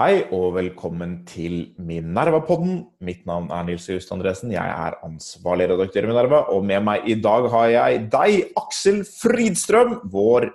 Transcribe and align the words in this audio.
Hei 0.00 0.22
og 0.32 0.54
velkommen 0.56 1.18
til 1.28 1.74
Minerva-podden. 1.76 2.78
Mitt 3.04 3.26
navn 3.28 3.50
er 3.52 3.66
Nils 3.68 3.84
Just 3.90 4.08
Andresen. 4.14 4.48
Jeg 4.54 4.64
er 4.64 4.94
ansvarlig 5.04 5.66
redaktør 5.68 6.06
i 6.06 6.08
Minerva. 6.08 6.38
Og 6.54 6.64
med 6.64 6.80
meg 6.86 7.04
i 7.04 7.18
dag 7.20 7.44
har 7.52 7.66
jeg 7.68 7.98
deg, 8.14 8.54
Aksel 8.56 9.02
Fridstrøm, 9.04 9.98
vår 10.08 10.46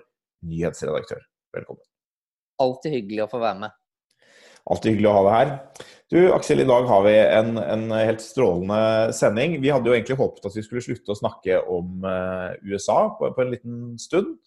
nyhetsredaktør. 0.50 1.22
Velkommen. 1.54 1.84
Alltid 2.66 2.96
hyggelig 2.96 3.28
å 3.28 3.30
få 3.36 3.44
være 3.44 3.60
med. 3.68 3.76
Alltid 4.66 4.96
hyggelig 4.96 5.12
å 5.12 5.16
ha 5.20 5.22
deg 5.28 5.38
her. 5.38 5.54
Du, 6.16 6.20
Aksel, 6.40 6.66
i 6.66 6.68
dag 6.72 6.90
har 6.90 7.06
vi 7.06 7.16
en, 7.22 7.54
en, 7.62 7.86
helt 8.00 8.26
strålende 8.26 9.14
sending. 9.14 9.60
Vi 9.62 9.70
hadde 9.76 9.94
jo 9.94 10.00
egentlig 10.00 10.18
håpet 10.24 10.50
at 10.50 10.58
vi 10.58 10.66
skulle 10.66 10.88
slutte 10.88 11.14
å 11.14 11.20
snakke 11.22 11.62
om 11.70 12.02
uh, 12.02 12.58
USA 12.66 12.98
på, 13.22 13.30
på, 13.30 13.46
en 13.46 13.54
liten 13.54 13.80
stund. 14.02 14.40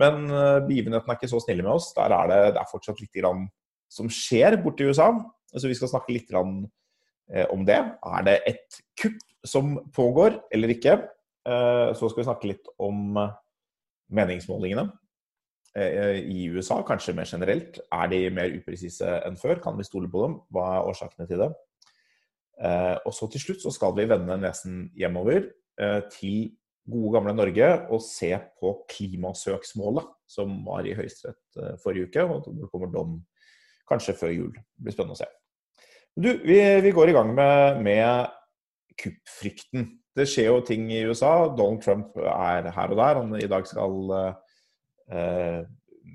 Men 0.00 0.24
uh, 0.32 0.64
begivenhetene 0.64 1.18
er 1.18 1.20
ikke 1.20 1.34
så 1.36 1.44
snille 1.44 1.68
med 1.68 1.74
oss. 1.76 1.92
Der 2.00 2.16
er 2.16 2.32
det, 2.32 2.42
det 2.56 2.64
er 2.64 2.72
fortsatt 2.72 3.04
litt 3.04 3.12
grann 3.12 3.50
som 3.88 4.10
skjer 4.12 4.58
borte 4.62 4.84
i 4.84 4.92
USA. 4.92 5.10
Så 5.56 5.68
vi 5.68 5.76
skal 5.76 5.90
snakke 5.90 6.12
litt 6.12 6.32
eh, 6.34 7.46
om 7.52 7.64
det. 7.66 7.78
Er 7.80 8.24
det 8.26 8.38
et 8.48 8.80
kupp 9.00 9.18
som 9.46 9.78
pågår 9.96 10.40
eller 10.52 10.74
ikke? 10.74 10.98
Eh, 11.48 11.90
så 11.96 12.08
skal 12.08 12.22
vi 12.22 12.28
snakke 12.28 12.50
litt 12.50 12.68
om 12.78 13.16
meningsmålingene 14.12 14.88
eh, 15.76 16.20
i 16.20 16.48
USA, 16.52 16.82
kanskje 16.86 17.16
mer 17.16 17.28
generelt. 17.28 17.80
Er 17.92 18.12
de 18.12 18.22
mer 18.34 18.52
upresise 18.58 19.22
enn 19.24 19.40
før? 19.40 19.62
Kan 19.64 19.80
vi 19.80 19.88
stole 19.88 20.10
på 20.12 20.26
dem? 20.26 20.38
Hva 20.52 20.68
er 20.76 20.92
årsakene 20.92 21.28
til 21.30 21.46
det? 21.46 21.52
Og 23.06 23.12
så 23.14 23.28
til 23.30 23.38
slutt 23.38 23.60
så 23.62 23.70
skal 23.70 23.92
vi 23.94 24.08
vende 24.10 24.34
nesen 24.42 24.88
hjemover 24.98 25.44
til 26.10 26.48
gode, 26.90 27.12
gamle 27.14 27.30
Norge 27.38 27.68
og 27.94 28.00
se 28.02 28.32
på 28.58 28.72
klimasøksmålet 28.90 30.08
som 30.26 30.56
var 30.66 30.82
i 30.82 30.96
Høyesterett 30.98 31.78
forrige 31.84 32.08
uke. 32.08 32.24
og 32.24 32.48
Det 32.48 32.66
kommer 32.72 32.90
dom 32.90 33.12
kanskje 33.88 34.16
før 34.18 34.34
jul. 34.34 34.52
Det 34.54 34.86
blir 34.86 34.96
spennende 34.96 35.16
å 35.16 35.20
se. 35.20 35.28
Du, 36.18 36.30
vi, 36.42 36.58
vi 36.82 36.92
går 36.94 37.12
i 37.12 37.16
gang 37.16 37.32
med, 37.34 37.82
med 37.86 38.34
kuppfrykten. 38.98 39.86
Det 40.18 40.26
skjer 40.26 40.50
jo 40.50 40.62
ting 40.66 40.88
i 40.90 41.04
USA. 41.06 41.32
Donald 41.54 41.82
Trump 41.84 42.16
er 42.18 42.70
her 42.74 42.94
og 42.94 42.98
der. 42.98 43.20
Han, 43.20 43.36
I 43.38 43.50
dag 43.50 43.68
skal 43.70 44.14
eh, 44.18 45.60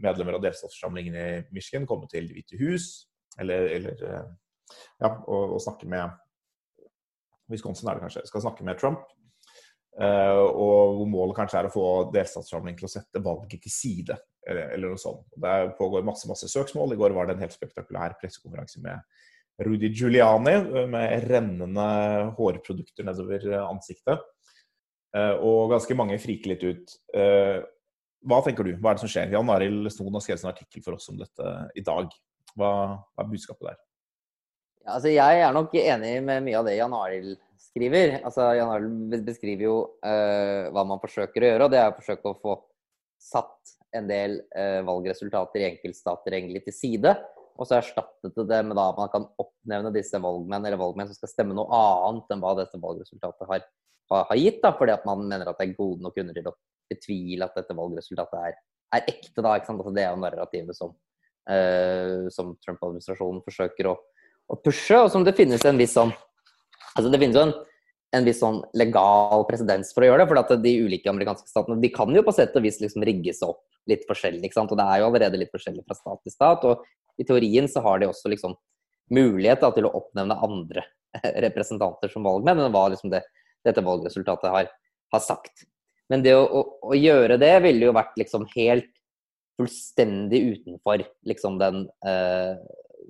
medlemmer 0.03 0.37
av 0.37 0.43
delstatsforsamlingen 0.43 1.15
i 1.15 1.27
Michigan 1.55 1.87
komme 1.89 2.09
til 2.11 2.27
Det 2.27 2.35
hvite 2.35 2.59
hus 2.59 2.89
eller, 3.39 3.69
eller 3.77 4.03
eh, 4.09 4.27
ja, 5.01 5.09
og, 5.09 5.55
og, 5.55 5.61
snakke 5.61 5.87
med 5.89 6.11
Wisconsin 7.51 7.89
er 7.89 7.97
det 7.97 8.05
kanskje. 8.05 8.25
Skal 8.29 8.43
snakke 8.45 8.65
med 8.65 8.79
Trump. 8.81 9.03
Uh, 9.93 10.41
og 10.49 10.95
hvor 10.97 11.09
målet 11.09 11.37
kanskje 11.37 11.59
er 11.59 11.67
å 11.69 11.73
få 11.73 11.87
delstatsforsamlingen 12.13 12.79
til 12.79 12.87
å 12.87 12.93
sette 12.95 13.21
valget 13.21 13.61
til 13.61 13.73
side, 13.73 14.15
eller, 14.41 14.71
eller, 14.73 14.93
noe 14.93 15.01
sånt. 15.01 15.27
Det 15.37 15.75
pågår 15.77 16.05
masse 16.07 16.29
masse 16.29 16.49
søksmål. 16.49 16.95
I 16.95 16.99
går 16.99 17.13
var 17.13 17.29
det 17.29 17.35
en 17.35 17.43
helt 17.45 17.53
spektakulær 17.53 18.15
pressekonferanse 18.21 18.81
med 18.83 19.03
Rudy 19.63 19.91
Giuliani 19.93 20.55
eh, 20.55 20.87
med 20.89 21.27
rennende 21.29 21.85
hårprodukter 22.39 23.05
nedover 23.05 23.45
ansiktet. 23.61 24.25
Uh, 25.13 25.37
og 25.45 25.75
ganske 25.75 25.97
mange 25.97 26.17
friker 26.17 26.55
litt 26.55 26.65
ut. 26.65 26.97
Hva 28.23 28.39
tenker 28.41 28.65
du? 28.65 28.73
Hva 28.79 28.93
er 28.93 28.97
det 28.97 29.03
som 29.03 29.11
skjer? 29.11 29.33
Jan 29.35 29.49
Arild 29.51 29.91
Snoen 29.93 30.15
har 30.17 30.23
skrevet 30.23 30.45
en 30.45 30.53
artikkel 30.55 30.83
for 30.85 30.97
oss 30.97 31.09
om 31.11 31.19
dette 31.19 31.55
i 31.77 31.83
dag. 31.85 32.09
Hva, 32.57 32.69
er 33.19 33.29
budskapet 33.29 33.69
der? 33.69 33.81
Altså 34.89 35.11
jeg 35.13 35.41
er 35.43 35.53
nok 35.55 35.75
enig 35.79 36.15
med 36.25 36.43
mye 36.47 36.59
av 36.59 36.67
det 36.67 36.77
Jan 36.79 36.95
Arild 36.97 37.37
skriver. 37.73 38.19
Altså, 38.21 38.47
Jan 38.57 38.71
Arlen 38.71 39.25
beskriver 39.25 39.65
jo 39.65 39.77
uh, 40.05 40.69
hva 40.73 40.85
man 40.87 41.01
forsøker 41.01 41.43
å 41.43 41.51
gjøre, 41.51 41.67
og 41.67 41.73
det 41.73 41.81
er 41.81 41.91
å 41.91 41.97
forsøke 41.97 42.31
å 42.31 42.39
få 42.41 42.57
satt 43.23 43.77
en 43.97 44.09
del 44.09 44.39
uh, 44.53 44.81
valgresultater 44.85 45.63
i 45.63 45.69
enkeltstater 45.71 46.37
egentlig 46.37 46.63
til 46.67 46.77
side. 46.77 47.15
Og 47.53 47.69
så 47.69 47.77
erstattet 47.77 48.37
det 48.49 48.59
med 48.65 48.77
da 48.77 48.87
man 48.97 49.09
kan 49.13 49.25
oppnevne 49.41 49.93
disse 49.93 50.17
valgmenn 50.21 50.65
eller 50.65 50.79
valgmenn 50.81 51.09
som 51.09 51.17
skal 51.19 51.31
stemme 51.31 51.57
noe 51.57 51.69
annet 51.77 52.33
enn 52.33 52.41
hva 52.41 52.55
dette 52.57 52.81
valgresultatet 52.81 53.49
har, 53.49 53.65
har, 54.09 54.27
har 54.29 54.39
gitt. 54.39 54.61
da, 54.63 54.73
Fordi 54.77 54.95
at 54.95 55.05
man 55.09 55.25
mener 55.27 55.49
at 55.49 55.59
det 55.59 55.69
er 55.69 55.77
gode 55.77 56.01
nok 56.01 56.17
grunner 56.17 56.37
til 56.37 56.49
å 56.49 56.55
betvile 56.89 57.45
at 57.45 57.57
dette 57.57 57.77
valgresultatet 57.77 58.49
er, 58.49 58.57
er 58.97 59.05
ekte. 59.05 59.39
da, 59.41 59.53
ikke 59.57 59.69
sant? 59.69 59.83
Altså, 59.83 59.93
det 59.93 60.05
er 60.05 60.11
jo 60.11 60.23
narrativet 60.25 60.77
som, 60.77 60.95
uh, 61.49 62.25
som 62.33 62.55
Trump-administrasjonen 62.65 63.45
forsøker 63.45 63.93
å, 63.93 63.97
å 64.49 64.59
pushe, 64.61 64.97
og 64.97 65.13
som 65.13 65.25
det 65.25 65.37
finnes 65.37 65.65
en 65.69 65.79
viss 65.79 65.93
sånn 65.97 66.13
Altså, 66.93 67.09
det 67.09 67.19
finnes 67.21 67.37
jo 67.37 67.45
en, 67.47 67.53
en 68.13 68.27
viss 68.27 68.41
sånn 68.43 68.59
legal 68.77 69.45
presedens 69.49 69.93
for 69.95 70.05
å 70.05 70.11
gjøre 70.11 70.23
det. 70.23 70.29
For 70.31 70.63
de 70.65 70.73
ulike 70.85 71.11
amerikanske 71.11 71.49
statene 71.49 71.81
de 71.81 71.91
kan 71.93 72.11
jo 72.13 72.25
på 72.25 72.35
sett 72.35 72.55
og 72.59 72.65
vis 72.65 72.81
liksom 72.83 73.05
rigges 73.07 73.41
opp 73.45 73.63
litt 73.89 74.05
forskjellig. 74.09 74.45
ikke 74.47 74.59
sant? 74.59 74.71
Og 74.71 74.79
det 74.79 74.85
er 74.87 75.01
jo 75.01 75.09
allerede 75.09 75.39
litt 75.41 75.53
forskjellig 75.53 75.85
fra 75.87 75.97
stat 75.97 76.21
til 76.23 76.35
stat. 76.35 76.67
Og 76.69 77.19
i 77.19 77.27
teorien 77.27 77.69
så 77.69 77.83
har 77.85 78.01
de 78.01 78.09
også 78.09 78.31
liksom 78.31 78.55
mulighet 79.13 79.61
da, 79.61 79.71
til 79.75 79.87
å 79.87 79.93
oppnevne 79.99 80.39
andre 80.45 80.85
representanter 81.45 82.11
som 82.11 82.25
valgmenn 82.25 82.63
enn 82.63 82.73
hva 82.73 82.87
liksom 82.93 83.11
det, 83.13 83.23
dette 83.65 83.83
valgresultatet 83.85 84.51
har, 84.53 84.69
har, 85.13 85.23
sagt. 85.23 85.65
Men 86.11 86.23
det 86.25 86.35
å, 86.37 86.43
å, 86.43 86.63
å, 86.89 86.93
gjøre 86.97 87.39
det 87.41 87.53
ville 87.65 87.89
jo 87.89 87.95
vært 87.95 88.17
liksom 88.19 88.47
helt 88.55 88.89
fullstendig 89.59 90.39
utenfor 90.55 91.03
liksom 91.29 91.59
den 91.61 91.83
eh, 92.07 92.55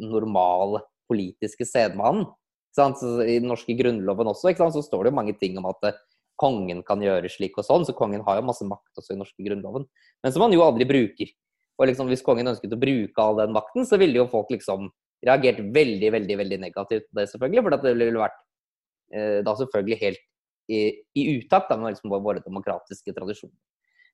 normale 0.03 0.83
politiske 1.09 1.65
sedvanen. 1.67 2.25
I 2.73 3.37
den 3.37 3.49
norske 3.51 3.75
grunnloven 3.77 4.31
også 4.31 4.53
så 4.57 4.81
står 4.81 5.05
det 5.05 5.13
jo 5.13 5.19
mange 5.19 5.35
ting 5.37 5.57
om 5.61 5.67
at 5.69 5.89
eh, 5.89 5.99
kongen 6.39 6.81
kan 6.85 7.01
gjøre 7.03 7.29
slik 7.29 7.57
og 7.61 7.67
sånn, 7.67 7.85
så 7.85 7.93
kongen 7.93 8.23
har 8.25 8.39
jo 8.39 8.47
masse 8.47 8.65
makt 8.65 8.97
også 8.97 9.11
i 9.11 9.15
den 9.15 9.21
norske 9.21 9.45
grunnloven. 9.45 9.85
Men 10.23 10.33
som 10.33 10.45
han 10.45 10.55
jo 10.55 10.65
aldri 10.65 10.87
bruker. 10.89 11.29
Og 11.77 11.89
liksom, 11.89 12.09
hvis 12.09 12.25
kongen 12.25 12.49
ønsket 12.49 12.73
å 12.73 12.79
bruke 12.79 13.21
all 13.21 13.37
den 13.39 13.53
makten, 13.53 13.85
så 13.89 13.97
ville 14.01 14.19
jo 14.19 14.29
folk 14.29 14.51
liksom 14.53 14.89
reagert 15.25 15.61
veldig, 15.73 16.09
veldig 16.17 16.37
veldig 16.41 16.59
negativt 16.61 17.07
på 17.09 17.19
det, 17.19 17.27
selvfølgelig. 17.31 17.63
For 17.65 17.77
det 17.85 17.93
ville 17.97 18.23
vært 18.23 18.39
eh, 19.13 19.39
da 19.45 19.55
selvfølgelig 19.59 19.99
helt 20.01 20.25
i, 20.71 20.81
i 21.19 21.23
utakt 21.37 21.71
med 21.75 21.93
liksom 21.93 22.13
våre 22.13 22.43
demokratiske 22.43 23.15
tradisjoner. 23.15 23.55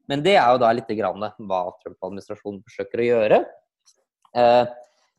Men 0.10 0.24
det 0.26 0.36
er 0.42 0.48
jo 0.50 0.62
da 0.62 0.72
litt 0.74 0.90
grann 0.98 1.22
hva 1.22 1.62
Trump-administrasjonen 1.84 2.64
forsøker 2.66 3.04
å 3.04 3.10
gjøre. 3.10 3.42
Eh, 4.40 4.64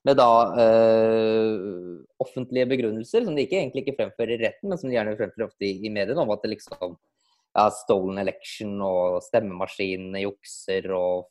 med 0.08 0.16
da 0.16 0.28
øh, 0.64 1.98
offentlige 2.22 2.68
begrunnelser, 2.70 3.24
som 3.24 3.36
de 3.36 3.44
ikke, 3.44 3.58
egentlig 3.60 3.84
ikke 3.84 3.98
fremfører 3.98 4.36
i 4.36 4.40
retten, 4.44 4.70
men 4.70 4.80
som 4.80 4.88
de 4.88 4.96
gjerne 4.96 5.16
fremfører 5.18 5.50
ofte 5.50 5.66
i, 5.68 5.74
i 5.84 5.92
mediene, 5.92 6.22
om 6.22 6.32
at 6.32 6.40
det 6.44 6.54
liksom 6.54 6.94
ja, 6.94 7.66
stolen 7.82 8.20
election 8.22 8.78
og 8.86 9.20
stemmemaskinene 9.26 10.24
jukser, 10.24 10.88
og 10.96 11.28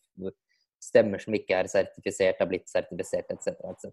stemmer 0.80 1.22
som 1.22 1.36
ikke 1.36 1.58
er 1.58 1.70
sertifisert, 1.72 2.40
har 2.40 2.50
blitt 2.50 2.70
sertifisert, 2.72 3.30
etc. 3.34 3.58
etc. 3.74 3.92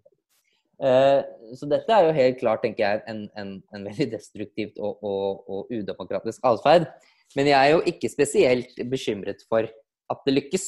Uh, 0.77 1.25
så 1.57 1.65
dette 1.69 1.93
er 1.93 2.05
jo 2.05 2.15
helt 2.15 2.39
klart, 2.41 2.61
tenker 2.63 2.85
jeg, 2.85 3.03
en, 3.09 3.23
en, 3.39 3.55
en 3.73 3.87
veldig 3.89 4.11
destruktivt 4.13 4.77
og, 4.77 5.01
og, 5.03 5.41
og 5.49 5.73
udemokratisk 5.73 6.45
atferd. 6.45 6.87
Men 7.35 7.49
jeg 7.49 7.57
er 7.57 7.73
jo 7.73 7.81
ikke 7.89 8.11
spesielt 8.13 8.77
bekymret 8.91 9.41
for 9.49 9.67
at 9.67 10.21
det 10.27 10.37
lykkes. 10.37 10.67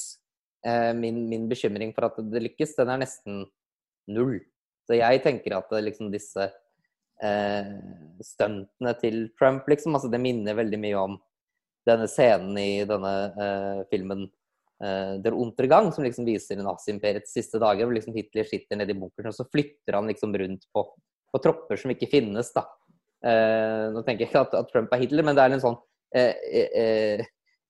Uh, 0.66 0.92
min, 0.98 1.22
min 1.30 1.46
bekymring 1.48 1.94
for 1.96 2.10
at 2.10 2.18
det 2.34 2.44
lykkes, 2.50 2.76
den 2.76 2.90
er 2.92 3.00
nesten 3.06 3.46
null. 4.10 4.40
Så 4.88 4.98
jeg 4.98 5.22
tenker 5.24 5.56
at 5.60 5.74
liksom 5.86 6.10
disse 6.14 6.50
eh, 7.24 7.72
stuntene 8.26 8.94
til 9.02 9.28
Trump, 9.40 9.68
liksom, 9.70 9.96
altså 9.96 10.10
det 10.12 10.22
minner 10.24 10.58
veldig 10.58 10.80
mye 10.82 11.04
om 11.04 11.18
denne 11.88 12.10
scenen 12.10 12.58
i 12.60 12.84
denne 12.88 13.14
eh, 13.30 13.82
filmen 13.92 14.26
eh, 14.84 15.14
Der 15.24 15.38
Untergang, 15.38 15.92
som 15.94 16.06
liksom 16.06 16.28
viser 16.28 16.60
naziimperiets 16.64 17.34
siste 17.36 17.62
dager, 17.62 17.86
hvor 17.86 17.96
liksom 17.98 18.18
Hitler 18.18 18.50
sitter 18.50 18.80
nede 18.80 18.96
i 18.96 19.00
bunkeren, 19.00 19.32
og 19.32 19.38
så 19.38 19.48
flytter 19.50 19.98
han 20.00 20.10
liksom 20.10 20.36
rundt 20.42 20.68
på, 20.74 20.86
på 21.30 21.44
tropper 21.44 21.80
som 21.80 21.94
ikke 21.94 22.12
finnes, 22.12 22.54
da. 22.56 22.66
Eh, 23.26 23.86
nå 23.94 24.04
tenker 24.06 24.26
jeg 24.26 24.32
ikke 24.32 24.46
at, 24.48 24.56
at, 24.62 24.72
Trump 24.72 24.94
er 24.96 25.04
Hitler, 25.04 25.26
men 25.28 25.36
det 25.36 25.44
er 25.44 25.56
en 25.56 25.64
sånn 25.64 25.78
eh, 26.16 26.34
eh, 26.56 27.24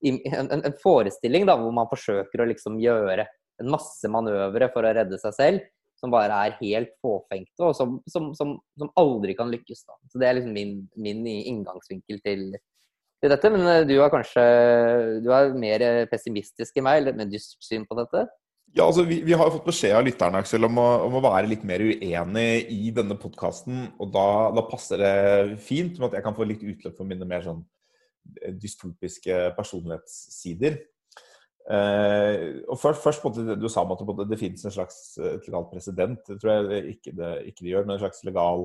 en, 0.06 0.46
en, 0.54 0.76
forestilling 0.80 1.44
da, 1.48 1.56
hvor 1.58 1.74
man 1.74 1.90
forsøker 1.90 2.40
å 2.40 2.48
liksom 2.48 2.78
gjøre 2.80 3.26
en 3.60 3.72
masse 3.72 4.08
manøvre 4.08 4.70
for 4.72 4.86
å 4.86 4.92
redde 4.96 5.18
seg 5.20 5.34
selv 5.36 5.66
som 6.00 6.12
bare 6.12 6.36
er 6.46 6.58
helt 6.62 6.92
fåfengte, 7.04 7.60
og 7.60 7.76
som, 7.76 7.98
som, 8.08 8.30
som, 8.36 8.56
som, 8.80 8.90
aldri 9.00 9.36
kan 9.38 9.52
lykkes. 9.52 9.84
Da. 9.84 9.98
Så 10.10 10.20
Det 10.20 10.28
er 10.28 10.38
liksom 10.38 10.56
min, 10.56 10.76
min 10.96 11.24
inngangsvinkel 11.28 12.22
til, 12.24 12.44
til, 13.20 13.32
dette. 13.32 13.52
Men 13.52 13.66
eh, 13.68 13.86
du 13.88 13.98
er 13.98 14.12
kanskje 14.12 14.44
du 15.24 15.30
er 15.36 15.52
mer 15.60 15.86
pessimistisk 16.12 16.80
enn 16.80 16.88
meg, 16.88 17.02
eller 17.02 17.18
mer 17.20 17.30
dystert 17.30 17.68
syn 17.68 17.88
på 17.88 17.98
dette? 18.00 18.26
Ja, 18.70 18.84
altså 18.86 19.02
vi, 19.02 19.18
vi, 19.26 19.34
har 19.34 19.48
jo 19.48 19.56
fått 19.56 19.66
beskjed 19.66 19.96
av 19.98 20.04
lytterne 20.06 20.40
Aksel, 20.44 20.62
om, 20.68 20.76
å, 20.78 20.86
om 21.08 21.16
å 21.18 21.24
være 21.24 21.48
litt 21.50 21.64
mer 21.66 21.82
uenig 21.82 22.50
i 22.70 22.92
denne 22.94 23.16
podkasten. 23.18 23.88
Og 23.98 24.12
da, 24.14 24.26
da, 24.54 24.62
passer 24.70 25.02
det 25.02 25.58
fint 25.66 25.98
med 25.98 26.06
at 26.10 26.20
jeg 26.20 26.26
kan 26.28 26.36
få 26.36 26.46
litt 26.46 26.62
utløp 26.62 26.94
for 26.94 27.08
mine 27.08 27.26
mer 27.26 27.42
sånn 27.42 27.64
eh, 28.38 28.54
dystopiske 28.54 29.42
personlighetssider. 29.56 30.78
Uh, 31.68 32.64
og 32.72 32.78
først, 32.80 33.02
først 33.04 33.24
måte, 33.24 33.54
Du 33.60 33.68
sa 33.70 33.84
at 33.84 34.00
det, 34.02 34.24
det 34.30 34.38
finnes 34.40 34.64
en 34.64 34.72
slags 34.74 35.18
eh, 35.20 35.36
et 35.36 35.44
legalt 35.46 35.68
president. 35.70 36.22
Det 36.26 36.38
tror 36.40 36.54
jeg 36.56 36.94
ikke 36.96 37.12
det, 37.18 37.34
ikke 37.50 37.64
det 37.64 37.74
gjør, 37.74 37.84
men 37.84 37.94
en 37.94 38.00
slags 38.00 38.24
legal 38.26 38.64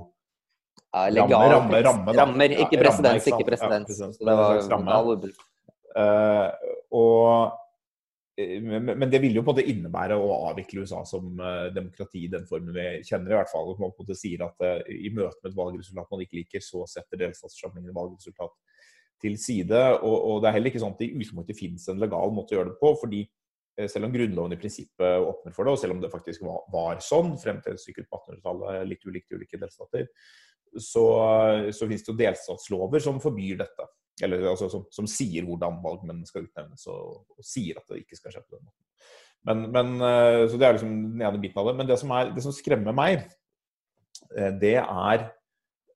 ja, 0.96 1.04
legal, 1.12 1.52
ramme, 1.52 1.52
ramme, 1.52 1.84
ramme, 1.86 2.16
rammer, 2.18 2.56
ikke 2.56 2.80
presedens, 2.80 3.28
ikke 3.28 3.46
presedens. 3.52 4.00
Ja, 4.00 4.10
det 4.32 4.38
var 4.40 4.64
ramme. 4.72 5.30
Uh, 5.96 6.50
og 6.96 7.62
men 8.36 9.08
det 9.08 9.22
vil 9.24 9.38
jo 9.38 9.46
på 9.48 9.54
en 9.54 9.56
måte 9.56 9.72
innebære 9.72 10.16
å 10.20 10.34
avvikle 10.50 10.82
USA 10.84 11.06
som 11.08 11.38
demokrati 11.72 12.26
i 12.26 12.32
den 12.34 12.44
formen 12.50 12.74
vi 12.76 12.98
kjenner. 13.08 13.32
i 13.32 13.38
hvert 13.38 13.48
fall. 13.48 13.70
Man 13.80 13.94
på 13.96 14.04
en 14.04 14.10
måte 14.10 14.18
sier 14.20 14.44
at 14.44 14.66
I 14.92 15.08
møte 15.08 15.40
med 15.40 15.54
et 15.54 15.56
valgresultat 15.56 16.12
man 16.12 16.24
ikke 16.26 16.42
liker, 16.42 16.66
så 16.66 16.84
setter 16.84 17.22
delstatsforsamlingen 17.22 17.96
valgresultat 17.96 18.52
til 19.26 19.40
side. 19.42 19.82
Og, 19.98 20.16
og, 20.16 20.38
det 20.44 20.50
er 20.50 20.58
heller 20.60 20.72
ikke 20.72 20.84
sånn 20.84 20.96
at 20.96 21.02
det 21.02 21.10
i 21.10 21.18
utgangspunktet 21.18 21.60
finnes 21.60 21.90
en 21.92 22.00
legal 22.02 22.32
måte 22.36 22.56
å 22.56 22.60
gjøre 22.60 22.72
det 22.72 22.80
på. 22.80 22.94
fordi 23.02 23.26
eh, 23.26 23.90
selv 23.92 24.08
om 24.08 24.16
Grunnloven 24.16 24.56
i 24.56 24.62
prinsippet 24.62 25.28
åpner 25.28 25.58
for 25.58 25.68
det, 25.68 25.76
og 25.76 25.84
selv 25.84 25.98
om 25.98 26.02
det 26.06 26.14
faktisk 26.14 26.46
var, 26.48 26.64
var 26.74 27.04
sånn 27.04 27.36
frem 27.42 27.62
til 27.66 27.78
sikkert 27.82 28.10
på 28.12 28.22
1800-tallet, 28.22 28.88
litt 28.94 29.10
ulikt 29.10 29.34
i 29.34 29.42
ulike 29.42 29.62
delstater, 29.62 30.10
så, 30.76 31.06
så 31.72 31.88
finnes 31.88 32.04
det 32.04 32.12
jo 32.12 32.20
delstatslover 32.20 33.04
som 33.04 33.22
forbyr 33.24 33.62
dette. 33.62 33.86
Eller 34.24 34.48
altså, 34.48 34.70
som, 34.72 34.86
som, 34.94 35.08
sier 35.10 35.44
hvordan 35.48 35.82
valgmennene 35.84 36.28
skal 36.28 36.46
utnevnes, 36.46 36.86
og, 36.92 37.26
og, 37.36 37.44
sier 37.44 37.80
at 37.80 37.90
det 37.92 38.04
ikke 38.04 38.20
skal 38.20 38.36
skje 38.36 38.44
på 38.46 38.58
den 38.58 38.68
måten. 38.68 38.84
Men, 39.46 39.66
men, 39.74 39.96
eh, 40.02 40.44
så 40.50 40.58
Det 40.58 40.68
er 40.68 40.78
liksom 40.78 40.94
den 41.14 41.22
ene 41.22 41.42
biten 41.42 41.60
av 41.62 41.70
det. 41.70 41.76
Men 41.80 41.90
det 41.90 41.98
som, 42.02 42.14
er, 42.16 42.32
det 42.34 42.44
som 42.46 42.56
skremmer 42.56 42.96
meg, 42.96 43.26
eh, 44.34 44.54
det 44.62 44.78
er 44.82 45.28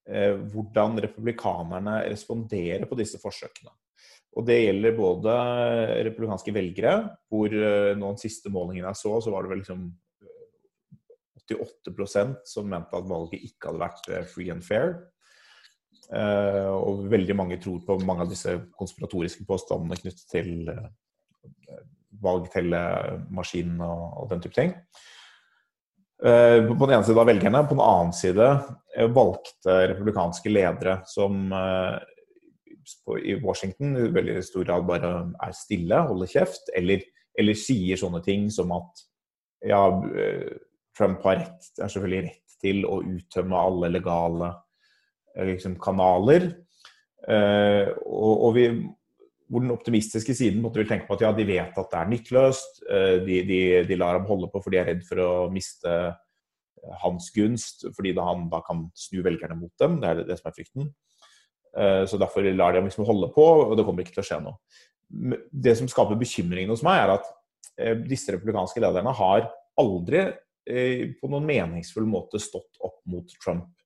hvordan 0.10 0.98
republikanerne 1.04 2.00
responderer 2.10 2.88
på 2.90 2.98
disse 2.98 3.20
forsøkene. 3.22 3.72
Og 4.38 4.46
Det 4.46 4.60
gjelder 4.62 4.98
både 4.98 5.34
republikanske 6.06 6.54
velgere, 6.54 6.94
hvor 7.32 7.54
eh, 7.54 7.96
noen 7.98 8.20
siste 8.22 8.52
målinger 8.54 8.86
jeg 8.88 9.00
så, 9.02 9.16
så 9.24 9.34
var 9.34 9.46
det 9.46 9.54
vel 9.54 9.62
liksom 9.64 9.88
88 11.50 11.94
eh, 12.22 12.36
som 12.46 12.70
mente 12.70 12.98
at 12.98 13.10
valget 13.10 13.48
ikke 13.50 13.72
hadde 13.72 13.84
vært 13.84 14.12
free 14.34 14.54
and 14.54 14.66
fair. 14.66 15.00
Og 16.10 17.04
veldig 17.06 17.36
mange 17.38 17.60
tror 17.62 17.84
på 17.86 18.00
mange 18.02 18.24
av 18.26 18.32
disse 18.32 18.56
konspiratoriske 18.74 19.44
påstandene 19.46 19.98
knyttet 20.00 20.24
til 20.32 20.72
valgtellemaskinen 22.26 23.84
og, 23.86 24.06
og 24.24 24.32
den 24.32 24.42
type 24.42 24.58
ting. 24.58 24.74
Eh, 26.26 26.66
på 26.68 26.86
den 26.86 26.98
ene 26.98 27.06
side 27.08 27.22
av 27.22 27.30
velgerne, 27.30 27.62
på 27.64 27.76
den 27.78 27.86
annen 27.86 28.16
side 28.16 28.48
eh, 28.98 29.08
valgte 29.16 29.76
republikanske 29.94 30.52
ledere 30.52 30.98
som 31.08 31.54
eh, 31.56 31.96
i 33.24 33.38
Washington 33.40 33.94
i 33.96 34.10
veldig 34.12 34.42
stor 34.44 34.66
grad 34.68 34.88
bare 34.90 35.14
er 35.46 35.56
stille, 35.56 36.02
holder 36.10 36.32
kjeft, 36.32 36.74
eller, 36.76 37.06
eller 37.40 37.56
sier 37.56 38.02
sånne 38.02 38.20
ting 38.26 38.50
som 38.52 38.74
at 38.76 39.06
ja, 39.70 39.80
Trump 40.98 41.24
har 41.28 41.38
rett, 41.44 41.70
er 41.78 41.92
selvfølgelig 41.92 42.26
rett 42.26 42.56
til 42.60 42.82
å 42.90 42.98
uttømme 43.06 43.62
alle 43.62 43.92
legale 43.94 44.50
liksom, 45.52 45.76
kanaler. 45.80 46.48
og, 47.30 48.34
og 48.48 48.56
vi, 48.56 48.66
hvor 49.50 49.64
den 49.64 49.74
optimistiske 49.74 50.36
siden 50.38 50.62
måtte 50.62 50.82
vil 50.82 50.90
tenke 50.90 51.08
på 51.08 51.18
at 51.18 51.24
ja, 51.26 51.32
de 51.34 51.46
vet 51.48 51.78
at 51.82 51.92
det 51.92 52.00
er 52.00 52.10
nytteløst. 52.12 52.82
Eh, 52.86 53.16
de, 53.26 53.38
de, 53.48 53.62
de, 53.90 53.98
lar 53.98 54.20
ham 54.20 54.28
holde 54.30 54.50
på 54.54 54.62
fordi 54.62 54.78
de 54.78 54.82
er 54.84 54.90
redd 54.92 55.06
for 55.08 55.22
å 55.24 55.30
miste 55.54 55.90
eh, 55.90 56.92
hans 57.02 57.32
gunst, 57.36 57.88
fordi 57.96 58.14
da 58.18 58.28
han 58.30 58.46
da 58.52 58.62
kan 58.66 58.86
snu 58.98 59.24
velgerne 59.26 59.58
mot 59.58 59.74
dem. 59.82 59.98
Det 60.04 60.12
er 60.12 60.22
det 60.28 60.38
som 60.40 60.52
er 60.52 60.58
frykten. 60.58 60.92
Eh, 61.74 62.04
så 62.10 62.22
derfor 62.22 62.46
lar 62.46 62.76
de 62.76 62.82
ham 62.82 62.92
liksom 62.92 63.08
holde 63.10 63.32
på, 63.34 63.48
og 63.66 63.74
det 63.78 63.88
kommer 63.88 64.06
ikke 64.06 64.20
til 64.20 64.26
å 64.26 64.30
skje 64.30 64.40
noe. 64.46 64.62
Det 65.50 65.74
som 65.80 65.90
skaper 65.90 66.20
bekymringen 66.20 66.70
hos 66.70 66.86
meg, 66.86 67.02
er 67.02 67.16
at 67.18 67.36
disse 68.06 68.34
republikanske 68.36 68.82
lederne 68.84 69.14
har 69.16 69.46
aldri 69.80 70.26
på 70.68 71.30
noen 71.32 71.46
meningsfull 71.48 72.04
måte 72.06 72.38
stått 72.44 72.76
opp 72.84 72.98
mot 73.10 73.32
Trump 73.40 73.79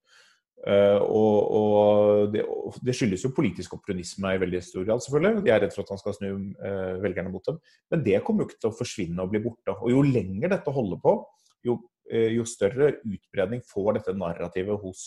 og, 0.64 1.40
og 1.58 2.30
det, 2.32 2.44
det, 2.88 2.94
skyldes 2.96 3.26
jo 3.26 3.34
politisk 3.36 3.74
opportunisme 3.76 4.30
i 4.32 4.40
veldig 4.40 4.62
stor 4.64 4.86
grad, 4.88 5.04
selvfølgelig. 5.04 5.44
De 5.44 5.52
er 5.52 5.60
redd 5.66 5.74
for 5.76 5.84
at 5.84 5.92
han 5.92 6.00
skal 6.00 6.16
snu 6.16 6.30
uh, 6.32 7.02
velgerne 7.04 7.34
mot 7.34 7.44
dem. 7.50 7.58
Men 7.92 8.06
det 8.06 8.22
kommer 8.24 8.44
jo 8.44 8.50
ikke 8.50 8.62
til 8.62 8.72
å 8.72 8.78
forsvinne 8.78 9.26
og 9.26 9.34
bli 9.34 9.42
borte. 9.44 9.76
Og 9.76 9.92
jo 9.92 10.06
lenger 10.08 10.54
dette 10.54 10.76
holder 10.76 11.02
på, 11.04 11.18
jo, 11.68 11.78
uh, 12.14 12.30
jo 12.32 12.48
større 12.48 12.94
utbredning 13.02 13.64
får 13.68 14.00
dette 14.00 14.16
narrativet 14.16 14.80
hos 14.86 15.06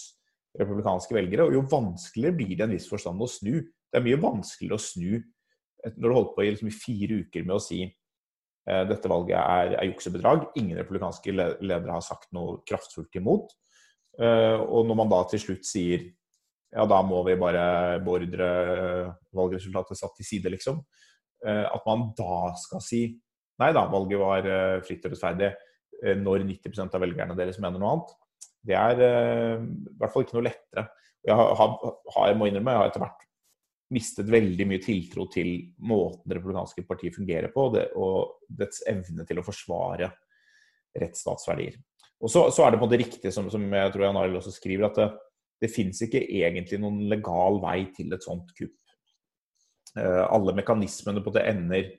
republikanske 0.60 1.16
velgere, 1.16 1.48
og 1.48 1.56
jo 1.56 1.64
vanskeligere 1.72 2.36
blir 2.36 2.52
det 2.56 2.64
en 2.66 2.76
viss 2.76 2.88
forstand 2.92 3.24
å 3.24 3.28
snu. 3.30 3.54
Det 3.64 4.00
er 4.00 4.04
mye 4.04 4.20
vanskeligere 4.20 4.76
å 4.76 4.84
snu 4.84 5.10
når 5.86 6.04
du 6.04 6.14
holdt 6.16 6.32
på 6.36 6.42
i, 6.42 6.50
liksom, 6.50 6.68
i 6.72 6.74
fire 6.74 7.20
uker 7.22 7.44
med 7.46 7.54
å 7.54 7.62
si 7.62 7.84
dette 8.66 9.06
valget 9.06 9.36
er, 9.38 9.76
er 9.78 9.86
juksebedrag. 9.92 10.48
Ingen 10.58 10.80
republikanske 10.80 11.30
ledere 11.36 11.92
har 11.92 12.02
sagt 12.02 12.32
noe 12.34 12.56
kraftfullt 12.66 13.14
imot. 13.20 13.52
Eh, 14.16 14.60
og 14.60 14.86
når 14.88 14.98
man 15.02 15.10
da 15.12 15.20
til 15.28 15.42
slutt 15.42 15.66
sier 15.68 16.06
ja, 16.76 16.84
da 16.88 16.98
må 17.06 17.22
vi 17.24 17.36
bare 17.40 18.00
beordre 18.04 18.48
valgresultatet 19.36 19.98
satt 19.98 20.16
til 20.18 20.28
side, 20.28 20.50
liksom. 20.52 20.80
Eh, 21.46 21.64
at 21.64 21.86
man 21.88 22.10
da 22.16 22.50
skal 22.60 22.82
si 22.84 23.06
nei 23.60 23.70
da, 23.72 23.86
valget 23.88 24.20
var 24.20 24.48
eh, 24.50 24.80
fritt 24.84 25.04
og 25.06 25.14
rettferdig, 25.14 25.54
når 26.20 26.42
90% 26.44 26.92
av 26.92 27.00
velgerne 27.00 27.34
deres 27.38 27.56
mener 27.56 27.80
noe 27.80 27.94
annet. 27.94 28.10
Det 28.68 28.74
er 28.76 28.98
i 29.00 29.94
hvert 29.96 30.12
fall 30.12 30.26
ikke 30.26 30.36
noe 30.36 30.44
lettere. 30.44 30.82
Jeg 31.24 31.38
har, 31.38 31.54
har, 31.56 32.26
jeg 32.28 32.36
må 32.36 32.50
innrømme, 32.50 32.74
jeg 32.74 32.82
har 32.82 32.90
etter 32.90 33.00
hvert 33.00 33.22
mistet 33.96 34.28
veldig 34.28 34.66
mye 34.68 34.82
tiltro 34.82 35.24
til 35.32 35.54
måten 35.88 36.26
det 36.26 36.36
republikanske 36.36 36.84
partiet 36.84 37.16
fungerer 37.16 37.48
på, 37.54 37.68
og, 37.68 37.78
det, 37.78 37.86
og 37.96 38.52
dets 38.60 38.82
evne 38.90 39.24
til 39.24 39.40
å 39.40 39.46
forsvare 39.46 40.10
rettsstatsverdier. 40.96 41.78
Og 42.24 42.32
så, 42.32 42.46
så, 42.54 42.64
er 42.64 42.72
det 42.72 42.80
på 42.80 42.86
en 42.86 42.88
måte 42.88 43.00
riktig, 43.02 43.32
som, 43.34 43.48
som 43.52 43.64
jeg 43.76 43.92
tror 43.92 44.06
Jan 44.06 44.18
Arild 44.20 44.38
også 44.40 44.54
skriver, 44.54 44.88
at 44.88 44.98
det, 45.00 45.08
det 45.62 45.72
fins 45.72 46.00
ikke 46.04 46.22
egentlig 46.24 46.80
noen 46.80 47.02
legal 47.10 47.60
vei 47.62 47.78
til 47.96 48.12
et 48.16 48.24
sånt 48.24 48.52
kupp. 48.56 48.76
Uh, 49.96 50.24
alle 50.28 50.52
mekanismene 50.56 51.22
på 51.24 51.32
det 51.36 51.46
ender, 51.48 51.90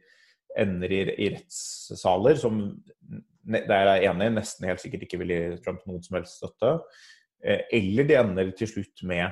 ender 0.58 0.94
i, 0.94 1.02
i, 1.18 1.30
rettssaler 1.34 2.38
som 2.38 2.60
der 3.48 3.64
jeg 3.72 4.04
er 4.04 4.10
enig, 4.10 4.28
nesten 4.36 4.68
helt 4.68 4.82
sikkert 4.84 5.06
ikke 5.06 5.22
vil 5.22 5.32
gi 5.32 5.42
Trump 5.64 5.86
noen 5.88 6.04
som 6.06 6.18
helst 6.20 6.42
støtte. 6.42 6.76
Uh, 7.42 7.62
eller 7.74 8.10
de 8.10 8.18
ender 8.20 8.54
til 8.58 8.74
slutt 8.74 9.06
med 9.10 9.26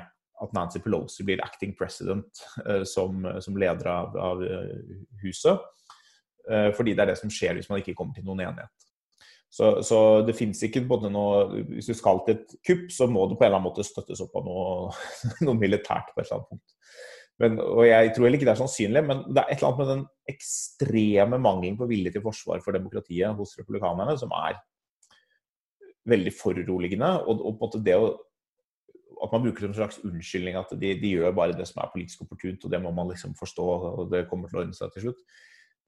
at 0.44 0.54
Nancy 0.54 0.82
Pelosi 0.84 1.24
blir 1.26 1.42
acting 1.46 1.74
president 1.78 2.42
uh, 2.66 2.84
som, 2.86 3.26
som, 3.42 3.58
leder 3.58 3.90
av, 3.90 4.18
av 4.20 4.44
huset. 5.24 5.72
fordi 6.78 6.94
det 6.94 7.02
er 7.02 7.10
det 7.10 7.18
som 7.18 7.30
skjer 7.34 7.56
hvis 7.58 7.72
man 7.72 7.80
ikke 7.82 7.96
kommer 7.98 8.14
til 8.14 8.26
noen 8.28 8.44
enighet. 8.46 8.85
Så, 9.56 9.70
så 9.88 10.00
det 10.28 10.36
fins 10.36 10.60
ikke 10.68 10.84
både 10.84 11.08
noe 11.14 11.62
Hvis 11.70 11.88
du 11.88 11.96
skal 11.96 12.20
til 12.26 12.36
et 12.36 12.56
kupp, 12.68 12.88
så 12.92 13.08
må 13.08 13.24
det 13.30 13.38
på 13.40 13.46
en 13.46 13.54
eller 13.54 13.62
annen 13.62 13.70
måte 13.70 13.86
støttes 13.88 14.24
opp 14.26 14.36
av 14.36 14.48
noe, 14.48 14.90
noe 15.48 15.60
militært 15.60 16.12
på 16.12 16.20
et 16.20 16.26
eller 16.28 16.42
annet 16.42 16.50
punkt. 16.52 16.76
Men, 17.40 17.58
og 17.60 17.84
Jeg 17.88 18.12
tror 18.16 18.28
heller 18.28 18.40
ikke 18.40 18.48
det 18.48 18.54
er 18.56 18.62
sannsynlig, 18.62 19.04
men 19.08 19.24
det 19.28 19.42
er 19.42 19.50
et 19.52 19.58
eller 19.60 19.70
annet 19.70 19.82
med 19.82 19.92
den 19.92 20.04
ekstreme 20.32 21.40
mangelen 21.40 21.80
på 21.80 21.88
vilje 21.88 22.14
til 22.16 22.24
forsvar 22.24 22.64
for 22.64 22.76
demokratiet 22.76 23.36
hos 23.40 23.56
republikanerne 23.60 24.16
som 24.20 24.32
er 24.36 24.60
veldig 26.08 26.36
foruroligende. 26.36 27.12
Og, 27.26 27.42
og 27.42 27.56
på 27.56 27.56
en 27.56 27.64
måte 27.66 27.84
det 27.84 27.98
å, 28.00 28.14
at 29.24 29.34
man 29.34 29.44
bruker 29.44 29.66
det 29.66 29.68
som 29.68 29.74
en 29.74 29.82
slags 29.82 30.04
unnskyldning 30.04 30.60
at 30.60 30.72
de, 30.80 30.94
de, 31.00 31.16
gjør 31.16 31.36
bare 31.36 31.56
det 31.56 31.68
som 31.68 31.82
er 31.84 31.92
politisk 31.96 32.24
opportunt, 32.28 32.64
og 32.64 32.72
det 32.72 32.84
må 32.84 32.92
man 32.96 33.12
liksom 33.12 33.36
forstå, 33.40 33.68
og 34.04 34.08
det 34.12 34.28
kommer 34.30 34.52
til 34.52 34.60
å 34.60 34.66
ordne 34.66 34.78
seg 34.78 34.92
til 34.96 35.08
slutt. 35.08 35.28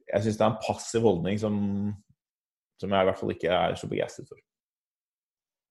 Jeg 0.07 0.24
syns 0.24 0.39
det 0.39 0.45
er 0.45 0.53
en 0.53 0.62
passiv 0.63 1.03
holdning 1.03 1.39
som 1.39 1.55
som 2.81 2.93
jeg 2.93 3.05
i 3.05 3.10
hvert 3.10 3.19
fall 3.19 3.34
ikke 3.34 3.53
er 3.53 3.77
så 3.79 3.89
begeistret 3.89 4.29
for. 4.29 4.39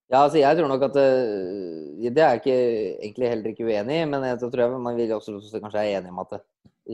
Ja, 0.07 0.21
altså 0.23 0.39
jeg 0.39 0.55
tror 0.55 0.71
nok 0.71 0.85
at 0.87 0.95
Det, 0.95 2.11
det 2.15 2.23
er 2.23 2.37
jeg 2.37 2.43
ikke, 2.43 2.59
egentlig 3.03 3.31
heller 3.31 3.51
ikke 3.51 3.67
uenig 3.67 3.97
i, 4.03 4.09
men 4.11 4.27
jeg 4.29 4.39
tror 4.43 4.63
jeg 4.63 4.83
man 4.85 4.99
vil 4.99 5.15
også 5.17 5.41
kanskje 5.59 5.83
er 5.83 5.99
enig 5.99 6.13
om 6.13 6.21
at 6.23 6.37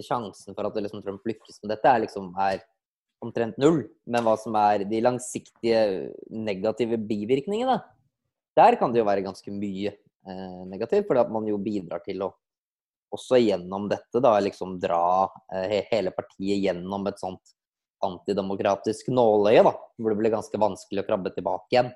sjansen 0.00 0.56
for 0.56 0.64
at 0.64 0.78
liksom 0.80 1.02
Trump 1.04 1.26
lykkes 1.28 1.60
med 1.62 1.74
dette, 1.74 1.88
er 1.88 2.04
liksom 2.06 2.30
er 2.40 2.62
omtrent 3.22 3.58
null. 3.60 3.82
Men 4.08 4.24
hva 4.24 4.36
som 4.40 4.56
er 4.58 4.86
de 4.88 5.02
langsiktige 5.04 5.82
negative 6.32 6.96
bivirkningene, 6.96 7.76
der 8.56 8.76
kan 8.80 8.92
det 8.92 9.02
jo 9.02 9.08
være 9.08 9.24
ganske 9.26 9.52
mye 9.54 9.92
eh, 9.92 10.62
negativt. 10.70 11.06
For 11.08 11.20
man 11.32 11.48
jo 11.50 11.60
bidrar 11.62 12.02
til 12.06 12.24
å 12.24 12.32
også 13.12 13.36
gjennom 13.42 13.90
dette 13.92 14.22
da 14.24 14.32
liksom 14.40 14.78
dra 14.80 15.28
eh, 15.52 15.82
hele 15.90 16.14
partiet 16.16 16.62
gjennom 16.64 17.04
et 17.10 17.20
sånt 17.20 17.52
antidemokratisk 18.06 19.10
nåløye, 19.12 19.62
da, 19.66 19.72
hvor 19.98 20.12
det 20.12 20.18
blir 20.20 20.34
ganske 20.34 20.60
vanskelig 20.60 21.02
å 21.02 21.06
krabbe 21.08 21.32
tilbake 21.34 21.74
igjen. 21.74 21.92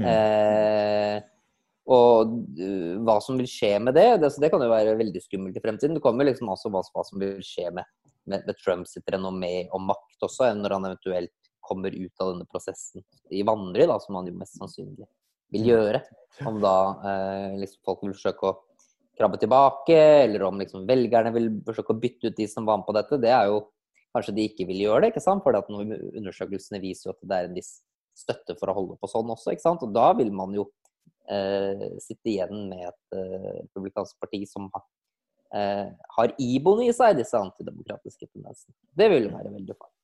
Mm. 0.00 0.08
Eh, 0.08 1.28
og 1.92 2.34
uh, 2.62 2.98
hva 3.02 3.16
som 3.24 3.40
vil 3.40 3.48
skje 3.50 3.72
med 3.82 3.96
det, 3.98 4.06
det, 4.22 4.30
det, 4.38 4.50
kan 4.52 4.62
jo 4.62 4.70
være 4.70 4.94
veldig 5.00 5.22
skummelt 5.24 5.56
i 5.58 5.62
fremtiden. 5.64 5.96
Det 5.98 6.04
kommer 6.04 6.28
liksom 6.28 6.52
også 6.52 6.70
hva, 6.70 6.84
hva 6.94 7.04
som 7.06 7.18
vil 7.22 7.40
skje 7.42 7.72
med, 7.74 7.88
med, 8.30 8.44
med 8.46 8.60
Trumps 8.60 8.94
renommé 9.10 9.66
og 9.74 9.82
makt 9.88 10.28
også, 10.28 10.52
når 10.58 10.76
han 10.76 10.90
eventuelt 10.92 11.34
kommer 11.62 11.94
ut 11.94 12.22
av 12.22 12.32
denne 12.32 12.46
prosessen 12.50 13.04
i 13.30 13.42
vandring, 13.46 13.90
da, 13.90 13.98
som 14.02 14.18
han 14.18 14.30
jo 14.30 14.38
mest 14.38 14.58
sannsynlig 14.58 15.06
vil 15.54 15.68
gjøre. 15.72 16.02
Om 16.48 16.58
da 16.62 16.76
eh, 17.06 17.58
liksom 17.60 17.82
folk 17.86 18.02
vil 18.06 18.14
forsøke 18.16 18.48
å 18.48 18.56
krabbe 19.18 19.38
tilbake, 19.40 19.98
eller 20.24 20.46
om 20.48 20.58
liksom 20.60 20.86
velgerne 20.88 21.32
vil 21.34 21.50
forsøke 21.66 21.94
å 21.94 22.02
bytte 22.02 22.30
ut 22.30 22.38
de 22.38 22.48
som 22.50 22.66
var 22.66 22.80
med 22.80 22.88
på 22.88 22.96
dette, 22.96 23.20
det 23.22 23.30
er 23.34 23.50
jo 23.52 23.60
kanskje 24.12 24.34
de 24.36 24.46
ikke 24.48 24.66
vil 24.68 24.84
gjøre 24.84 25.04
det. 25.04 25.12
ikke 25.12 25.24
sant? 25.24 25.44
For 25.44 25.56
undersøkelsene 25.56 26.82
viser 26.82 27.10
jo 27.10 27.16
at 27.16 27.24
det 27.24 27.38
er 27.38 27.50
en 27.50 27.58
viss 27.58 27.72
støtte 28.18 28.56
for 28.58 28.70
å 28.70 28.76
holde 28.76 28.98
på 29.00 29.10
sånn 29.10 29.30
også. 29.32 29.54
ikke 29.54 29.64
sant? 29.64 29.84
Og 29.86 29.94
da 29.94 30.10
vil 30.18 30.32
man 30.34 30.54
jo 30.56 30.66
eh, 31.30 31.88
sitte 32.02 32.34
igjen 32.34 32.68
med 32.70 32.88
et 32.90 33.16
eh, 33.16 33.48
republikansk 33.62 34.18
parti 34.22 34.42
som 34.48 34.68
har, 34.74 34.84
eh, 35.56 35.88
har 36.18 36.36
iboende 36.42 36.90
i 36.90 36.94
seg 36.96 37.18
disse 37.20 37.38
antidemokratiske 37.38 38.28
tendensene. 38.28 38.76
Det 38.92 39.10
vil 39.12 39.30
være 39.32 39.54
veldig 39.56 39.76
farlig. 39.78 39.98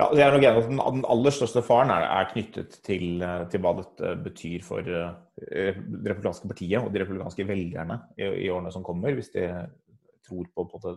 Ja, 0.00 0.06
det 0.08 0.22
er 0.24 0.32
nok 0.32 0.44
enig 0.48 0.62
at 0.62 0.70
Den 0.70 1.02
aller 1.12 1.34
største 1.36 1.60
faren 1.62 1.90
er, 1.92 2.06
er 2.08 2.30
knyttet 2.30 2.78
til, 2.86 3.20
til, 3.52 3.60
hva 3.62 3.74
dette 3.76 4.14
betyr 4.24 4.62
for 4.64 4.80
uh, 4.88 5.10
det 5.36 5.74
republikanske 6.08 6.48
partiet 6.48 6.80
og 6.80 6.88
de 6.94 7.02
republikanske 7.02 7.44
velgerne 7.46 7.98
i, 8.16 8.24
i, 8.24 8.48
årene 8.48 8.72
som 8.72 8.86
kommer, 8.86 9.12
hvis 9.12 9.28
de 9.34 9.44
tror 10.24 10.48
på, 10.56 10.64
på 10.72 10.94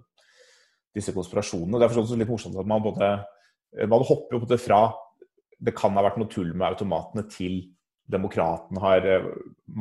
disse 0.95 1.13
konspirasjonene. 1.15 1.79
Det 1.79 1.87
er 1.87 1.93
forstått 1.93 2.19
litt 2.21 2.31
morsomt 2.31 2.59
at 2.59 2.69
man 2.69 2.83
både 2.83 3.15
man 3.91 4.05
hopper 4.07 4.45
det 4.47 4.61
fra 4.63 4.85
det 5.59 5.73
kan 5.75 5.95
ha 5.97 6.03
vært 6.05 6.19
noe 6.19 6.31
tull 6.31 6.51
med 6.53 6.67
automatene 6.67 7.25
til 7.31 7.61
demokratene 8.11 8.81
har 8.83 9.07
eh, 9.09 9.31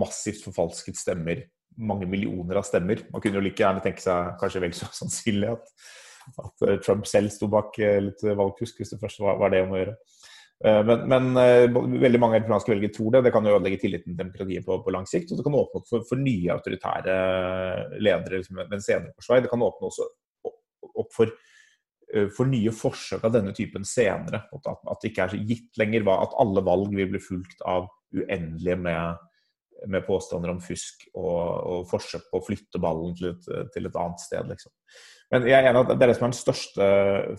massivt 0.01 0.47
forfalsket 0.47 0.99
stemmer. 0.99 1.45
Mange 1.77 2.09
millioner 2.09 2.61
av 2.61 2.67
stemmer. 2.69 3.03
Man 3.13 3.23
kunne 3.23 3.41
jo 3.41 3.45
like 3.45 3.61
gjerne 3.61 3.83
tenke 3.85 4.03
seg 4.03 4.37
kanskje 4.41 4.63
vel 4.65 4.77
så 4.77 4.89
sannsynlig 5.03 5.53
at, 5.53 5.73
at 6.41 6.69
eh, 6.69 6.79
Trump 6.85 7.09
selv 7.11 7.35
sto 7.35 7.51
bak 7.53 7.77
eh, 7.83 8.01
litt 8.09 8.25
valgfusk, 8.25 8.81
hvis 8.81 8.95
det 8.95 9.01
først 9.03 9.25
var, 9.25 9.41
var, 9.43 9.55
det 9.55 9.65
om 9.67 9.75
å 9.75 9.83
gjøre. 9.83 9.99
Men, 10.65 11.03
men 11.11 11.25
veldig 12.01 12.19
mange 12.23 12.39
republikanske 12.39 12.71
velgere 12.71 12.95
tror 12.95 13.11
det. 13.13 13.21
Det 13.27 13.33
kan 13.35 13.45
jo 13.45 13.57
ødelegge 13.57 13.81
tilliten 13.83 14.15
til 14.15 14.21
demokratiet 14.21 14.65
på, 14.65 14.77
på, 14.81 14.93
lang 14.95 15.05
sikt. 15.11 15.33
Og 15.35 15.37
det 15.37 15.45
kan 15.45 15.57
åpne 15.59 15.81
opp 15.81 15.89
for, 15.91 16.05
for 16.09 16.23
nye 16.23 16.55
autoritære 16.55 17.17
ledere 17.99 18.39
liksom, 18.39 18.61
ved 18.63 18.77
en 18.79 18.85
senere 18.87 19.13
korsvei. 19.13 19.41
Det 19.45 19.51
kan 19.51 19.65
åpne 19.67 19.91
også 19.91 20.07
opp 21.01 21.13
for 21.15 21.33
Eh, 22.15 22.29
for 22.35 22.49
nye 22.51 22.73
forsøk 22.75 23.25
av 23.27 23.33
denne 23.35 23.55
typen 23.57 23.85
senere. 23.89 24.45
At, 24.55 24.99
det 25.03 25.11
ikke 25.11 25.29
er 25.29 25.47
gitt 25.49 25.81
lenger 25.81 26.07
at 26.15 26.35
alle 26.41 26.63
valg 26.67 26.93
vil 26.95 27.11
bli 27.11 27.23
fulgt 27.23 27.65
av 27.67 27.89
uendelige 28.15 28.77
med, 28.79 29.25
med 29.91 30.05
påstander 30.07 30.53
om 30.53 30.61
fusk 30.63 31.09
og, 31.15 31.41
og, 31.41 31.81
forsøk 31.91 32.29
på 32.31 32.39
å 32.39 32.45
flytte 32.45 32.83
ballen 32.83 33.17
til 33.19 33.33
et, 33.33 33.49
til 33.75 33.89
et 33.89 33.99
annet 33.99 34.23
sted. 34.23 34.53
Liksom. 34.53 34.75
Men 35.33 35.49
jeg 35.49 35.59
er 35.59 35.71
enig 35.71 35.83
at 35.83 35.95
Det 35.95 36.05
er 36.05 36.13
det 36.13 36.19
som 36.19 36.29
er 36.29 36.35
den 36.35 36.43
største 36.43 36.91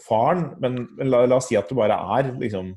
faren. 0.03 0.49
Men, 0.59 0.81
men 0.97 1.13
la, 1.13 1.23
la, 1.29 1.39
oss 1.39 1.47
si 1.51 1.59
at 1.59 1.71
det 1.71 1.79
bare 1.79 2.01
er 2.17 2.33
liksom 2.41 2.73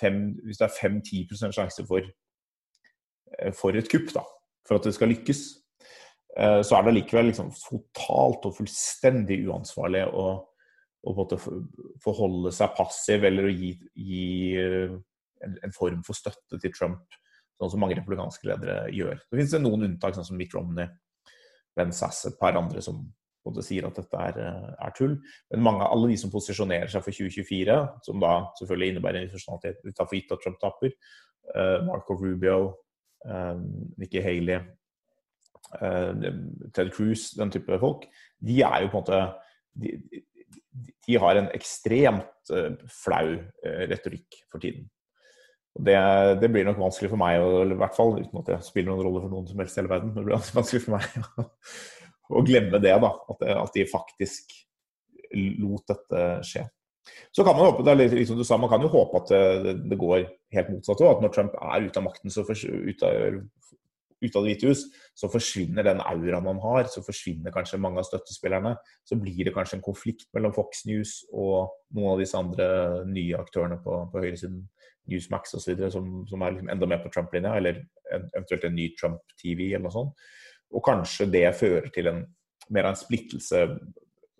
fem, 0.00 0.30
Hvis 0.46 0.58
det 0.58 0.66
er 0.66 0.76
5-10 0.80 1.54
sjanse 1.54 1.86
for, 1.86 2.10
eh, 3.38 3.54
for 3.54 3.76
et 3.76 3.90
kupp, 3.92 4.10
da, 4.16 4.24
for 4.66 4.80
at 4.80 4.88
det 4.88 4.96
skal 4.96 5.12
lykkes, 5.12 5.44
så 6.30 6.76
er 6.76 6.84
det 6.86 6.92
likevel 6.94 7.26
liksom 7.26 7.48
totalt 7.58 8.44
og 8.46 8.54
fullstendig 8.54 9.40
uansvarlig 9.50 10.04
å 10.14 10.28
å 11.08 11.26
forholde 12.04 12.52
seg 12.52 12.74
passiv 12.76 13.24
eller 13.24 13.48
å 13.48 13.52
gi, 13.52 13.70
gi 13.96 14.24
eh, 14.60 14.96
en, 15.44 15.54
en, 15.64 15.72
form 15.72 16.02
for 16.04 16.18
støtte 16.18 16.60
til 16.60 16.74
Trump, 16.76 17.16
sånn 17.56 17.72
som 17.72 17.80
mange 17.80 17.96
republikanske 17.96 18.48
ledere 18.48 18.82
gjør. 18.92 19.22
Det 19.24 19.38
finnes 19.38 19.56
noen 19.62 19.86
unntak, 19.88 20.16
sånn 20.16 20.28
som 20.28 20.40
Mitt 20.40 20.54
Romney, 20.56 20.90
Ben 21.76 21.94
Sass, 21.96 22.26
et 22.28 22.36
par 22.40 22.58
andre 22.58 22.84
som 22.84 23.00
både 23.46 23.64
sier 23.64 23.86
at 23.88 23.96
dette 23.96 24.20
er, 24.20 24.42
eh, 24.44 24.68
er, 24.76 24.92
tull. 24.96 25.16
Men 25.54 25.64
mange, 25.64 25.88
alle 25.88 26.12
de 26.12 26.18
som 26.20 26.32
posisjonerer 26.32 26.92
seg 26.92 27.06
for 27.06 27.16
2024, 27.16 27.78
som 28.04 28.20
da 28.20 28.34
selvfølgelig 28.60 28.94
innebærer 28.94 29.24
en 29.24 29.64
de 29.72 29.94
tar 29.96 30.04
for 30.04 30.18
gitt 30.18 30.36
at 30.36 30.44
Trump 30.44 30.60
taper, 30.60 30.92
uh, 31.54 31.80
Marco 31.86 32.18
Rubio, 32.20 32.58
uh, 33.24 33.56
Nikki 33.96 34.20
Haley, 34.20 34.60
Ted 36.74 36.88
Cruz, 36.90 37.28
den 37.38 37.52
type 37.54 37.76
folk, 37.78 38.08
de 38.42 38.56
er 38.66 38.82
jo 38.82 38.88
på 38.90 38.98
en 38.98 39.04
måte 39.04 39.18
de, 39.78 39.92
de 41.06 41.18
har 41.18 41.38
en 41.38 41.50
ekstremt 41.56 42.52
uh, 42.54 42.72
flau 43.02 43.36
uh, 43.36 43.84
retorikk 43.90 44.42
for 44.50 44.62
tiden. 44.62 44.88
Det, 45.70 45.94
det, 46.42 46.50
blir 46.50 46.66
nok 46.66 46.80
vanskelig 46.80 47.12
for 47.12 47.20
meg, 47.20 47.38
eller 47.38 47.76
i 47.76 47.78
hvert 47.78 47.94
fall 47.94 48.16
uten 48.18 48.40
at 48.40 48.48
det 48.50 48.58
spiller 48.66 48.90
noen 48.90 49.04
rolle 49.06 49.22
for 49.22 49.32
noen 49.32 49.46
som 49.46 49.62
helst 49.62 49.78
i 49.78 49.80
hele 49.80 49.92
verden. 49.92 50.10
Det 50.16 50.24
blir 50.26 50.50
vanskelig 50.58 50.82
for 50.82 50.96
meg 50.96 51.54
å 52.40 52.42
glemme 52.46 52.82
det, 52.82 52.96
da. 53.04 53.12
At, 53.32 53.46
at, 53.54 53.72
de 53.76 53.86
faktisk 53.90 54.56
lot 55.62 55.86
dette 55.86 56.26
skje. 56.46 56.66
Så 57.34 57.46
kan 57.46 57.54
man 57.54 57.70
håpe, 57.70 57.84
det 57.86 57.92
er 57.92 58.00
litt, 58.00 58.16
liksom 58.18 58.38
du 58.38 58.44
sa, 58.46 58.58
man 58.60 58.70
kan 58.70 58.82
jo 58.82 58.90
håpe 58.90 59.22
at 59.22 59.30
det, 59.30 59.76
det 59.92 59.98
går 59.98 60.26
helt 60.56 60.72
motsatt 60.74 61.00
òg. 61.06 61.12
At 61.14 61.24
når 61.24 61.32
Trump 61.36 61.54
er 61.56 61.86
ute 61.86 62.02
av 62.02 62.06
makten, 62.06 62.34
så 62.34 62.44
for, 62.46 62.58
ut 62.58 63.06
av, 63.06 63.38
ut 64.20 64.36
av 64.36 64.44
Det 64.44 64.52
hvite 64.52 64.70
hus, 64.70 64.82
så 65.16 65.30
forsvinner 65.32 65.86
den 65.86 66.02
auraen 66.04 66.44
man 66.44 66.60
har. 66.62 66.88
Så 66.92 67.02
forsvinner 67.04 67.54
kanskje 67.54 67.80
mange 67.80 68.02
av 68.02 68.08
støttespillerne. 68.08 68.74
Så 69.08 69.18
blir 69.20 69.44
det 69.46 69.54
kanskje 69.56 69.78
en 69.78 69.86
konflikt 69.86 70.28
mellom 70.36 70.54
Fox 70.56 70.84
News 70.88 71.20
og 71.32 71.72
noen 71.96 72.14
av 72.14 72.20
disse 72.20 72.38
andre 72.38 72.68
nye 73.08 73.40
aktørene 73.40 73.80
på, 73.84 74.02
på 74.12 74.24
høyresiden. 74.26 74.66
Newsmax 75.10 75.56
osv. 75.56 75.80
Som, 75.90 76.10
som 76.28 76.42
er 76.44 76.54
liksom 76.54 76.68
enda 76.70 76.86
mer 76.86 77.00
på 77.02 77.10
Trump-linja, 77.10 77.56
eller 77.58 77.80
eventuelt 78.12 78.66
en 78.68 78.76
ny 78.76 78.90
Trump-TV 78.98 79.70
eller 79.72 79.88
noe 79.88 79.94
sånt. 79.94 80.28
Og 80.70 80.84
kanskje 80.86 81.26
det 81.32 81.48
fører 81.58 81.88
til 81.94 82.10
en 82.10 82.22
mer 82.70 82.86
av 82.86 82.94
en 82.94 83.00
splittelse 83.00 83.64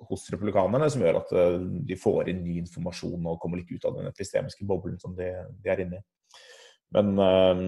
hos 0.08 0.28
republikanerne, 0.32 0.88
som 0.90 1.02
gjør 1.04 1.20
at 1.20 1.34
eh, 1.36 1.58
de 1.88 1.98
får 1.98 2.30
inn 2.32 2.44
ny 2.44 2.56
informasjon 2.62 3.26
og 3.28 3.40
kommer 3.42 3.60
litt 3.60 3.72
ut 3.74 3.88
av 3.88 3.98
den 3.98 4.08
epistemiske 4.10 4.66
boblen 4.68 4.96
som 5.02 5.16
de, 5.18 5.28
de 5.60 5.72
er 5.72 5.84
inne 5.84 6.00
i. 6.00 6.04
Men 6.96 7.12
eh, 7.22 7.60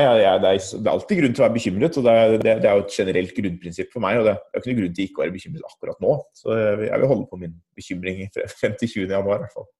jeg, 0.00 0.14
det, 0.16 0.24
er, 0.28 0.38
det, 0.40 0.52
er, 0.54 0.92
alltid 0.94 1.20
grunn 1.20 1.34
til 1.36 1.42
å 1.42 1.46
være 1.46 1.56
bekymret. 1.58 1.98
og 1.98 2.06
det 2.06 2.14
er, 2.16 2.38
det, 2.40 2.54
er, 2.54 2.70
jo 2.72 2.86
et 2.86 2.96
generelt 2.96 3.36
grunnprinsipp 3.36 3.92
for 3.92 4.04
meg. 4.04 4.20
og 4.20 4.28
Det 4.28 4.32
er 4.32 4.62
ikke 4.62 4.70
noen 4.70 4.80
grunn 4.80 4.96
til 4.96 5.08
ikke 5.08 5.20
å 5.20 5.24
være 5.26 5.36
bekymret 5.36 5.68
akkurat 5.68 6.02
nå. 6.04 6.16
Så 6.40 6.56
jeg 6.56 6.80
vil 6.80 7.12
holde 7.12 7.28
på 7.28 7.40
min 7.42 7.54
bekymring 7.76 8.24
frem 8.56 8.80
til 8.80 8.96
20. 8.96 9.14
januar 9.18 9.38
i 9.38 9.44
hvert 9.44 9.56
fall. 9.60 9.70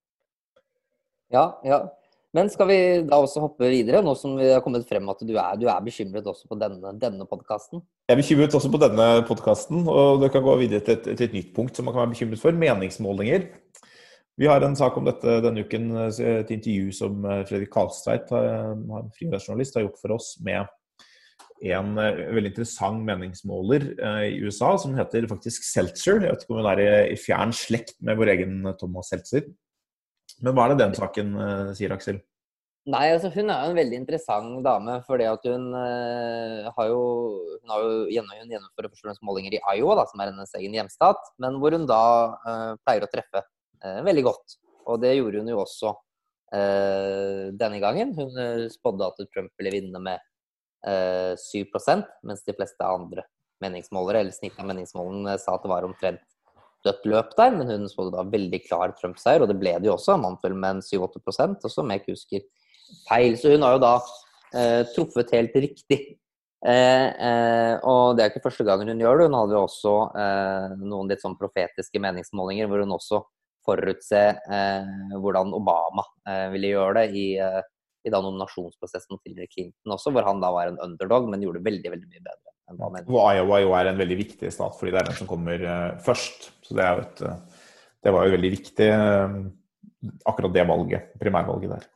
Ja, 1.33 1.49
ja. 1.65 1.83
Men 2.33 2.49
skal 2.49 2.69
vi 2.71 2.77
da 3.05 3.19
også 3.21 3.43
hoppe 3.45 3.69
videre, 3.69 4.01
nå 4.05 4.15
som 4.17 4.39
vi 4.39 4.47
har 4.49 4.63
kommet 4.65 4.87
frem 4.89 5.09
at 5.13 5.21
du 5.21 5.35
er, 5.35 5.57
du 5.61 5.67
er 5.69 5.83
bekymret 5.85 6.29
også 6.29 6.47
på 6.49 6.57
denne, 6.61 6.95
denne 7.01 7.27
podkasten? 7.29 7.83
Jeg 8.09 8.15
er 8.15 8.21
bekymret 8.23 8.57
også 8.57 8.71
på 8.73 8.81
denne 8.81 9.09
podkasten, 9.29 9.83
og 9.85 10.23
det 10.23 10.31
kan 10.33 10.45
gå 10.45 10.55
videre 10.63 10.81
til 10.85 10.97
et, 10.97 11.11
til 11.11 11.27
et 11.27 11.37
nytt 11.37 11.51
punkt 11.57 11.77
som 11.77 11.89
man 11.89 11.93
kan 11.93 12.07
være 12.07 12.15
bekymret 12.15 12.41
for. 12.41 12.57
Meningsmålinger. 12.57 13.51
Vi 14.41 14.47
har 14.49 14.65
en 14.65 14.77
sak 14.77 14.97
om 14.97 15.05
dette 15.05 15.41
denne 15.45 15.65
uken, 15.67 15.91
eh, 15.93 16.21
et 16.41 16.53
intervju 16.55 16.93
som 16.97 17.25
eh, 17.29 17.43
Fredrik 17.49 17.73
Kalstveit, 17.73 18.31
eh, 18.33 18.71
frilansjournalist, 19.19 19.77
har 19.77 19.85
gjort 19.85 20.01
for 20.01 20.17
oss 20.17 20.37
med 20.45 20.71
en 21.63 21.93
veldig 21.95 22.51
interessant 22.51 23.05
meningsmåler 23.07 23.85
i 24.27 24.41
USA 24.43 24.73
som 24.83 24.97
heter 24.99 25.29
faktisk 25.31 25.63
Seltzer. 25.63 26.17
Jeg 26.19 26.33
vet 26.33 26.43
ikke 26.43 26.57
om 26.57 26.59
hun 26.59 26.71
er 26.73 26.81
i 27.13 27.15
fjern 27.15 27.55
slekt 27.55 27.95
med 28.03 28.19
vår 28.19 28.33
egen 28.33 28.57
Thomas 28.81 29.13
Seltzer. 29.13 29.45
Men 30.43 30.57
hva 30.57 30.65
er 30.65 30.73
det 30.73 30.81
den 30.81 30.97
saken 30.99 31.31
sier, 31.79 31.95
Aksel? 31.95 32.19
Nei, 32.91 33.05
altså 33.15 33.31
Hun 33.31 33.47
er 33.55 33.63
jo 33.63 33.71
en 33.71 33.79
veldig 33.79 34.01
interessant 34.01 34.59
dame. 34.67 34.99
fordi 35.07 35.31
at 35.31 35.47
Hun 35.47 35.71
uh, 35.71 36.67
har 36.75 36.91
jo 36.91 37.01
hun 37.63 37.71
har 37.71 37.87
jo 37.87 38.59
først 38.75 39.23
og 39.23 39.31
målinger 39.31 39.55
i 39.55 39.63
Iowa, 39.77 40.01
da, 40.01 40.09
som 40.11 40.19
er 40.19 40.33
hennes 40.33 40.59
egen 40.59 40.75
hjemstat. 40.75 41.31
Men 41.39 41.63
hvor 41.63 41.79
hun 41.79 41.87
da 41.87 42.03
uh, 42.43 42.75
pleier 42.83 43.07
å 43.07 43.13
treffe 43.13 43.47
veldig 43.83 44.25
godt. 44.27 44.57
Og 44.91 45.01
det 45.03 45.15
gjorde 45.17 45.43
hun 45.43 45.53
jo 45.53 45.61
også 45.63 45.93
eh, 46.55 47.51
denne 47.59 47.81
gangen. 47.83 48.15
Hun 48.19 48.39
eh, 48.39 48.69
spådde 48.73 49.09
at 49.09 49.23
Trump 49.31 49.53
ville 49.59 49.75
vinne 49.79 50.03
med 50.03 50.29
7% 50.83 52.01
mens 52.27 52.41
de 52.43 52.53
fleste 52.57 52.83
andre 52.83 53.23
meningsmålere, 53.63 54.25
eller 54.25 54.35
snittet 54.35 54.59
av 54.59 54.67
meningsmålene, 54.67 55.37
sa 55.39 55.55
at 55.55 55.63
det 55.63 55.71
var 55.71 55.87
omtrent 55.87 56.25
dødt 56.83 57.07
løp 57.07 57.37
der. 57.39 57.55
Men 57.55 57.71
hun 57.71 57.91
spådde 57.91 58.17
da 58.17 58.25
veldig 58.27 58.61
klar 58.67 58.95
Trump-seier, 58.99 59.45
og 59.45 59.51
det 59.51 59.59
ble 59.61 59.77
det 59.79 59.91
jo 59.91 59.97
også. 59.97 60.17
Han 60.17 60.27
vant 60.27 60.43
vel 60.43 60.57
med 60.59 60.83
7-8 60.87 61.23
også 61.69 61.87
med 61.87 62.03
kusker 62.07 62.43
feil. 63.09 63.39
Så 63.39 63.55
hun 63.55 63.65
har 63.67 63.77
jo 63.77 63.85
da 63.85 63.93
eh, 64.59 64.81
truffet 64.95 65.35
helt 65.37 65.55
riktig. 65.67 66.01
Eh, 66.63 67.09
eh, 67.29 67.75
og 67.89 68.17
det 68.17 68.25
er 68.25 68.33
ikke 68.33 68.45
første 68.49 68.67
gangen 68.67 68.91
hun 68.93 69.03
gjør 69.03 69.23
det. 69.23 69.29
Hun 69.31 69.39
hadde 69.39 69.57
jo 69.57 69.63
også 69.67 69.95
noen 70.83 71.13
litt 71.13 71.23
sånn 71.25 71.39
profetiske 71.39 72.03
meningsmålinger 72.03 72.71
hvor 72.71 72.85
hun 72.85 72.99
også 72.99 73.23
forutse 73.67 74.23
eh, 74.33 74.91
hvordan 75.23 75.55
Obama 75.57 76.05
eh, 76.29 76.49
ville 76.55 76.73
gjøre 76.75 77.01
det 77.01 77.07
i, 77.19 77.27
eh, 77.43 77.61
i 78.07 78.13
da 78.13 78.21
nominasjonsprosessen 78.25 79.21
til 79.23 79.39
Clinton 79.47 79.97
også, 79.97 80.13
hvor 80.15 80.27
han 80.27 80.43
da 80.43 80.53
var 80.55 80.71
en 80.71 80.81
underdog, 80.83 81.31
men 81.31 81.45
gjorde 81.45 81.65
veldig 81.65 81.95
veldig 81.95 82.11
mye 82.11 82.25
bedre. 82.25 82.55
enn 82.71 82.81
hva 82.81 82.91
han 82.91 83.09
Og 83.09 83.23
Iowa 83.23 83.63
jo 83.63 83.75
er 83.79 83.91
en 83.91 84.03
veldig 84.03 84.21
viktig 84.25 84.53
stat, 84.55 84.77
fordi 84.79 84.95
det 84.95 85.03
er 85.03 85.11
den 85.11 85.19
som 85.21 85.31
kommer 85.31 85.67
uh, 85.67 85.89
først. 86.03 86.51
Så 86.67 86.79
det, 86.79 86.87
et, 87.07 87.25
uh, 87.27 87.67
det, 88.03 88.15
var 88.15 88.27
jo 88.27 88.37
veldig 88.37 88.53
viktig, 88.59 88.89
uh, 88.91 89.41
akkurat 90.31 90.55
det 90.55 90.69
valget, 90.71 91.13
primærvalget 91.23 91.77
der. 91.77 91.91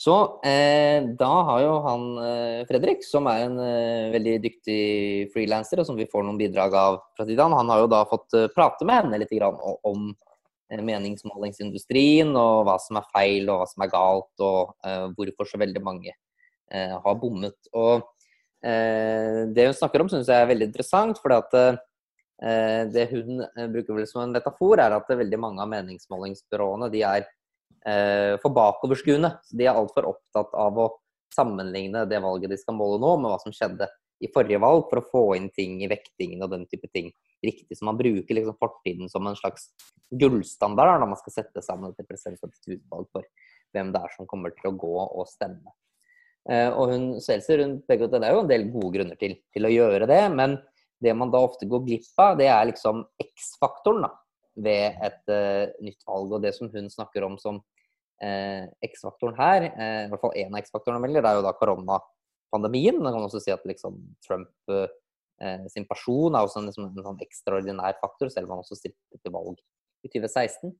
Så 0.00 0.14
eh, 0.48 1.02
da 1.20 1.28
har 1.44 1.58
jo 1.60 1.72
han 1.84 2.04
eh, 2.24 2.60
Fredrik, 2.64 3.02
som 3.04 3.26
er 3.28 3.42
en 3.44 3.58
eh, 3.60 4.06
veldig 4.14 4.36
dyktig 4.40 4.78
frilanser, 5.34 5.82
og 5.82 5.90
som 5.90 5.98
vi 5.98 6.06
får 6.08 6.24
noen 6.24 6.38
bidrag 6.40 6.72
av 6.72 6.96
fra 7.18 7.26
tiden, 7.28 7.52
han 7.52 7.68
har 7.68 7.82
jo 7.82 7.90
da 7.92 7.98
fått 8.08 8.32
prate 8.54 8.88
med 8.88 9.02
henne 9.02 9.20
litt 9.20 9.34
grann 9.36 9.60
om 9.60 10.08
Eh, 10.08 10.29
meningsmålingsindustrien, 10.70 12.30
og 12.38 12.64
hva 12.68 12.76
som 12.82 13.00
er 13.00 13.10
feil 13.10 13.50
og 13.50 13.60
hva 13.60 13.68
som 13.70 13.84
er 13.84 13.92
galt, 13.92 14.32
og 14.44 14.72
uh, 14.86 15.10
hvorfor 15.16 15.48
så 15.50 15.60
veldig 15.60 15.82
mange 15.82 16.14
uh, 16.14 16.96
har 17.02 17.20
bommet. 17.20 17.58
Og 17.74 18.06
uh, 18.06 19.40
Det 19.50 19.66
hun 19.66 19.76
snakker 19.76 20.04
om, 20.04 20.10
syns 20.12 20.30
jeg 20.30 20.44
er 20.44 20.50
veldig 20.50 20.70
interessant. 20.70 21.18
for 21.18 21.36
det 22.40 23.02
hun 23.10 23.42
bruker 23.68 23.92
vel 23.92 24.06
som 24.08 24.22
en 24.22 24.30
metafor, 24.32 24.80
er 24.80 24.94
at 24.96 25.10
veldig 25.12 25.36
mange 25.36 25.60
av 25.60 25.68
meningsmålingsbyråene 25.68 26.86
de 26.88 27.02
er 27.04 27.26
for 28.40 28.48
bakoverskuende. 28.56 29.28
De 29.52 29.66
er 29.66 29.76
altfor 29.76 30.08
opptatt 30.08 30.54
av 30.56 30.78
å 30.80 30.86
sammenligne 31.36 32.06
det 32.08 32.22
valget 32.24 32.48
de 32.48 32.56
skal 32.56 32.78
måle 32.78 32.96
nå, 33.02 33.10
med 33.20 33.28
hva 33.28 33.36
som 33.42 33.52
skjedde 33.52 33.90
i 34.20 34.28
forrige 34.32 34.60
valg, 34.60 34.86
for 34.90 35.00
å 35.00 35.08
få 35.08 35.22
inn 35.38 35.48
ting 35.54 35.78
i 35.84 35.88
vektingen 35.90 36.44
og 36.44 36.52
den 36.52 36.66
type 36.68 36.88
ting 36.92 37.10
riktig. 37.44 37.78
Så 37.78 37.86
man 37.88 37.98
bruker 37.98 38.36
liksom 38.36 38.58
fortiden 38.60 39.08
som 39.12 39.26
en 39.26 39.38
slags 39.38 39.70
gullstandard 40.10 41.00
når 41.00 41.12
man 41.12 41.20
skal 41.20 41.38
sette 41.38 41.64
sammen 41.64 41.92
et 41.92 42.02
representativt 42.02 42.76
utvalg 42.76 43.08
for 43.14 43.28
hvem 43.74 43.92
det 43.94 44.02
er 44.02 44.16
som 44.16 44.28
kommer 44.28 44.52
til 44.56 44.70
å 44.70 44.76
gå 44.76 44.96
og 45.06 45.28
stemme. 45.30 45.72
Eh, 46.48 46.68
og 46.68 46.92
hun 46.92 47.06
Seltzer 47.22 47.62
hun 47.64 47.78
peker 47.88 48.08
at 48.08 48.16
det 48.16 48.28
er 48.28 48.36
jo 48.36 48.44
en 48.44 48.50
del 48.50 48.68
gode 48.72 48.92
grunner 48.96 49.18
til, 49.20 49.36
til, 49.54 49.66
å 49.68 49.72
gjøre 49.72 50.08
det, 50.10 50.22
men 50.34 50.56
det 51.00 51.14
man 51.16 51.32
da 51.32 51.42
ofte 51.44 51.68
går 51.68 51.84
glipp 51.86 52.20
av, 52.20 52.38
det 52.40 52.48
er 52.52 52.68
liksom 52.68 53.04
X-faktoren 53.24 54.08
ved 54.60 54.98
et 55.06 55.32
uh, 55.32 55.70
nytt 55.80 56.02
valg. 56.04 56.34
Og 56.36 56.42
det 56.44 56.52
som 56.56 56.68
hun 56.72 56.90
snakker 56.92 57.24
om 57.24 57.38
som 57.40 57.60
uh, 57.60 58.64
X-faktoren 58.84 59.38
her, 59.38 59.68
uh, 59.70 60.02
i 60.04 60.10
hvert 60.10 60.24
fall 60.24 60.36
én 60.36 60.52
av 60.52 60.60
X-faktorene, 60.60 61.08
det 61.14 61.22
er 61.22 61.38
jo 61.38 61.46
da 61.46 61.54
koronapandemien. 62.50 62.98
Man 63.02 63.14
kan 63.14 63.22
også 63.22 63.40
si 63.42 63.52
at 63.54 63.64
liksom 63.66 64.00
Trump 64.26 64.50
sin 65.72 65.86
person 65.88 66.34
er 66.34 66.44
også 66.44 66.60
en, 66.60 66.66
liksom, 66.68 66.90
en 66.90 67.04
sånn 67.04 67.22
ekstraordinær 67.24 67.96
faktor, 68.02 68.28
selv 68.28 68.44
om 68.44 68.58
han 68.58 68.64
også 68.64 68.76
stilte 68.76 69.20
til 69.22 69.32
valg 69.32 69.56
i 70.04 70.10
2016. 70.12 70.74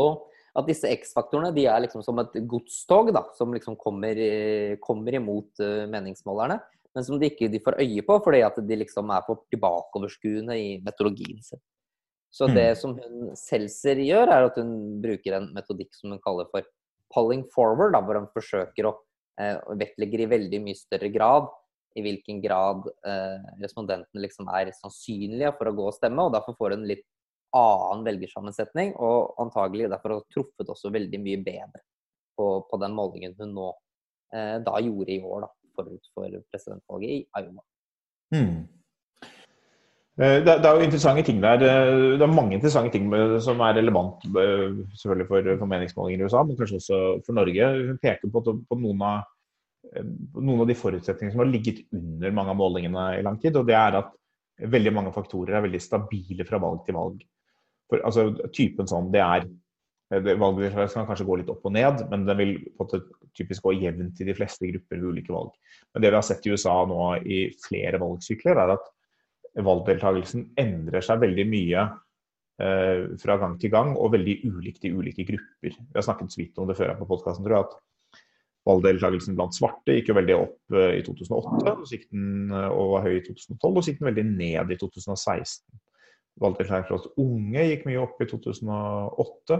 Og 0.00 0.22
at 0.56 0.68
disse 0.68 0.88
X-faktorene 0.88 1.52
de 1.52 1.66
er 1.68 1.82
liksom 1.84 2.04
som 2.04 2.20
et 2.22 2.38
godstog 2.48 3.12
da, 3.12 3.24
som 3.36 3.52
liksom 3.52 3.76
kommer, 3.80 4.16
kommer 4.84 5.16
imot 5.16 5.60
uh, 5.60 5.84
meningsmålerne, 5.92 6.58
men 6.92 7.06
som 7.06 7.20
de 7.20 7.30
ikke 7.30 7.48
de 7.52 7.60
får 7.64 7.78
øye 7.80 8.04
på 8.04 8.18
fordi 8.24 8.42
at 8.44 8.58
de 8.68 8.80
liksom 8.82 9.12
er 9.12 9.24
for 9.28 9.44
tilbakeoverskuende 9.52 10.56
i 10.60 10.74
metodologien 10.84 11.40
sin. 11.44 11.60
Så 12.32 12.48
det 12.48 12.70
mm. 12.70 12.78
som 12.80 12.96
hun 12.96 13.32
Seltzer 13.36 14.00
gjør, 14.00 14.28
er 14.32 14.48
at 14.48 14.56
hun 14.60 15.00
bruker 15.04 15.36
en 15.36 15.50
metodikk 15.56 15.92
som 15.96 16.14
hun 16.14 16.20
kaller 16.24 16.48
for 16.52 16.64
pulling 17.12 17.44
forward, 17.52 17.92
da, 17.92 18.00
hvor 18.04 18.16
hun 18.20 18.28
forsøker 18.32 18.88
å 18.88 18.96
eh, 19.40 19.58
vektlegger 19.80 20.24
i 20.24 20.30
veldig 20.34 20.60
mye 20.64 20.78
større 20.78 21.10
grad 21.14 21.48
i 21.96 22.04
hvilken 22.04 22.40
grad 22.40 22.86
eh, 23.06 23.48
respondentene 23.60 24.24
liksom 24.24 24.48
er 24.52 24.72
sannsynlige 24.76 25.52
for 25.58 25.68
å 25.68 25.74
gå 25.76 25.88
og 25.90 25.96
stemme, 25.96 26.24
og 26.24 26.34
derfor 26.36 26.56
får 26.58 26.76
hun 26.76 26.86
litt 26.88 27.04
annen 27.56 28.04
velgersammensetning, 28.06 28.94
og 28.96 29.34
antagelig 29.42 29.90
derfor 29.92 30.16
har 30.16 30.28
truffet 30.32 30.70
også 30.72 30.92
veldig 30.94 31.20
mye 31.20 31.40
bedre 31.44 31.82
på, 32.38 32.46
på 32.68 32.80
den 32.80 32.94
målingen 32.96 33.36
hun 33.40 33.52
nå 33.56 33.68
eh, 34.32 34.56
da 34.64 34.78
gjorde 34.80 35.12
i 35.12 35.20
år, 35.20 35.44
da, 35.44 35.50
forut 35.76 36.08
for 36.16 36.38
presidentvalget 36.52 37.18
i 37.18 37.20
Iowa. 37.42 37.64
Hmm. 38.32 38.62
Eh, 40.20 40.42
det, 40.44 40.58
det, 40.60 40.68
er 40.68 40.76
jo 40.76 40.84
interessante 40.84 41.22
ting 41.24 41.38
der. 41.40 41.62
Eh, 41.64 42.18
det 42.20 42.24
er 42.26 42.34
mange 42.34 42.58
interessante 42.58 42.92
ting 42.92 43.08
som 43.40 43.62
er 43.64 43.78
relevant 43.78 44.26
eh, 44.28 44.66
selvfølgelig 45.00 45.28
for, 45.30 45.52
for 45.62 45.70
meningsmålinger 45.70 46.20
i 46.20 46.28
USA, 46.28 46.42
men 46.44 46.58
kanskje 46.58 46.80
også 46.82 46.98
for 47.26 47.38
Norge. 47.38 47.70
Hun 47.88 48.02
peker 48.02 48.32
på, 48.34 48.42
på 48.44 48.80
noen, 48.82 49.06
av, 49.08 49.30
noen, 50.36 50.60
av, 50.60 50.66
de 50.68 50.76
forutsetningene 50.76 51.32
som 51.32 51.44
har 51.44 51.52
ligget 51.52 51.86
under 51.96 52.36
mange 52.36 52.52
av 52.52 52.60
målingene 52.60 53.08
i 53.16 53.24
lang 53.24 53.40
tid. 53.40 53.56
og 53.56 53.66
det 53.70 53.78
er 53.78 54.02
at 54.02 54.12
veldig 54.76 54.92
mange 54.92 55.16
faktorer 55.16 55.56
er 55.56 55.64
veldig 55.64 55.80
stabile 55.80 56.46
fra 56.46 56.60
valg 56.60 56.84
til 56.86 56.98
valg. 57.00 57.26
For, 57.88 58.04
altså, 58.04 58.28
typen 58.52 58.88
sånn, 58.90 59.10
det 59.14 59.24
er 59.24 59.50
Valgdeltakelsen 60.12 60.98
kan 60.98 61.06
kanskje 61.08 61.24
gå 61.24 61.36
litt 61.40 61.48
opp 61.48 61.62
og 61.64 61.72
ned, 61.72 62.02
men 62.10 62.26
den 62.28 62.36
vil 62.36 62.50
typisk 63.32 63.64
gå 63.64 63.72
jevnt 63.78 64.18
i 64.20 64.26
de 64.28 64.34
fleste 64.36 64.68
grupper 64.68 64.98
ved 64.98 65.06
ulike 65.08 65.32
valg. 65.32 65.54
Men 65.88 66.04
det 66.04 66.10
vi 66.10 66.18
har 66.18 66.26
sett 66.26 66.44
i 66.44 66.52
USA 66.52 66.74
nå 66.84 66.98
i 67.24 67.38
flere 67.64 67.96
valgsykler, 68.02 68.60
er 68.60 68.74
at 68.74 68.90
valgdeltakelsen 69.60 70.48
endrer 70.60 71.04
seg 71.04 71.20
veldig 71.22 71.44
mye 71.48 71.86
eh, 72.62 73.08
fra 73.20 73.36
gang 73.40 73.58
til 73.60 73.72
gang, 73.74 73.94
og 73.96 74.14
veldig 74.14 74.38
ulikt 74.48 74.86
i 74.88 74.92
ulike 74.94 75.26
grupper. 75.28 75.76
Vi 75.76 75.98
har 75.98 76.06
snakket 76.06 76.32
så 76.32 76.40
vidt 76.40 76.60
om 76.62 76.70
det 76.70 76.78
før 76.78 76.92
her 76.92 77.00
på 77.00 77.08
podkasten, 77.10 77.44
tror 77.46 77.58
jeg. 77.58 77.68
at 77.68 77.80
Valgdeltakelsen 78.68 79.34
blant 79.34 79.56
svarte 79.56 79.96
gikk 79.96 80.12
jo 80.12 80.18
veldig 80.20 80.34
opp 80.38 80.76
eh, 80.78 80.98
i 81.00 81.04
2008 81.04 81.72
og, 81.72 81.86
den, 81.90 82.26
eh, 82.54 82.68
og 82.70 82.92
var 82.94 83.08
høy 83.08 83.16
i 83.16 83.24
2012, 83.24 83.70
og 83.72 83.80
så 83.80 83.90
gikk 83.90 84.02
den 84.02 84.10
veldig 84.12 84.26
ned 84.28 84.70
i 84.70 84.78
2016. 84.78 85.80
Valgdeltakelsen 86.42 86.92
blant 86.94 87.24
unge 87.24 87.64
gikk 87.68 87.88
mye 87.88 88.02
opp 88.04 88.22
i 88.22 88.28
2008. 88.30 89.58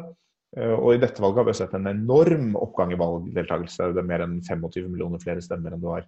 Eh, 0.57 0.75
og 0.77 0.93
i 0.95 1.01
dette 1.03 1.25
valget 1.25 1.43
har 1.43 1.49
vi 1.49 1.57
sett 1.59 1.75
en 1.79 1.91
enorm 1.91 2.53
oppgang 2.61 2.95
i 2.95 3.01
valgdeltakelse. 3.01 3.91
Det 3.91 4.05
er 4.05 4.11
mer 4.13 4.27
enn 4.27 4.39
25 4.47 4.87
millioner 4.87 5.23
flere 5.23 5.43
stemmer 5.45 5.75
enn 5.75 5.83
det 5.83 5.91
var, 5.91 6.07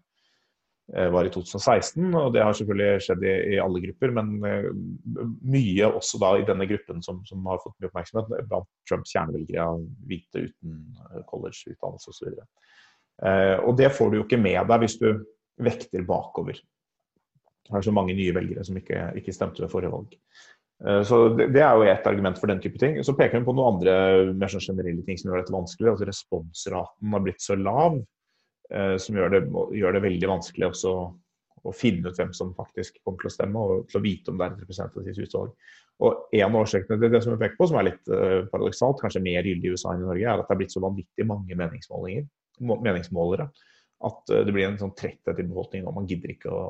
var 0.93 1.25
i 1.25 1.31
2016. 1.33 2.11
Og 2.13 2.33
det 2.35 2.43
har 2.45 2.57
selvfølgelig 2.57 3.05
skjedd 3.07 3.23
i, 3.25 3.35
i, 3.55 3.61
alle 3.63 3.81
grupper, 3.87 4.13
men 4.19 4.35
eh, 4.49 4.69
mye 5.55 5.89
også 5.89 6.21
da 6.23 6.35
i 6.37 6.47
denne 6.49 6.67
gruppen 6.69 7.01
som, 7.05 7.23
som 7.29 7.47
har 7.49 7.63
fått 7.63 7.77
mye 7.79 7.89
oppmerksomhet 7.89 8.49
blant 8.51 8.69
Trumps 8.89 9.15
kjernevelgere 9.15 9.65
av 9.65 9.81
hvite 10.11 10.45
uten 10.51 10.77
collegeutdannelse 11.31 12.13
osv. 12.13 12.35
Og, 12.35 12.45
og 13.65 13.77
det 13.79 13.93
får 13.95 14.11
du 14.11 14.19
jo 14.19 14.27
ikke 14.27 14.43
med 14.43 14.61
deg 14.69 14.85
hvis 14.85 14.99
du 15.01 15.09
vekter 15.65 16.05
bakover. 16.07 16.59
Det 17.65 17.79
er 17.79 17.87
så 17.87 17.95
mange 17.97 18.17
nye 18.17 18.35
velgere 18.37 18.65
som 18.67 18.77
ikke, 18.77 19.07
ikke 19.21 19.33
stemte 19.33 19.65
ved 19.65 19.73
forrige 19.73 19.93
valg. 19.95 20.17
Eh, 20.85 21.03
så 21.09 21.21
det, 21.39 21.61
er 21.63 21.77
jo 21.77 21.87
et 21.89 22.09
argument 22.11 22.41
for 22.41 22.51
den 22.51 22.61
type 22.63 22.81
ting. 22.81 22.99
Så 23.05 23.17
peker 23.17 23.41
hun 23.41 23.47
på 23.47 23.55
noen 23.57 23.77
andre 23.77 23.95
mer 24.35 24.53
sånn 24.53 24.65
generelle 24.65 25.05
ting 25.07 25.21
som 25.21 25.31
gjør 25.31 25.43
dette 25.43 25.55
vanskelig. 25.55 25.93
Altså 25.95 26.09
responsraten 26.11 27.17
har 27.17 27.25
blitt 27.25 27.45
så 27.45 27.57
lav, 27.59 27.97
eh, 27.97 28.05
som 28.73 29.17
gjør 29.19 29.33
det, 29.35 29.41
gjør 29.77 29.97
det 29.97 30.01
veldig 30.07 30.29
vanskelig 30.31 30.67
også 30.71 30.93
å 31.65 31.73
finne 31.73 32.11
ut 32.11 32.19
hvem 32.19 32.33
som 32.37 32.53
faktisk 32.57 32.99
kommer 33.05 33.23
til 33.23 33.31
å 33.31 33.33
stemme, 33.33 33.61
og 33.61 33.89
til 33.89 34.01
å 34.01 34.05
vite 34.05 34.31
om 34.31 34.39
det 34.39 34.47
er 34.47 34.55
et 34.55 34.63
representativt 34.65 35.21
utvalg. 35.27 35.53
Og 36.05 36.35
En 36.35 36.49
av 36.49 36.59
årsakene 36.61 36.99
til 37.01 37.13
det 37.13 37.21
som 37.25 37.33
jeg 37.33 37.41
peker 37.41 37.59
på, 37.61 37.69
som 37.71 37.79
er 37.81 37.89
litt 37.89 38.11
uh, 38.11 38.41
paradoksalt, 38.51 39.01
kanskje 39.01 39.23
mer 39.25 39.47
gyldig 39.47 39.71
i 39.71 39.77
USA 39.77 39.95
enn 39.95 40.03
i 40.03 40.09
Norge, 40.09 40.27
er 40.27 40.43
at 40.43 40.49
det 40.49 40.57
er 40.57 40.61
blitt 40.61 40.75
så 40.75 40.83
vanvittig 40.85 41.29
mange 41.29 41.59
meningsmålere 41.61 43.47
at 44.05 44.35
uh, 44.35 44.43
det 44.45 44.53
blir 44.53 44.67
en 44.67 44.81
sånn 44.81 44.97
tretthet 44.99 45.41
i 45.41 45.47
befolkningen, 45.47 45.89
og 45.89 45.97
man 46.01 46.11
gidder 46.11 46.35
ikke 46.35 46.53
å, 46.53 46.67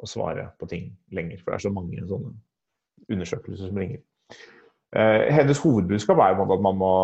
å 0.00 0.08
svare 0.08 0.48
på 0.60 0.70
ting 0.70 0.88
lenger. 1.16 1.42
For 1.42 1.52
det 1.52 1.58
er 1.58 1.66
så 1.66 1.74
mange 1.74 2.06
sånne 2.08 2.32
undersøkelser 3.10 3.72
som 3.72 3.82
ringer. 3.82 4.00
Eh, 4.90 5.28
hennes 5.30 5.60
hovedbudskap 5.62 6.18
er 6.18 6.32
jo 6.34 6.44
at 6.50 6.62
man 6.64 6.78
må, 6.80 6.94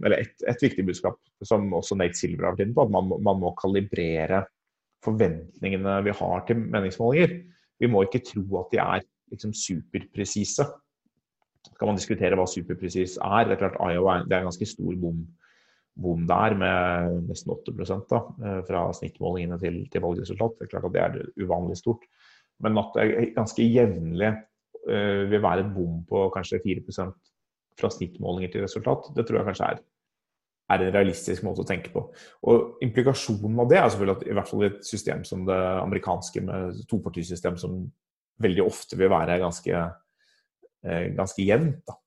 eller 0.00 0.22
et, 0.22 0.32
et, 0.48 0.62
viktig 0.64 0.86
budskap 0.86 1.18
som 1.44 1.66
også 1.76 1.96
Nate 2.00 2.16
Silver 2.16 2.46
har 2.46 2.54
vært 2.54 2.64
inne 2.64 2.76
på, 2.76 2.86
at 2.86 2.94
man, 2.94 3.10
man, 3.20 3.40
må 3.42 3.50
kalibrere 3.58 4.46
forventningene 5.04 5.98
vi 6.06 6.14
har 6.16 6.46
til 6.48 6.62
meningsmålinger. 6.62 7.34
Vi 7.82 7.90
må 7.90 8.06
ikke 8.06 8.22
tro 8.24 8.62
at 8.62 8.72
de 8.72 8.80
er 8.80 9.04
liksom 9.34 9.52
superpresise. 9.52 10.64
Så 11.64 11.76
kan 11.76 11.90
man 11.90 12.00
diskutere 12.00 12.38
hva 12.38 12.46
superpresis 12.48 13.18
er. 13.20 13.44
Det 13.44 13.58
er 13.58 13.60
klart 13.66 13.76
Iowa 13.92 14.22
det 14.24 14.32
er 14.32 14.40
en 14.40 14.48
ganske 14.48 14.70
stor 14.70 14.96
bom, 15.02 15.20
bom 16.00 16.24
der, 16.30 16.56
med 16.56 17.28
nesten 17.28 17.52
8 17.52 17.76
da, 18.08 18.22
eh, 18.40 18.58
fra 18.70 18.86
snittmålingene 18.96 19.60
til, 19.60 19.82
til 19.92 20.06
valgresultat. 20.06 20.56
Det 20.56 20.70
er 20.70 20.72
klart 20.72 20.88
at 20.88 20.96
det 20.96 21.04
er 21.04 21.44
uvanlig 21.44 21.76
stort. 21.82 22.08
Men 22.64 22.80
at 22.80 22.96
det 22.96 23.04
er 23.04 23.30
ganske 23.36 23.68
jevnlig 23.68 24.32
uh, 24.32 25.22
vil 25.26 25.42
være 25.42 25.64
et 25.64 25.72
bom 25.74 26.04
på 26.06 26.28
kanskje 26.32 26.60
4 26.62 26.84
fra 27.80 27.90
snittmålinger 27.92 28.52
til 28.52 28.64
resultat. 28.64 29.10
Det 29.16 29.26
tror 29.26 29.40
jeg 29.40 29.48
kanskje 29.48 29.68
er, 29.72 29.82
er, 30.74 30.84
en 30.84 30.94
realistisk 30.94 31.44
måte 31.46 31.64
å 31.64 31.68
tenke 31.68 31.92
på. 31.94 32.04
Og 32.50 32.84
Implikasjonen 32.84 33.60
av 33.62 33.70
det 33.70 33.80
er 33.80 33.90
selvfølgelig 33.90 34.16
at 34.18 34.24
i 34.28 34.38
hvert 34.38 34.50
fall 34.52 34.64
i 34.64 34.70
et 34.70 34.80
system 34.86 35.26
som 35.28 35.44
det 35.48 35.60
amerikanske 35.82 36.44
med 36.46 36.80
topartisystem, 36.90 37.58
som 37.60 37.84
veldig 38.42 38.64
ofte 38.64 38.98
vil 38.98 39.12
være 39.12 39.38
ganske, 39.42 39.84
eh, 40.86 41.06
ganske 41.18 41.46
jevnt, 41.46 41.84
da. 41.86 41.98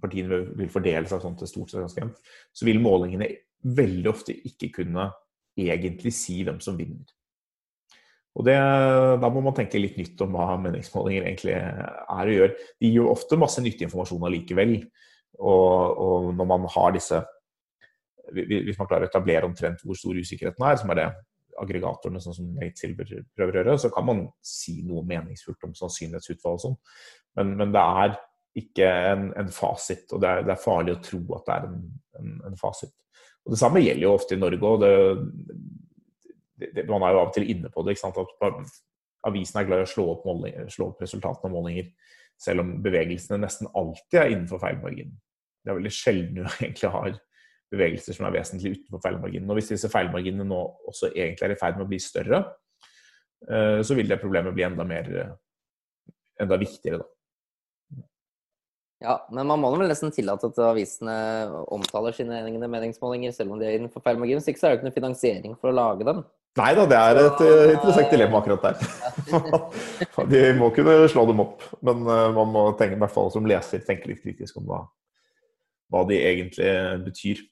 partiene 0.00 0.40
vil, 0.56 0.70
fordele 0.72 1.08
seg 1.10 1.20
sånn 1.20 1.36
til 1.36 1.50
stort 1.50 1.70
sett 1.70 1.82
ganske 1.82 2.00
jevnt, 2.00 2.22
så 2.54 2.66
vil 2.66 2.80
målingene 2.82 3.28
veldig 3.64 4.08
ofte 4.10 4.36
ikke 4.48 4.70
kunne 4.80 5.10
egentlig 5.60 6.12
si 6.16 6.42
hvem 6.44 6.60
som 6.62 6.78
vinner. 6.78 7.06
Og 8.34 8.46
det, 8.46 8.56
Da 9.22 9.30
må 9.30 9.42
man 9.44 9.54
tenke 9.54 9.80
litt 9.80 9.98
nytt 10.00 10.20
om 10.24 10.34
hva 10.34 10.56
meningsmålinger 10.58 11.26
egentlig 11.28 11.54
er 11.54 12.30
og 12.30 12.34
gjør. 12.34 12.56
De 12.80 12.88
gir 12.88 12.98
jo 12.98 13.12
ofte 13.12 13.38
masse 13.38 13.62
nyttig 13.62 13.86
informasjon 13.86 14.26
allikevel. 14.26 14.74
Og, 15.38 16.02
og, 16.02 16.26
når 16.34 16.46
man 16.46 16.66
har 16.70 16.92
disse 16.94 17.18
Hvis 18.34 18.78
man 18.78 18.86
klarer 18.86 19.06
å 19.06 19.10
etablere 19.10 19.46
omtrent 19.48 19.82
hvor 19.84 19.98
stor 19.98 20.16
usikkerheten 20.16 20.64
er, 20.64 20.76
som 20.80 20.92
er 20.94 21.00
det 21.00 21.08
aggregatorene 21.60 22.22
sånn 22.22 22.34
som 22.34 22.46
Nate 22.56 22.80
Silver 22.80 23.10
prøver 23.36 23.52
å 23.52 23.58
gjøre, 23.60 23.74
så 23.78 23.90
kan 23.94 24.06
man 24.08 24.22
si 24.42 24.80
noe 24.86 25.04
meningsfullt 25.06 25.66
om 25.68 25.74
sannsynlighetsutfall 25.78 26.56
og 26.56 26.62
sånn. 26.64 26.78
Men, 27.38 27.52
men, 27.60 27.74
det 27.74 27.82
er 27.84 28.16
ikke 28.58 28.88
en, 29.12 29.28
en 29.38 29.52
fasit, 29.54 30.06
og 30.14 30.22
det 30.24 30.30
er, 30.30 30.42
det 30.48 30.54
er, 30.54 30.62
farlig 30.64 30.96
å 30.96 31.02
tro 31.04 31.20
at 31.36 31.46
det 31.46 31.54
er 31.54 31.68
en, 31.68 31.78
en, 32.18 32.32
en 32.48 32.58
fasit. 32.58 32.90
Og 33.44 33.54
Det 33.54 33.60
samme 33.60 33.84
gjelder 33.84 34.06
jo 34.06 34.14
ofte 34.16 34.34
i 34.34 34.40
Norge 34.40 34.72
og 34.72 34.82
det, 34.82 34.92
Man 36.88 37.04
er 37.04 37.14
jo 37.14 37.20
av 37.22 37.30
og 37.30 37.36
til 37.36 37.48
inne 37.50 37.70
på 37.72 37.84
det. 37.84 37.94
ikke 37.94 38.04
sant, 38.06 38.18
at 38.18 38.80
Avisen 39.24 39.60
er 39.60 39.68
glad 39.68 39.80
i 39.80 39.86
å 39.86 39.88
slå 39.88 40.08
opp, 40.12 40.26
slå 40.72 40.90
opp 40.90 41.00
resultatene 41.00 41.48
av 41.48 41.54
målinger, 41.54 41.86
selv 42.40 42.64
om 42.64 42.74
bevegelsene 42.84 43.38
nesten 43.40 43.70
alltid 43.72 44.18
er 44.20 44.32
innenfor 44.32 44.60
feilmarginen. 44.60 45.14
Det 45.64 45.72
er 45.72 45.78
veldig 45.78 45.94
sjelden 45.96 46.34
du 46.36 46.42
egentlig 46.60 46.90
har 46.92 47.14
bevegelser 47.72 48.16
som 48.16 48.28
er 48.28 48.36
vesentlig 48.36 48.74
utenfor 48.76 49.00
feilmarginen. 49.06 49.48
Og 49.48 49.58
hvis 49.58 49.72
disse 49.72 49.90
feilmarginene 49.90 50.44
nå 50.48 50.60
også 50.90 51.14
egentlig 51.14 51.48
er 51.48 51.54
i 51.54 51.60
ferd 51.62 51.78
med 51.78 51.86
å 51.86 51.90
bli 51.94 52.02
større, 52.02 52.42
eh, 53.48 53.80
så 53.86 53.96
vil 53.96 54.10
det 54.10 54.20
problemet 54.20 54.56
bli 54.56 54.66
enda 54.66 54.86
mer 54.88 55.10
enda 56.40 56.58
viktigere, 56.58 57.00
da. 57.02 57.13
Ja, 59.04 59.18
men 59.36 59.44
man 59.50 59.60
må 59.60 59.68
vel 59.74 59.84
nesten 59.90 60.12
tillate 60.14 60.48
at 60.48 60.60
avisene 60.64 61.14
omtaler 61.74 62.14
sine 62.16 62.38
egne 62.40 62.68
meningsmålinger, 62.72 63.34
selv 63.36 63.52
om 63.52 63.60
de 63.60 63.68
er 63.68 63.76
innenfor 63.76 64.00
feil 64.04 64.16
margin. 64.20 64.40
Ikke 64.40 64.60
så 64.60 64.70
er 64.70 64.74
det 64.74 64.80
ikke 64.80 64.88
noe 64.88 64.96
finansiering 64.96 65.56
for 65.60 65.70
å 65.70 65.76
lage 65.76 66.06
dem. 66.08 66.22
Nei 66.54 66.70
da, 66.78 66.84
det 66.86 66.98
er 66.98 67.18
et 67.18 67.40
uh, 67.42 67.70
interessant 67.74 68.12
dilemma 68.14 68.38
akkurat 68.38 68.62
der. 68.68 69.48
de 70.32 70.42
må 70.56 70.70
kunne 70.74 70.94
slå 71.10 71.24
dem 71.26 71.42
opp, 71.42 71.64
men 71.84 72.04
uh, 72.06 72.28
man 72.36 72.52
må 72.54 72.68
tenke, 72.78 72.94
i 72.94 73.02
hvert 73.02 73.14
fall 73.14 73.32
som 73.34 73.48
leser 73.50 73.82
tenke 73.84 74.08
litt 74.08 74.22
kritisk 74.22 74.60
om 74.60 74.68
hva, 74.70 74.84
hva 75.90 76.04
de 76.08 76.20
egentlig 76.20 76.70
betyr. 77.08 77.42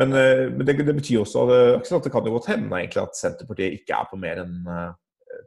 Men, 0.00 0.12
uh, 0.12 0.48
men 0.50 0.66
det, 0.66 0.80
det, 0.82 0.96
betyr 0.98 1.22
også 1.22 1.46
at 1.46 1.94
det 2.08 2.12
kan 2.12 2.26
jo 2.26 2.34
godt 2.34 2.50
hende 2.50 2.82
egentlig 2.82 3.04
at 3.04 3.20
Senterpartiet 3.22 3.78
ikke 3.78 4.02
er 4.02 4.10
på 4.10 4.18
mer 4.20 4.42
enn 4.42 4.58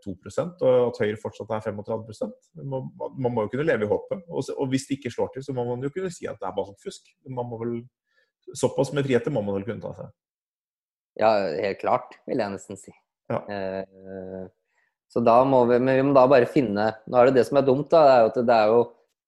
2 0.04 0.13
og 0.13 0.88
at 0.89 1.00
Høyre 1.02 1.20
fortsatt 1.22 1.52
er 1.56 1.63
35 1.66 2.30
man, 2.63 2.89
man 3.18 3.34
må 3.34 3.46
jo 3.46 3.52
kunne 3.54 3.68
leve 3.68 3.88
i 3.88 3.92
håpet. 3.92 4.24
Og, 4.28 4.44
og, 4.58 4.66
hvis 4.72 4.88
det 4.89 5.00
ikke 5.00 5.13
slår 5.13 5.32
til, 5.34 5.46
så 5.46 5.56
må 5.56 5.66
man 5.68 5.84
jo 5.84 5.92
kunne 5.94 6.12
si 6.13 6.28
at 6.30 6.39
det 6.42 6.50
er 6.50 6.58
valgfusk. 6.58 7.13
Man 7.30 7.50
må 7.50 7.60
vel, 7.62 7.78
såpass 8.60 8.94
med 8.94 9.08
friheter 9.08 9.34
må 9.34 9.44
man 9.46 9.58
vel 9.60 9.68
kunne 9.68 9.84
ta 9.84 9.94
seg. 9.98 10.12
Ja, 11.22 11.32
helt 11.62 11.80
klart, 11.82 12.18
vil 12.30 12.42
jeg 12.42 12.56
nesten 12.56 12.80
si. 12.80 12.94
Ja. 13.32 13.39
Eh, 13.48 14.46
så 15.13 15.22
da 15.22 15.38
må 15.46 15.63
vi, 15.70 15.78
men 15.78 16.00
vi 16.00 16.06
må 16.08 16.13
da 16.16 16.26
bare 16.30 16.50
finne 16.50 16.89
Nå 17.08 17.20
er 17.20 17.30
det 17.30 17.38
det 17.38 17.46
som 17.48 17.60
er 17.60 17.66
dumt, 17.68 17.92
da. 17.94 18.02
Det 18.04 18.13
er 18.13 18.24
jo 18.24 18.32
at 18.32 18.39
det 18.50 18.56
er 18.56 18.72
jo 18.72 18.80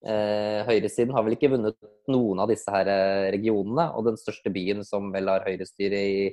eh, 0.09 0.59
Høyresiden 0.69 1.13
har 1.15 1.25
vel 1.27 1.35
ikke 1.37 1.51
vunnet 1.53 1.77
noen 2.11 2.41
av 2.41 2.49
disse 2.49 2.73
her 2.73 2.89
eh, 2.89 3.27
regionene. 3.35 3.91
Og 3.93 4.09
den 4.09 4.17
største 4.19 4.51
byen 4.53 4.81
som 4.87 5.11
vel 5.13 5.29
har 5.29 5.45
høyrestyre 5.45 6.01
i 6.01 6.25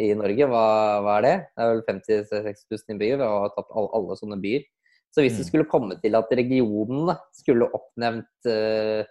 i 0.00 0.12
Norge. 0.16 0.48
Hva, 0.48 0.66
hva, 1.04 1.16
er 1.18 1.26
det? 1.26 1.34
Det 1.52 1.64
er 1.64 1.72
vel 1.72 1.82
50 1.88 2.22
000 2.70 2.94
innbyggere. 2.94 3.20
Vi 3.20 3.42
har 3.44 3.52
tatt 3.56 3.72
alle, 3.72 3.90
alle, 3.98 4.18
sånne 4.20 4.38
byer. 4.42 4.64
Så 5.12 5.24
hvis 5.24 5.36
det 5.36 5.44
mm. 5.44 5.48
skulle 5.50 5.68
komme 5.68 5.98
til 6.00 6.16
at 6.16 6.30
regionene 6.32 7.18
skulle 7.36 7.68
oppnevnt 7.76 8.48
uh, 8.48 9.02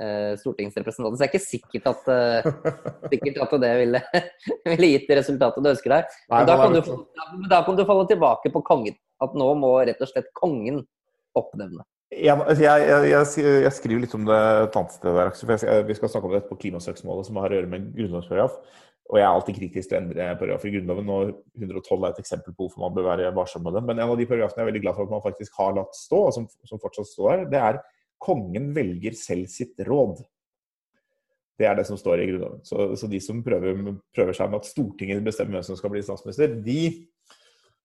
uh, 0.00 0.32
stortingsrepresentanter, 0.40 1.18
så 1.18 1.26
er 1.26 1.28
det 1.28 1.34
ikke 1.34 1.44
sikkert 1.44 1.90
at, 1.90 2.08
uh, 2.08 3.02
sikkert 3.12 3.42
at 3.44 3.54
det 3.60 3.72
ville, 3.82 4.00
ville, 4.72 4.90
gitt 4.94 5.10
det 5.10 5.20
resultatet 5.20 5.60
du 5.60 5.72
ønsker 5.74 5.98
deg. 5.98 6.18
Men 6.32 6.48
da 6.48 6.56
kan, 6.62 6.78
du, 6.78 7.46
da 7.52 7.60
kan 7.66 7.76
du 7.76 7.84
falle 7.88 8.08
tilbake 8.08 8.54
på 8.54 8.64
kongen. 8.64 8.96
At 9.22 9.36
nå 9.38 9.52
må 9.60 9.76
rett 9.84 10.00
og 10.02 10.08
slett 10.10 10.32
kongen 10.38 10.80
oppnevne. 11.38 11.84
Altså, 12.12 12.60
jeg, 12.60 12.88
jeg, 12.88 13.04
jeg, 13.08 13.52
jeg, 13.64 13.72
skriver 13.72 14.02
litt 14.04 14.14
om 14.16 14.24
det 14.28 14.36
et 14.36 14.74
annet 14.76 14.96
sted. 14.96 15.14
der, 15.16 15.30
for 15.32 15.84
Vi 15.88 15.94
skal 15.96 16.10
snakke 16.12 16.28
om 16.28 16.34
det 16.34 16.42
på 16.48 16.58
klimasøksmålet, 16.64 17.28
som 17.28 17.38
har 17.40 17.52
å 17.52 17.56
gjøre 17.56 17.70
med 17.72 17.86
grunnlovsparagraf. 17.96 18.58
Og 19.10 19.18
jeg 19.18 19.26
er 19.26 19.34
alltid 19.34 19.56
kritisk 19.58 19.90
til 19.90 19.96
å 19.96 20.00
endre 20.00 20.26
paragrafer 20.40 20.70
i 20.70 20.74
Grunnloven, 20.76 21.08
og 21.12 21.32
112 21.58 21.96
er 21.98 22.12
et 22.12 22.20
eksempel 22.22 22.54
på 22.54 22.64
hvorfor 22.64 22.84
man 22.84 22.94
bør 22.96 23.08
være 23.10 23.32
varsom 23.36 23.64
med 23.66 23.74
dem. 23.76 23.88
Men 23.88 23.98
en 23.98 24.12
av 24.12 24.20
de 24.20 24.26
paragrafene 24.28 24.62
jeg 24.62 24.64
er 24.64 24.70
veldig 24.70 24.84
glad 24.84 24.96
for 24.96 25.08
at 25.08 25.14
man 25.16 25.24
faktisk 25.24 25.58
har 25.58 25.74
latt 25.76 25.98
stå, 25.98 26.20
og 26.28 26.36
som, 26.36 26.46
som 26.70 26.80
fortsatt 26.80 27.10
står 27.10 27.32
der, 27.32 27.48
det 27.52 27.60
er 27.60 27.80
kongen 28.22 28.70
velger 28.76 29.16
selv 29.18 29.50
sitt 29.50 29.80
råd. 29.88 30.22
Det 31.58 31.66
er 31.68 31.76
det 31.78 31.86
som 31.86 31.98
står 32.00 32.22
i 32.22 32.28
Grunnloven. 32.30 32.62
Så, 32.66 32.92
så 32.98 33.08
de 33.10 33.20
som 33.22 33.42
prøver, 33.44 33.80
prøver, 34.14 34.36
seg 34.36 34.50
med 34.50 34.62
at 34.62 34.70
Stortinget 34.70 35.24
bestemmer 35.24 35.58
hvem 35.58 35.66
som 35.66 35.78
skal 35.78 35.92
bli 35.92 36.02
statsminister, 36.06 36.54
de, 36.64 36.80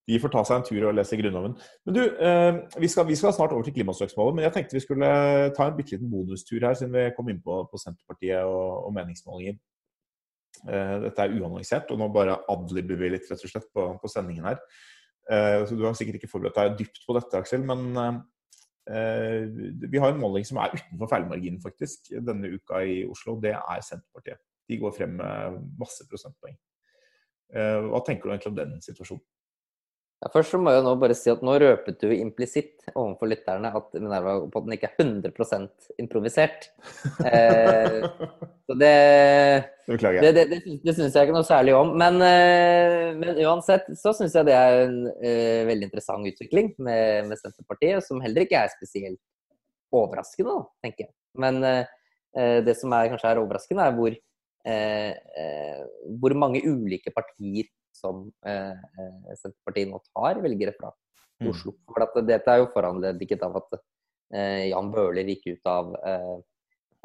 de, 0.08 0.19
får 0.21 0.34
ta 0.34 0.43
seg 0.47 0.62
en 0.62 0.67
tur 0.69 0.88
og 0.88 0.95
lese 0.97 1.19
Grunnloven. 1.19 1.58
Men 1.86 1.97
du, 1.97 2.03
eh, 2.06 2.62
vi, 2.77 2.89
skal, 2.93 3.10
vi, 3.10 3.17
skal, 3.19 3.36
snart 3.36 3.53
over 3.58 3.67
til 3.67 3.75
klimasøksmålet, 3.75 4.38
men 4.38 4.47
jeg 4.47 4.56
tenkte 4.56 4.80
vi 4.80 4.86
skulle 4.86 5.10
ta 5.58 5.67
en 5.67 5.75
bitte 5.77 5.97
liten 5.97 6.13
bonustur 6.13 6.62
her, 6.62 6.77
siden 6.77 6.95
vi 6.95 7.10
kom 7.17 7.34
inn 7.34 7.43
på, 7.43 7.65
på 7.67 7.82
Senterpartiet 7.82 8.45
og, 8.45 8.88
og 8.88 8.95
meningsmålinger. 8.95 9.60
Eh, 10.65 10.96
dette 11.06 11.24
er 11.24 11.36
uannonsert, 11.38 11.91
og 11.93 12.00
nå 12.02 12.08
bare 12.13 12.39
adliber 12.52 13.00
vi 13.00 13.12
litt 13.13 13.30
rett 13.30 13.43
og 13.43 13.52
slett 13.52 13.67
på, 13.74 13.86
på, 14.02 14.12
sendingen 14.12 14.48
her. 14.50 14.58
Eh, 15.30 15.62
så 15.67 15.78
Du 15.78 15.86
har 15.86 15.96
sikkert 15.98 16.20
ikke 16.20 16.32
forberedt 16.32 16.58
deg 16.58 16.80
dypt 16.82 17.04
på 17.06 17.15
dette, 17.17 17.41
Aksel, 17.43 17.65
men 17.67 17.86
eh, 18.02 19.48
vi 19.84 20.02
har 20.02 20.13
en 20.13 20.22
måling 20.22 20.48
som 20.48 20.62
er 20.63 20.76
utenfor 20.78 21.12
feilmarginen 21.12 21.62
faktisk 21.63 22.13
denne 22.24 22.54
uka 22.56 22.82
i 22.88 23.02
Oslo. 23.08 23.38
Det 23.43 23.54
er 23.58 23.84
Senterpartiet. 23.86 24.41
De 24.67 24.80
går 24.80 24.96
frem 24.96 25.17
med 25.20 25.62
masse 25.80 26.04
prosentpoeng. 26.08 26.56
Hva 27.48 28.00
tenker 28.04 28.28
du 28.28 28.34
egentlig 28.34 28.50
om 28.52 28.58
den 28.58 28.74
situasjonen? 28.84 29.24
Ja, 30.17 30.32
først 30.34 30.49
så 30.49 30.58
må 30.58 30.71
jeg 30.73 30.82
nå 30.82 30.95
bare 30.97 31.13
si 31.13 31.30
at 31.30 31.43
nå 31.45 31.53
røpet 31.62 31.99
du 32.01 32.10
implisitt 32.15 32.88
overfor 32.95 33.30
lytterne 33.30 33.69
at 33.77 33.91
Minerva-podden 33.93 34.73
ikke 34.73 34.89
er 34.89 35.03
100 35.03 35.67
improvisert. 36.01 36.71
Eh, 37.21 38.01
så 38.65 38.77
det 38.82 38.93
Beklager. 39.86 40.25
Det, 40.25 40.32
det, 40.34 40.45
det, 40.49 40.80
det 40.82 40.95
syns 40.97 41.13
jeg 41.13 41.27
ikke 41.27 41.38
noe 41.38 41.45
særlig 41.45 41.77
om. 41.77 41.93
Men, 42.01 42.17
eh, 42.25 43.13
men 43.19 43.43
uansett 43.45 43.86
så 44.01 44.15
syns 44.17 44.34
jeg 44.34 44.49
det 44.49 44.58
er 44.58 44.82
en 44.88 44.97
eh, 45.21 45.62
veldig 45.69 45.91
interessant 45.91 46.34
utvikling 46.34 46.73
med, 46.82 47.30
med, 47.30 47.38
Senterpartiet, 47.38 48.01
som 48.10 48.23
heller 48.25 48.47
ikke 48.47 48.65
er 48.65 48.73
spesielt 48.73 49.21
overraskende, 49.93 50.63
tenker 50.82 51.06
jeg. 51.06 51.13
Men 51.38 51.62
eh, 51.62 52.58
det 52.65 52.73
som 52.82 52.89
er, 52.97 53.13
kanskje 53.13 53.36
er 53.36 53.45
overraskende, 53.45 53.86
er 53.86 54.01
hvor, 54.01 54.17
eh, 54.65 55.13
eh, 55.13 55.82
hvor 56.17 56.41
mange 56.41 56.65
ulike 56.65 57.13
partier 57.13 57.69
som 57.98 58.28
eh, 58.46 58.74
eh, 58.74 59.38
Senterpartiet 59.40 59.90
nå 59.92 60.02
tar 60.12 60.42
velgere 60.44 60.74
fra 60.78 60.92
mm. 60.94 61.50
Oslo. 61.52 61.74
For 61.90 62.06
at 62.06 62.20
dette 62.28 62.54
er 62.54 62.62
jo 62.62 62.70
foranlediget 62.74 63.46
av 63.48 63.58
at 63.62 63.80
eh, 63.80 64.68
Jan 64.72 64.92
Bøhler 64.94 65.34
gikk 65.34 65.50
ut 65.56 65.72
av 65.72 65.98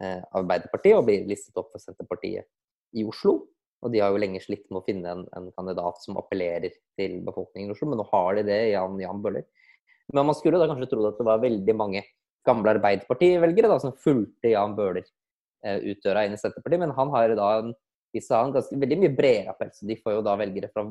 Arbeiderpartiet 0.03 0.97
og 0.99 1.05
blir 1.07 1.27
listet 1.29 1.59
opp 1.61 1.69
for 1.71 1.83
Senterpartiet 1.83 2.49
i 2.99 3.05
Oslo. 3.07 3.37
Og 3.83 3.91
de 3.93 4.01
har 4.03 4.15
jo 4.15 4.21
lenge 4.23 4.41
slitt 4.43 4.65
med 4.71 4.81
å 4.81 4.87
finne 4.87 5.11
en, 5.11 5.23
en 5.37 5.49
kandidat 5.57 5.99
som 6.03 6.19
appellerer 6.19 6.75
til 6.99 7.19
befolkningen 7.27 7.71
i 7.71 7.75
Oslo, 7.75 7.89
men 7.91 7.99
nå 7.99 8.07
har 8.13 8.39
de 8.39 8.45
det, 8.47 8.59
Jan, 8.73 8.99
Jan 9.03 9.23
Bøhler. 9.23 9.47
Men 10.15 10.29
man 10.29 10.37
skulle 10.39 10.61
da 10.61 10.69
kanskje 10.71 10.91
trodd 10.91 11.09
at 11.13 11.19
det 11.21 11.27
var 11.27 11.43
veldig 11.43 11.75
mange 11.79 12.03
gamle 12.47 12.75
Arbeiderparti-velgere 12.77 13.79
som 13.83 13.95
fulgte 14.03 14.53
Jan 14.55 14.77
Bøhler 14.79 15.05
eh, 15.67 15.79
ut 15.83 16.03
døra 16.05 16.25
inn 16.27 16.37
i 16.37 16.41
Senterpartiet, 16.41 16.83
men 16.83 16.95
han 16.97 17.13
har 17.15 17.35
da 17.39 17.51
en 17.61 17.75
disse 18.13 18.37
har 18.37 18.53
ganske, 18.53 18.77
veldig 18.79 18.99
mye 19.01 19.15
bredere 19.17 19.55
appell, 19.55 19.73
så 19.75 19.89
de 19.89 19.97
får 20.01 20.19
jo 20.19 20.27
da 20.27 20.37
velgere 20.41 20.71
fra 20.73 20.85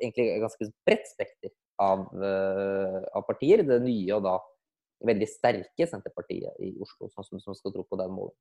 egentlig 0.00 0.26
ganske 0.42 0.68
bredt 0.86 1.08
spekter 1.08 1.52
av, 1.82 2.06
uh, 2.16 3.00
av, 3.12 3.24
partier. 3.28 3.62
Det 3.66 3.80
nye 3.84 4.16
og 4.16 4.24
da 4.26 4.36
veldig 5.06 5.28
sterke 5.28 5.86
Senterpartiet 5.88 6.56
i 6.64 6.72
Oslo, 6.82 7.10
sånn 7.12 7.26
som, 7.28 7.42
som 7.42 7.56
skal 7.56 7.74
tro 7.74 7.84
på 7.86 7.98
den 8.00 8.14
målingen. 8.16 8.40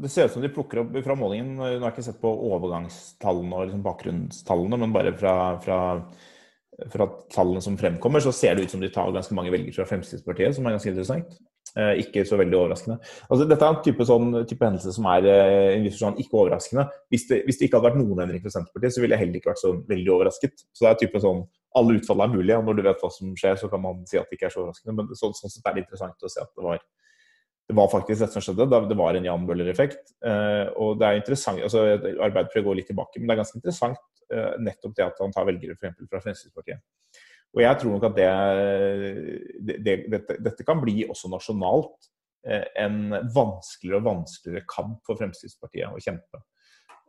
Det 0.00 0.08
ser 0.12 0.28
ut 0.28 0.36
som 0.36 0.44
de 0.44 0.52
plukker 0.52 0.80
opp 0.80 0.94
fra 1.04 1.16
målingen, 1.18 1.56
nå 1.58 1.66
har 1.66 1.74
jeg 1.74 1.96
ikke 1.96 2.06
sett 2.06 2.22
på 2.22 2.30
overgangstallene 2.48 3.58
og 3.58 3.66
liksom 3.66 3.82
bakgrunnstallene, 3.84 4.78
men 4.80 4.94
bare 4.94 5.12
fra, 5.18 5.34
fra, 5.64 5.80
fra, 6.94 7.08
tallene 7.34 7.60
som 7.64 7.76
fremkommer, 7.76 8.24
så 8.24 8.32
ser 8.32 8.56
det 8.56 8.64
ut 8.64 8.76
som 8.76 8.80
de 8.80 8.92
tar 8.94 9.12
ganske 9.12 9.36
mange 9.36 9.52
velgere 9.52 9.76
fra 9.76 9.88
Fremskrittspartiet, 9.90 10.56
som 10.56 10.68
er 10.68 10.78
ganske 10.78 10.94
interessant. 10.94 11.36
Eh, 11.74 11.98
ikke 12.00 12.22
så 12.24 12.38
veldig 12.40 12.56
overraskende. 12.56 12.94
Altså, 13.26 13.44
dette 13.50 13.66
er 13.66 13.74
en 13.74 13.82
type, 13.84 14.04
sånn, 14.08 14.30
type 14.48 14.64
hendelse 14.64 14.94
som 14.96 15.08
er 15.12 15.26
eh, 15.28 15.74
en 15.74 15.82
viss 15.84 15.98
forstand 15.98 16.22
ikke 16.22 16.38
overraskende. 16.40 16.86
Hvis 17.12 17.26
det, 17.28 17.42
hvis 17.44 17.58
det, 17.58 17.66
ikke 17.66 17.80
hadde 17.80 17.90
vært 17.90 17.98
noen 18.00 18.22
endring 18.24 18.44
fra 18.44 18.52
Senterpartiet, 18.54 18.94
så 18.94 19.02
ville 19.02 19.16
jeg 19.16 19.24
heller 19.24 19.40
ikke 19.40 19.50
vært 19.50 19.60
så 19.60 19.72
veldig 19.90 20.12
overrasket. 20.14 20.64
Så 20.70 20.86
det 20.86 20.92
er 20.92 21.00
type 21.02 21.20
sånn 21.20 21.42
alle 21.76 21.98
utfall 21.98 22.22
er 22.24 22.32
mulige, 22.32 22.56
og 22.56 22.64
når 22.64 22.78
du 22.78 22.82
vet 22.86 23.02
hva 23.04 23.10
som 23.12 23.34
skjer, 23.36 23.58
så 23.60 23.68
kan 23.68 23.82
man 23.82 24.00
si 24.08 24.16
at 24.16 24.30
det 24.30 24.38
ikke 24.38 24.48
er 24.48 24.54
så 24.54 24.62
overraskende. 24.62 24.94
Men 24.96 25.20
så, 25.20 25.28
sånn 25.36 25.52
sett 25.52 25.68
er 25.68 25.76
det 25.76 25.84
interessant 25.84 26.24
å 26.24 26.32
se 26.32 26.40
at 26.46 26.52
det 26.54 26.64
var, 26.64 26.80
det 27.68 27.76
var 27.76 27.92
faktisk 27.92 28.22
dette 28.22 28.38
som 28.38 28.46
skjedde. 28.46 28.80
Det 28.88 28.98
var 29.02 29.18
en 29.18 29.28
Jan 29.28 29.44
Bøhler-effekt. 29.50 30.14
Eh, 30.24 30.64
og 30.80 30.96
det 31.02 31.10
er 31.10 31.20
interessant, 31.20 31.60
altså 31.66 31.84
Arbeiderpartiet 31.90 32.64
går 32.70 32.80
litt 32.80 32.88
tilbake, 32.94 33.20
men 33.20 33.28
det 33.28 33.36
er 33.36 33.42
ganske 33.42 33.60
interessant 33.60 34.04
nettopp 34.58 34.96
det 34.98 35.04
at 35.04 35.20
han 35.22 35.30
tar 35.30 35.44
velgere 35.46 35.76
for 35.78 36.08
fra 36.10 36.18
Fremskrittspartiet. 36.24 36.80
Og 37.56 37.62
jeg 37.64 37.78
tror 37.80 37.94
nok 37.94 38.04
at 38.10 38.18
det, 38.18 38.26
det, 39.64 39.76
det 39.80 39.94
dette, 40.12 40.36
dette, 40.44 40.64
kan 40.68 40.82
bli 40.82 41.06
også 41.08 41.30
nasjonalt 41.32 42.10
eh, 42.44 42.66
en 42.82 43.16
vanskeligere 43.32 44.02
og 44.02 44.10
vanskeligere 44.10 44.68
kamp 44.68 45.00
for 45.08 45.16
Fremskrittspartiet 45.16 45.88
å 45.88 46.02
kjempe. 46.04 46.42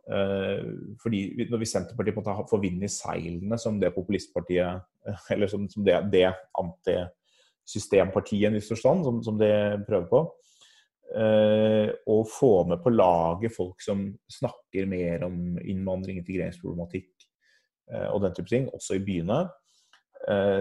Eh, 0.08 0.64
fordi 1.02 1.20
Når 1.50 1.60
vi 1.60 1.68
Senterpartiet 1.68 2.16
på 2.16 2.24
får 2.48 2.64
vind 2.64 2.80
i 2.88 2.92
seilene 2.92 3.60
som 3.60 3.76
det 3.80 3.92
populistpartiet, 3.92 4.88
eh, 5.04 5.28
eller 5.36 5.52
som, 5.52 5.68
som 5.68 5.84
det, 5.84 6.00
det 6.16 6.24
antisystempartiet 6.64 8.46
i 8.46 8.48
en 8.48 8.56
viss 8.56 8.72
forstand, 8.72 9.04
som, 9.04 9.20
som 9.28 9.36
det 9.40 9.52
prøver 9.88 10.08
på, 10.08 10.26
og 11.08 12.26
få 12.28 12.66
med 12.68 12.82
på 12.84 12.90
laget 12.92 13.54
folk 13.54 13.80
som 13.80 14.02
snakker 14.28 14.84
mer 14.84 15.22
om 15.24 15.54
innvandring, 15.56 16.18
integreringsproblematikk 16.20 17.24
og 18.12 18.20
den 18.20 18.34
type 18.36 18.50
ting, 18.50 18.66
også 18.76 18.98
i 18.98 19.00
byene, 19.06 19.38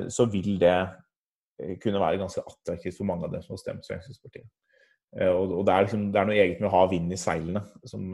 så 0.09 0.27
vil 0.31 0.59
det 0.61 0.75
eh, 0.77 1.75
kunne 1.81 2.01
være 2.01 2.21
ganske 2.21 2.43
attraktivt 2.45 2.97
for 2.97 3.09
mange 3.09 3.27
av 3.27 3.33
dem 3.33 3.43
som 3.43 3.55
har 3.55 3.63
stemt 3.63 3.87
Fremskrittspartiet. 3.87 4.47
Eh, 5.17 5.31
og 5.31 5.65
det 5.65 5.73
er, 5.73 5.87
liksom, 5.87 6.05
det 6.13 6.21
er, 6.21 6.29
noe 6.29 6.37
eget 6.37 6.61
med 6.61 6.69
å 6.69 6.75
ha 6.75 6.85
vind 6.91 7.13
i 7.13 7.19
seilene 7.19 7.63
som, 7.87 8.07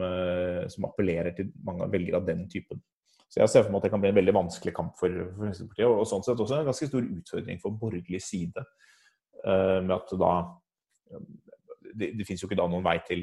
som, 0.70 0.88
appellerer 0.88 1.36
til 1.36 1.52
mange 1.66 1.90
velgere 1.92 2.22
av 2.22 2.26
den 2.28 2.46
typen. 2.50 2.82
Så 3.28 3.40
jeg 3.40 3.50
ser 3.50 3.64
for 3.64 3.74
meg 3.74 3.82
at 3.82 3.88
det 3.88 3.94
kan 3.94 4.02
bli 4.02 4.12
en 4.12 4.18
veldig 4.18 4.36
vanskelig 4.36 4.74
kamp 4.76 4.98
for 4.98 5.12
Fremskrittspartiet, 5.38 5.86
og, 5.90 6.04
sånn 6.08 6.26
sett 6.26 6.42
også 6.44 6.60
en 6.60 6.68
ganske 6.70 6.90
stor 6.90 7.08
utfordring 7.18 7.62
for 7.62 7.78
borgerlig 7.80 8.22
side. 8.22 8.66
Med 9.44 9.90
at 9.92 10.12
da 10.16 10.34
Det, 11.94 12.06
det 12.16 12.24
finnes 12.24 12.40
jo 12.40 12.48
ikke 12.48 12.56
da 12.56 12.64
noen 12.66 12.82
vei 12.82 12.94
til, 13.06 13.20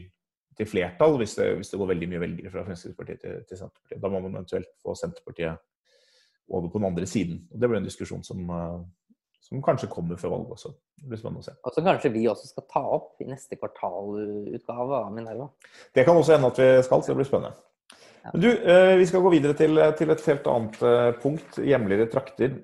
til 0.55 0.67
flertall 0.69 1.15
hvis 1.19 1.33
det, 1.35 1.47
hvis 1.57 1.71
det, 1.71 1.79
går 1.81 1.89
veldig 1.89 2.07
mye 2.11 2.21
velgere 2.21 2.51
fra 2.53 2.61
Fremskrittspartiet 2.67 3.23
til, 3.23 3.39
til 3.49 3.59
Senterpartiet. 3.59 4.01
Da 4.03 4.11
må 4.11 4.21
man 4.21 4.35
eventuelt 4.37 4.69
få 4.83 4.93
Senterpartiet 4.95 5.57
over 6.51 6.69
på 6.69 6.79
den 6.79 6.87
andre 6.87 7.07
siden. 7.07 7.41
Og 7.51 7.59
Det 7.59 7.69
blir 7.69 7.79
en 7.79 7.87
diskusjon 7.87 8.23
som, 8.23 8.49
eh, 8.49 8.79
som 9.41 9.61
kanskje 9.63 9.89
kommer 9.89 10.15
før 10.15 10.35
valget 10.35 10.55
også. 10.57 10.73
Det 11.01 11.09
blir 11.09 11.17
spennende 11.17 11.41
å 11.41 11.43
se. 11.43 11.55
Og 11.65 11.73
som 11.73 11.83
kanskje 11.83 12.13
vi 12.13 12.27
også 12.27 12.47
skal 12.47 12.67
ta 12.71 12.81
opp 12.97 13.21
i 13.21 13.25
neste 13.25 13.57
kvartalutgave 13.57 15.03
av 15.05 15.11
Minerva. 15.13 15.49
Det 15.93 16.05
kan 16.05 16.15
også 16.15 16.37
hende 16.37 16.47
at 16.47 16.57
vi 16.57 16.83
skal, 16.83 17.01
så 17.01 17.07
det 17.07 17.19
blir 17.21 17.29
spennende. 17.29 17.55
Ja. 18.23 18.31
Men 18.33 18.41
du, 18.41 18.49
eh, 18.49 18.97
vi 18.97 19.05
skal 19.05 19.21
gå 19.21 19.31
videre 19.31 19.53
til, 19.53 19.75
til 19.97 20.11
et 20.11 20.25
helt 20.25 20.47
annet 20.47 20.81
eh, 20.83 21.11
punkt. 21.21 21.57
Hjemligere 21.57 22.09
trakter. 22.11 22.59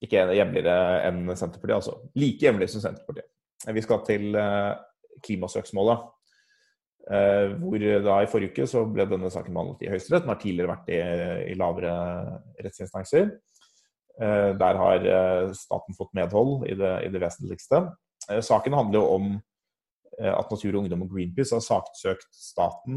Ikke 0.00 0.30
hjemligere 0.30 1.02
enn 1.08 1.26
Senterpartiet, 1.34 1.74
altså. 1.74 1.98
Like 2.14 2.46
hjemlig 2.46 2.70
som 2.70 2.80
Senterpartiet. 2.80 3.26
Vi 3.66 3.82
skal 3.82 4.04
til 4.06 4.36
klimasøksmålet. 5.26 6.04
Hvor 7.08 7.84
da 8.04 8.14
i 8.20 8.26
forrige 8.28 8.52
uke 8.52 8.66
så 8.68 8.82
ble 8.84 9.06
denne 9.08 9.30
saken 9.32 9.54
behandlet 9.56 9.86
i 9.86 9.88
Høyesterett. 9.88 10.26
Den 10.26 10.32
har 10.34 10.40
tidligere 10.42 10.72
vært 10.74 10.90
i, 10.92 10.98
i 11.54 11.54
lavere 11.56 11.92
rettsinstanser. 12.60 13.30
Eh, 14.18 14.52
der 14.58 14.78
har 14.80 15.04
eh, 15.06 15.52
staten 15.54 15.94
fått 15.94 16.14
medhold 16.18 16.64
i 16.66 16.74
det, 16.78 16.94
i 17.06 17.10
det 17.14 17.20
vesentligste. 17.22 17.84
Eh, 18.26 18.40
saken 18.42 18.74
handler 18.74 19.00
jo 19.00 19.12
om 19.18 19.36
at 20.18 20.48
Natur 20.50 20.72
og 20.72 20.80
Ungdom 20.80 21.04
og 21.04 21.12
Greenpeace 21.12 21.54
har 21.54 21.60
saksøkt 21.62 22.32
staten 22.34 22.96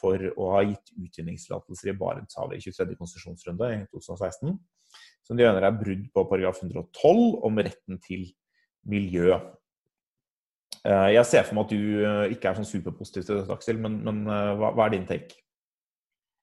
for 0.00 0.18
å 0.34 0.48
ha 0.56 0.64
gitt 0.66 0.88
utvinningstillatelser 0.98 1.92
i 1.92 1.94
Barentshavet 1.94 2.56
i 2.56 2.64
23. 2.64 2.96
konsesjonsrunde 2.98 3.68
i 3.76 3.76
2016, 3.92 4.56
som 5.28 5.38
de 5.38 5.46
mener 5.46 5.62
er 5.62 5.76
brudd 5.78 6.08
på 6.10 6.24
paragraf 6.32 6.58
112 6.58 7.22
om 7.46 7.62
retten 7.62 8.00
til 8.02 8.26
miljø. 8.82 9.38
Jeg 10.84 11.26
ser 11.28 11.44
for 11.44 11.58
meg 11.58 11.66
at 11.66 11.72
du 11.76 12.32
ikke 12.32 12.48
er 12.48 12.56
sånn 12.56 12.68
superpositiv 12.68 13.26
til 13.26 13.40
dette, 13.40 13.52
Aksel, 13.52 13.80
men, 13.82 13.98
men 14.06 14.22
hva, 14.24 14.70
hva 14.72 14.86
er 14.86 14.94
din 14.94 15.08
take? 15.08 15.36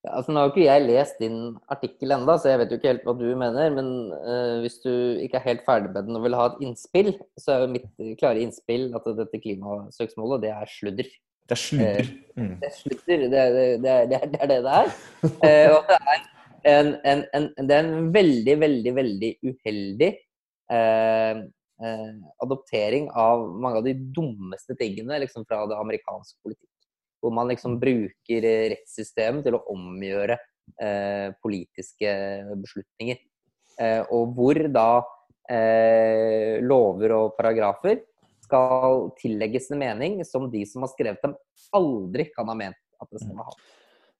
Altså, 0.05 0.31
nå 0.31 0.39
har 0.39 0.51
ikke 0.51 0.65
jeg 0.65 0.85
lest 0.85 1.17
din 1.21 1.37
artikkel 1.73 2.13
enda, 2.15 2.37
så 2.37 2.51
jeg 2.51 2.61
vet 2.61 2.71
jo 2.71 2.77
ikke 2.79 2.91
helt 2.91 3.07
hva 3.07 3.15
du 3.17 3.25
mener. 3.39 3.73
Men 3.75 3.89
uh, 4.13 4.59
hvis 4.63 4.79
du 4.83 4.91
ikke 5.23 5.39
er 5.39 5.47
helt 5.49 5.65
ferdig 5.67 5.91
med 5.91 6.07
den 6.07 6.19
og 6.19 6.25
vil 6.25 6.37
ha 6.37 6.45
et 6.51 6.61
innspill, 6.67 7.13
så 7.39 7.53
er 7.53 7.63
jo 7.63 7.71
mitt 7.73 7.89
klare 8.21 8.43
innspill 8.43 8.89
at 8.97 9.09
dette 9.17 9.41
klimasøksmålet, 9.43 10.45
det 10.45 10.53
er 10.53 10.71
sludder. 10.71 11.11
Det 11.47 11.55
er 11.55 11.63
sludder. 11.63 12.13
Mm. 12.37 12.55
Det 12.61 12.69
er 12.69 12.75
sludder. 12.77 13.27
Det 13.33 13.41
er 13.41 13.51
det 13.57 13.67
det, 13.83 13.91
er, 13.91 14.07
det, 14.11 14.21
er, 14.21 14.31
det, 14.53 14.61
det 14.67 14.77
er. 14.79 14.95
uh, 15.25 15.75
og 15.75 15.91
det 15.91 15.99
er 15.99 16.25
en, 16.67 16.93
en, 17.07 17.25
en, 17.33 17.51
det 17.67 17.75
er 17.75 17.85
en 17.85 18.09
veldig, 18.13 18.57
veldig, 18.63 18.95
veldig 19.01 19.35
uheldig 19.49 20.13
adoptering 22.41 23.05
av 23.13 23.43
mange 23.61 23.77
av 23.77 23.85
de 23.85 23.93
dummeste 23.93 24.73
tingene 24.79 25.19
liksom, 25.21 25.45
fra 25.45 25.59
det 25.69 25.77
amerikanske 25.77 26.39
politikk. 26.41 26.71
Hvor 27.21 27.33
man 27.33 27.49
liksom 27.51 27.75
bruker 27.81 28.47
rettssystemet 28.73 29.45
til 29.45 29.57
å 29.57 29.63
omgjøre 29.73 30.37
eh, 30.81 31.29
politiske 31.43 32.11
beslutninger. 32.63 33.21
Eh, 33.77 34.01
og 34.13 34.33
hvor 34.37 34.59
da 34.73 34.89
eh, 35.49 36.57
lover 36.65 37.15
og 37.17 37.35
paragrafer 37.37 38.01
skal 38.47 39.09
tillegges 39.19 39.71
en 39.73 39.81
mening 39.81 40.21
som 40.25 40.47
de 40.51 40.63
som 40.69 40.85
har 40.85 40.93
skrevet 40.93 41.23
dem, 41.23 41.35
aldri 41.75 42.29
kan 42.31 42.47
ha 42.47 42.55
ment 42.57 42.79
at 43.01 43.09
det 43.11 43.21
skal 43.23 43.43
ha. 43.43 43.51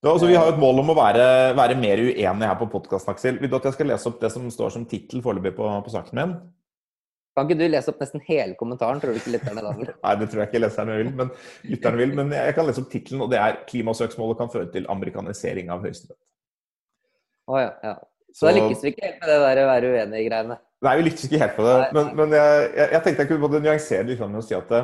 Ja, 0.06 0.12
altså, 0.12 0.28
vi 0.30 0.36
har 0.38 0.52
et 0.52 0.60
mål 0.62 0.84
om 0.84 0.92
å 0.94 0.98
være, 0.98 1.24
være 1.58 1.78
mer 1.80 1.98
uenige 2.04 2.50
her 2.52 2.60
på 2.60 2.68
podkasten, 2.70 3.16
Aksel. 3.16 3.40
Vil 3.42 3.50
du 3.50 3.56
at 3.58 3.66
jeg 3.66 3.78
skal 3.80 3.90
lese 3.90 4.06
opp 4.12 4.20
det 4.22 4.30
som 4.30 4.46
står 4.54 4.76
som 4.76 4.86
tittel 4.90 5.24
foreløpig 5.26 5.56
på, 5.58 5.66
på 5.66 5.94
saken 5.94 6.20
min? 6.20 6.36
Kan 7.38 7.46
ikke 7.46 7.60
du 7.60 7.68
lese 7.70 7.92
opp 7.94 8.00
nesten 8.02 8.24
hele 8.26 8.56
kommentaren? 8.58 8.98
Tror 9.02 9.14
du 9.14 9.20
ikke 9.20 9.36
lytterne 9.36 9.62
da 9.62 9.72
vil? 9.78 9.92
Nei, 9.94 10.14
det 10.18 10.28
tror 10.32 10.42
jeg 10.42 10.50
ikke 10.50 10.62
leserne 10.64 10.96
vil, 10.98 11.10
men 11.20 11.34
lytterne 11.70 12.02
vil. 12.02 12.14
Men 12.18 12.32
jeg 12.34 12.56
kan 12.58 12.66
lese 12.66 12.82
opp 12.82 12.90
tittelen, 12.90 13.22
og 13.26 13.30
det 13.34 13.42
er 13.44 13.60
'Klimasøksmålet 13.70 14.40
kan 14.40 14.50
føre 14.54 14.72
til 14.74 14.88
amerikanisering 14.90 15.70
av 15.74 15.86
Høyesterett'. 15.86 16.18
Å 17.48 17.54
oh, 17.54 17.60
ja, 17.62 17.74
ja. 17.86 17.98
Så, 18.34 18.42
Så 18.42 18.50
da 18.50 18.56
lykkes 18.58 18.82
vi 18.84 18.90
ikke 18.92 19.06
helt 19.06 19.22
med 19.22 19.30
det 19.32 19.38
der 19.44 19.60
å 19.64 19.68
være 19.70 19.92
uenige-greiene? 19.94 20.58
Nei, 20.86 20.94
vi 21.00 21.06
lykkes 21.08 21.28
ikke 21.28 21.40
helt 21.42 21.56
på 21.58 21.66
det. 21.66 21.76
Men, 21.96 22.10
men 22.18 22.34
jeg, 22.38 22.66
jeg, 22.66 22.90
jeg, 22.92 23.02
tenkte 23.06 23.24
jeg 23.24 23.30
kunne 23.32 23.46
både 23.46 23.62
nyansere 23.64 24.08
litt 24.10 24.20
med 24.22 24.42
å 24.42 24.44
si 24.46 24.58
at 24.58 24.74
det, 24.74 24.82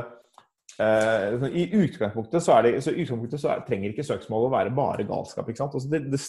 eh, 0.85 1.45
i 1.49 1.65
utgangspunktet 1.83 2.45
så, 2.45 2.55
det, 2.65 2.71
så, 2.85 2.93
utgangspunktet 2.93 3.43
så 3.43 3.51
er, 3.53 3.65
trenger 3.67 3.91
ikke 3.91 4.05
søksmålet 4.07 4.49
å 4.49 4.53
være 4.55 4.73
bare 4.77 5.05
galskap. 5.09 5.49
ikke 5.49 5.61
sant? 5.61 5.75
Altså 5.77 5.91
det, 5.91 6.01
det, 6.13 6.21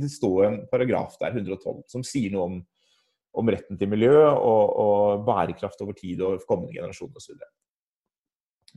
det 0.00 0.10
står 0.10 0.46
en 0.48 0.58
paragraf 0.72 1.18
der, 1.20 1.36
112, 1.42 1.84
som 1.92 2.06
sier 2.06 2.34
noe 2.34 2.48
om 2.48 2.58
om 3.32 3.50
retten 3.52 3.78
til 3.80 3.88
miljø 3.88 4.14
og, 4.28 4.76
og 4.84 5.26
bærekraft 5.26 5.80
over 5.84 5.96
tid 5.96 6.20
og 6.24 6.44
kommende 6.48 6.74
generasjoner 6.76 7.20
osv. 7.20 7.42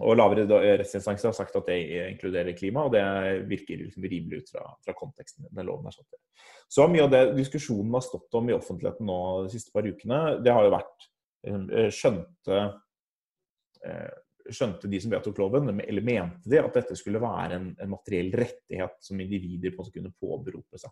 Og 0.04 0.18
lavere 0.20 0.44
rettsinstanser 0.82 1.30
har 1.30 1.36
sagt 1.38 1.56
at 1.56 1.70
det 1.70 1.78
inkluderer 2.10 2.56
klima, 2.58 2.84
og 2.84 2.92
det 2.96 3.04
virker 3.48 3.80
liksom 3.80 4.04
rimelig 4.04 4.42
ut 4.42 4.52
fra, 4.52 4.66
fra 4.84 4.96
konteksten 4.98 5.48
denne 5.48 5.64
loven 5.68 5.88
er 5.88 5.96
satt 5.96 6.10
til. 6.10 6.20
Så 6.76 6.88
mye 6.92 7.06
av 7.06 7.14
det 7.14 7.22
diskusjonen 7.38 7.96
har 7.96 8.04
stått 8.04 8.36
om 8.36 8.52
i 8.52 8.56
offentligheten 8.58 9.08
nå 9.08 9.20
de 9.46 9.54
siste 9.54 9.72
par 9.76 9.88
ukene, 9.88 10.20
det 10.44 10.52
har 10.52 10.68
jo 10.68 10.74
vært 10.74 11.08
eh, 11.48 11.88
skjønte, 11.96 12.60
eh, 13.88 14.52
skjønte 14.52 14.92
de 14.92 15.00
som 15.00 15.16
vedtok 15.16 15.40
loven, 15.40 15.72
eller 15.80 16.08
mente 16.12 16.52
de 16.52 16.60
at 16.60 16.76
dette 16.76 17.00
skulle 17.00 17.24
være 17.24 17.56
en, 17.56 17.72
en 17.80 17.96
materiell 17.96 18.36
rettighet 18.36 19.00
som 19.00 19.24
individer 19.24 19.72
på 19.72 19.80
en 19.80 19.86
måte 19.86 19.96
kunne 19.96 20.16
påberope 20.20 20.82
seg. 20.82 20.92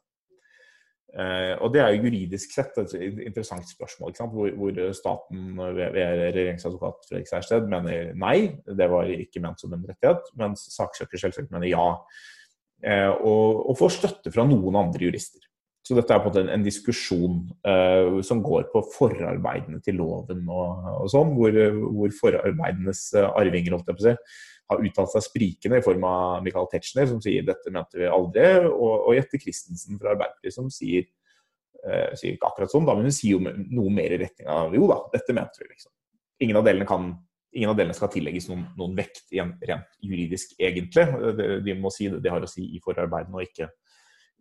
Uh, 1.13 1.53
og 1.61 1.73
Det 1.75 1.81
er 1.83 1.91
jo 1.93 2.07
juridisk 2.07 2.55
sett 2.55 2.77
et 2.81 2.93
interessant 3.21 3.67
spørsmål, 3.69 4.15
hvor, 4.33 4.47
hvor, 4.57 4.77
staten 4.97 5.59
ved, 5.61 5.93
regjeringsadvokat 5.93 7.05
Fredrik 7.05 7.29
Sejersted 7.29 7.67
mener 7.69 8.15
nei, 8.17 8.55
det 8.65 8.87
var 8.89 9.11
ikke 9.13 9.43
ment 9.43 9.61
som 9.61 9.75
en 9.75 9.83
rettighet, 9.85 10.31
mens 10.41 10.65
saksøker 10.73 11.21
selvsagt 11.21 11.53
mener 11.53 11.69
ja. 11.69 11.87
Uh, 12.83 13.11
og, 13.13 13.59
og, 13.69 13.75
får 13.79 13.93
støtte 13.99 14.33
fra 14.33 14.47
noen 14.49 14.79
andre 14.79 15.05
jurister. 15.05 15.45
Så 15.85 15.93
dette 15.99 16.15
er 16.15 16.23
på 16.23 16.31
en, 16.39 16.49
en 16.49 16.65
diskusjon 16.65 17.43
uh, 17.67 18.17
som 18.25 18.41
går 18.41 18.71
på 18.73 18.81
forarbeidene 18.95 19.83
til 19.85 19.99
loven 20.01 20.47
og, 20.47 20.89
og 21.03 21.13
sånn, 21.13 21.35
hvor, 21.37 21.59
hvor 21.93 22.17
forarbeidenes 22.23 23.05
arvinger 23.35 23.77
holdt 23.77 23.93
jeg 23.93 23.99
på 23.99 24.05
å 24.05 24.09
si, 24.09 24.17
har 24.73 24.85
uttalt 24.85 25.11
seg 25.13 25.25
sprikende, 25.25 25.79
i 25.79 25.85
form 25.85 26.05
av 26.09 26.45
Michael 26.45 26.69
Tetzschner, 26.71 27.09
som 27.09 27.21
sier 27.23 27.45
'dette 27.47 27.73
mente 27.73 27.99
vi 27.99 28.09
aldri', 28.09 28.63
og, 28.69 28.93
og 29.09 29.17
Jette 29.17 29.41
Christensen 29.41 29.99
fra 30.01 30.13
Arbeiderpartiet, 30.13 30.55
som 30.55 30.69
sier, 30.73 31.05
eh, 31.83 32.09
sier 32.19 32.35
ikke 32.35 32.49
akkurat 32.49 32.73
sånn, 32.73 32.87
da, 32.89 32.95
men 32.97 33.09
hun 33.09 33.15
sier 33.15 33.37
jo 33.37 33.43
noe 33.43 33.93
mer 33.93 34.15
i 34.15 34.21
retning 34.25 34.49
av 34.49 34.73
'jo 34.73 34.89
da, 34.91 34.99
dette 35.13 35.35
mente 35.35 35.61
vi', 35.61 35.71
liksom. 35.71 35.93
Ingen 36.43 36.59
av 36.59 36.67
delene 36.67 36.89
kan 36.89 37.13
Ingen 37.53 37.69
av 37.69 37.77
delene 37.77 37.93
skal 37.93 38.09
tillegges 38.09 38.47
noen, 38.49 38.63
noen 38.73 38.95
vekt 38.97 39.27
rent 39.29 39.97
juridisk, 40.01 40.55
egentlig. 40.57 41.03
De, 41.37 41.59
de 41.61 41.75
må 41.77 41.91
si 41.93 42.07
det 42.09 42.23
de 42.25 42.31
har 42.33 42.41
å 42.41 42.49
si 42.49 42.63
i 42.65 42.79
forarbeidene, 42.81 43.37
og 43.37 43.45
ikke, 43.45 43.67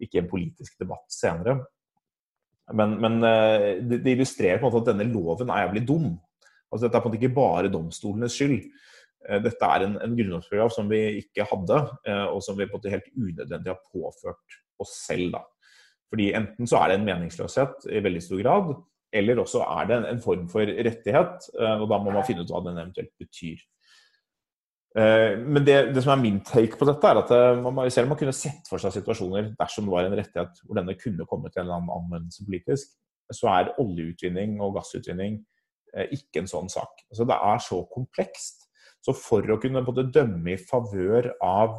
ikke 0.01 0.23
en 0.23 0.31
politisk 0.31 0.79
debatt 0.81 1.05
senere. 1.13 1.59
Men, 2.73 2.95
men 3.03 3.19
eh, 3.27 3.83
det, 3.85 4.01
illustrerer 4.15 4.61
på 4.61 4.69
en 4.69 4.71
måte 4.73 4.85
at 4.85 4.95
denne 4.95 5.09
loven 5.13 5.51
er 5.53 5.67
jævlig 5.67 5.85
dum. 5.89 6.09
Altså, 6.71 6.87
dette 6.87 6.97
er 6.97 7.03
på 7.03 7.11
en 7.11 7.13
måte 7.13 7.21
ikke 7.21 7.37
bare 7.37 7.73
domstolenes 7.73 8.37
skyld. 8.39 8.65
Eh, 9.29 9.41
dette 9.43 9.69
er 9.69 9.87
en, 9.87 9.97
en 10.03 10.15
grunnlovsparagraf 10.19 10.75
som 10.75 10.89
vi 10.91 11.01
ikke 11.23 11.47
hadde, 11.51 11.81
eh, 12.09 12.25
og 12.31 12.43
som 12.45 12.59
vi 12.59 12.67
på 12.67 12.77
en 12.77 12.81
måte 12.81 12.95
helt 12.95 13.11
unødvendig 13.15 13.73
har 13.73 13.83
påført 13.93 14.57
oss 14.83 14.95
selv. 15.07 15.37
Da. 15.37 15.43
Fordi 16.13 16.31
Enten 16.37 16.69
så 16.69 16.81
er 16.81 16.91
det 16.91 17.01
en 17.01 17.07
meningsløshet 17.09 17.87
i 17.93 18.03
veldig 18.05 18.23
stor 18.25 18.41
grad, 18.43 18.73
eller 19.13 19.43
også 19.43 19.61
er 19.67 19.91
det 19.91 19.99
en, 19.99 20.09
en 20.15 20.25
form 20.25 20.49
for 20.53 20.67
rettighet. 20.89 21.53
Eh, 21.59 21.77
og 21.77 21.87
Da 21.93 22.01
må 22.01 22.15
man 22.15 22.27
finne 22.27 22.45
ut 22.45 22.51
hva 22.53 22.65
den 22.67 22.81
eventuelt 22.81 23.15
betyr. 23.21 23.69
Men 24.93 25.65
det, 25.65 25.95
det, 25.97 26.03
som 26.05 26.11
er 26.13 26.19
min 26.21 26.43
take 26.45 26.77
på 26.77 26.85
dette, 26.85 27.09
er 27.09 27.17
at 27.23 27.31
man, 27.65 27.79
selv 27.89 28.05
om 28.05 28.11
man 28.13 28.19
kunne 28.21 28.35
sett 28.37 28.67
for 28.69 28.77
seg 28.77 28.93
situasjoner 28.93 29.47
dersom 29.57 29.87
det 29.87 29.95
var 29.95 30.05
en 30.05 30.17
rettighet 30.19 30.59
hvor 30.67 30.77
denne 30.77 30.95
kunne 31.01 31.25
kommet 31.31 31.55
til 31.55 31.63
en 31.63 31.71
annen 31.79 31.95
anvendelse 31.95 32.45
politisk, 32.45 32.91
så 33.33 33.49
er 33.55 33.71
oljeutvinning 33.81 34.59
og 34.61 34.75
gassutvinning 34.77 35.39
ikke 36.13 36.43
en 36.43 36.53
sånn 36.53 36.69
sak. 36.69 37.07
Altså, 37.09 37.25
det 37.25 37.39
er 37.41 37.65
så 37.65 37.81
komplekst 37.95 38.69
så 39.03 39.15
for 39.17 39.47
å 39.51 39.59
kunne 39.63 39.83
både 39.85 40.07
dømme 40.15 40.55
i 40.55 40.61
favør 40.61 41.33
av, 41.43 41.77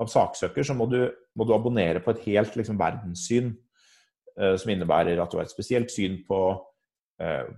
av, 0.00 0.10
saksøker, 0.10 0.64
så 0.64 0.76
må 0.76 0.88
du, 0.90 1.00
må 1.36 1.46
du, 1.46 1.54
abonnere 1.56 2.00
på 2.04 2.14
et 2.14 2.24
helt 2.30 2.56
liksom, 2.56 2.78
verdenssyn 2.80 3.52
eh, 4.38 4.56
som 4.56 4.72
innebærer 4.72 5.20
at 5.20 5.32
du 5.32 5.38
har 5.40 5.48
et 5.48 5.52
spesielt 5.52 5.92
syn 5.92 6.22
på 6.28 6.40
eh, 7.20 7.50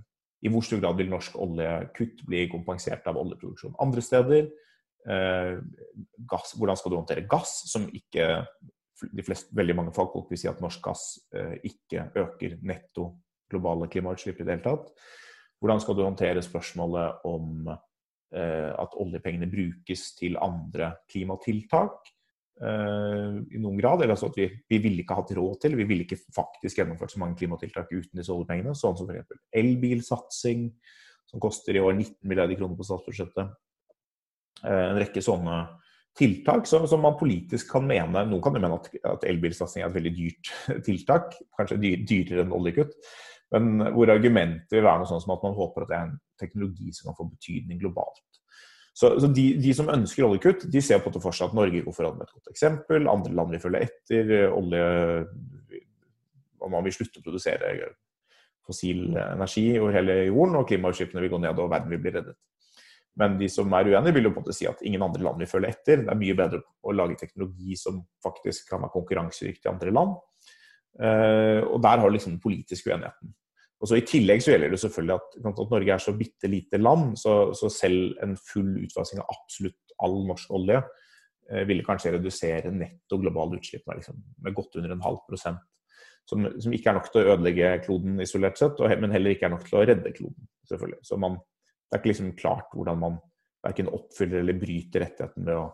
i 0.43 0.51
hvor 0.53 0.63
stor 0.67 0.83
grad 0.83 0.99
vil 0.99 1.11
norsk 1.11 1.37
oljekutt 1.43 2.25
bli 2.27 2.45
kompensert 2.51 3.07
av 3.11 3.19
oljeproduksjon 3.19 3.79
andre 3.83 4.03
steder. 4.05 4.51
Eh, 5.09 5.55
gass, 6.31 6.55
hvordan 6.59 6.79
skal 6.79 6.93
du 6.93 6.99
håndtere 6.99 7.27
gass, 7.31 7.61
som 7.71 7.87
ikke 7.95 8.29
de 9.15 9.23
fleste, 9.23 9.55
veldig 9.55 9.77
mange 9.79 9.95
fagfolk 9.95 10.31
vil 10.31 10.41
si 10.41 10.51
at 10.51 10.61
norsk 10.63 10.83
gass 10.85 11.05
eh, 11.35 11.57
ikke 11.71 12.09
øker 12.19 12.59
netto 12.67 13.13
globale 13.49 13.89
klimautslipp 13.91 14.41
i 14.41 14.47
det 14.47 14.59
hele 14.59 14.67
tatt. 14.67 14.91
Hvordan 15.59 15.81
skal 15.83 15.97
du 15.97 16.05
håndtere 16.05 16.43
spørsmålet 16.45 17.25
om 17.27 17.71
at 18.29 18.97
oljepengene 19.01 19.47
brukes 19.49 20.03
til 20.19 20.35
andre 20.45 20.91
klimatiltak 21.09 22.11
eh, 22.63 23.39
i 23.55 23.61
noen 23.61 23.79
grad. 23.81 24.03
Eller 24.03 24.15
altså 24.15 24.31
at 24.31 24.39
vi, 24.39 24.49
vi 24.71 24.81
ville 24.83 25.05
ikke 25.05 25.19
hatt 25.19 25.35
råd 25.39 25.61
til, 25.63 25.77
vi 25.79 25.87
ville 25.89 26.07
ikke 26.07 26.21
faktisk 26.35 26.81
gjennomført 26.81 27.15
så 27.15 27.23
mange 27.23 27.39
klimatiltak 27.41 27.91
uten 27.93 28.21
disse 28.21 28.35
oljepengene. 28.35 28.77
Sånn 28.79 28.99
som 28.99 29.11
f.eks. 29.11 29.41
elbilsatsing, 29.63 30.69
som 31.29 31.43
koster 31.43 31.77
i 31.77 31.83
år 31.83 31.95
19 31.95 32.15
milliarder 32.29 32.59
kroner 32.59 32.79
på 32.79 32.89
statsbudsjettet. 32.89 33.55
Eh, 34.65 34.85
en 34.89 35.01
rekke 35.01 35.23
sånne 35.25 35.63
tiltak 36.19 36.67
som, 36.67 36.87
som, 36.91 37.03
man 37.05 37.15
politisk 37.19 37.69
kan 37.71 37.85
mene 37.87 38.25
Noen 38.27 38.41
kan 38.43 38.57
jo 38.57 38.63
mene 38.65 38.79
at, 38.81 38.89
at 39.07 39.27
elbilsatsing 39.29 39.85
er 39.85 39.91
et 39.91 39.99
veldig 39.99 40.15
dyrt 40.17 40.53
tiltak, 40.89 41.37
kanskje 41.59 41.81
dyr, 41.83 42.05
dyrere 42.09 42.47
enn 42.47 42.55
oljekutt. 42.57 42.97
Men 43.55 43.93
hvor 43.95 44.11
argumentet 44.13 44.75
vil 44.77 44.85
være 44.85 45.03
noe 45.03 45.09
sånt 45.09 45.25
som 45.25 45.33
at 45.33 45.45
man 45.47 45.57
håper 45.57 45.85
at 45.85 45.91
det 45.91 45.97
er 45.97 46.09
en 46.09 46.19
teknologi 46.41 46.93
som 46.93 47.09
kan 47.09 47.17
få 47.17 47.29
betydning 47.31 47.81
globalt. 47.81 48.25
Så, 48.99 49.13
så 49.23 49.31
de, 49.31 49.45
de, 49.63 49.73
som 49.77 49.89
ønsker 49.93 50.27
oljekutt, 50.27 50.67
de 50.73 50.81
ser 50.83 50.99
på 51.01 51.13
det 51.15 51.23
for 51.23 51.37
seg 51.37 51.49
at 51.49 51.57
Norge 51.57 51.85
går 51.85 51.95
foran 51.95 52.19
med 52.19 52.27
et 52.27 52.35
godt 52.35 52.51
eksempel. 52.51 53.07
Andre 53.09 53.33
land 53.39 53.55
vil 53.55 53.63
følge 53.63 53.85
etter. 53.87 54.33
Olje 54.51 54.83
og 56.59 56.73
man 56.73 56.85
vil 56.87 56.97
slutte 56.97 57.21
å 57.21 57.25
produsere 57.25 57.93
fossil 58.67 59.17
energi 59.17 59.71
over 59.79 59.95
hele 59.97 60.19
jorden, 60.27 60.59
og 60.61 60.69
klimautslippene 60.69 61.23
vil 61.25 61.33
gå 61.33 61.41
ned 61.45 61.63
og 61.63 61.71
verden 61.73 61.95
vil 61.95 62.03
bli 62.03 62.13
reddet. 62.19 62.37
Men 63.19 63.35
de 63.41 63.49
som 63.51 63.73
er 63.75 63.89
uenige, 63.89 64.15
vil 64.15 64.29
jo 64.29 64.33
på 64.35 64.43
en 64.43 64.45
måte 64.45 64.55
si 64.55 64.67
at 64.71 64.83
ingen 64.87 65.03
andre 65.03 65.25
land 65.25 65.41
vil 65.43 65.51
følge 65.51 65.73
etter. 65.73 66.05
Det 66.05 66.13
er 66.13 66.21
mye 66.21 66.37
bedre 66.39 66.61
å 66.87 66.95
lage 66.95 67.19
teknologi 67.19 67.75
som 67.79 67.99
faktisk 68.23 68.69
kan 68.71 68.85
være 68.85 68.95
konkurransedyktig 68.95 69.67
i 69.67 69.73
andre 69.73 69.95
land. 69.95 70.19
Uh, 70.99 71.63
og 71.71 71.79
der 71.85 72.01
har 72.01 72.09
du 72.09 72.15
liksom 72.17 72.35
den 72.35 72.43
politiske 72.43 72.91
uenigheten. 72.91 73.35
Og 73.79 73.87
så 73.87 73.99
I 73.99 74.07
tillegg 74.07 74.43
så 74.43 74.53
gjelder 74.53 74.73
det 74.75 74.81
selvfølgelig 74.83 75.15
at, 75.15 75.37
at 75.39 75.61
Norge 75.71 75.93
er 75.95 76.03
så 76.03 76.15
bitte 76.19 76.51
lite 76.51 76.81
land, 76.81 77.13
så, 77.21 77.35
så, 77.55 77.71
selv 77.71 78.17
en 78.25 78.35
full 78.41 78.73
utfasing 78.83 79.21
av 79.23 79.31
absolutt 79.37 79.95
all 80.03 80.17
norsk 80.27 80.51
olje 80.59 80.81
eh, 80.81 81.63
ville 81.69 81.87
kanskje 81.87 82.17
redusere 82.17 82.75
netto 82.75 83.21
globale 83.23 83.61
utslipp 83.61 83.87
med, 83.87 84.01
liksom, 84.01 84.19
med 84.43 84.57
godt 84.57 84.81
under 84.81 84.95
en 84.95 85.05
halv 85.07 85.23
prosent. 85.31 85.63
Som, 86.29 86.45
som, 86.59 86.75
ikke 86.75 86.91
er 86.91 86.99
nok 86.99 87.07
til 87.09 87.23
å 87.23 87.37
ødelegge 87.37 87.71
kloden 87.87 88.19
isolert 88.21 88.59
sett, 88.61 88.83
og, 88.83 88.91
men 89.01 89.15
heller 89.15 89.33
ikke 89.33 89.47
er 89.49 89.55
nok 89.55 89.65
til 89.69 89.79
å 89.79 89.87
redde 89.87 90.15
kloden. 90.17 90.51
selvfølgelig. 90.69 91.01
Så 91.07 91.21
man, 91.23 91.39
Det 91.87 91.97
er 91.97 92.03
ikke 92.03 92.13
liksom 92.13 92.35
klart 92.37 92.75
hvordan 92.75 92.99
man 93.01 93.23
verken 93.65 93.95
oppfyller 93.95 94.43
eller 94.43 94.59
bryter 94.59 95.07
rettigheten 95.07 95.47
ved 95.47 95.57
å 95.57 95.69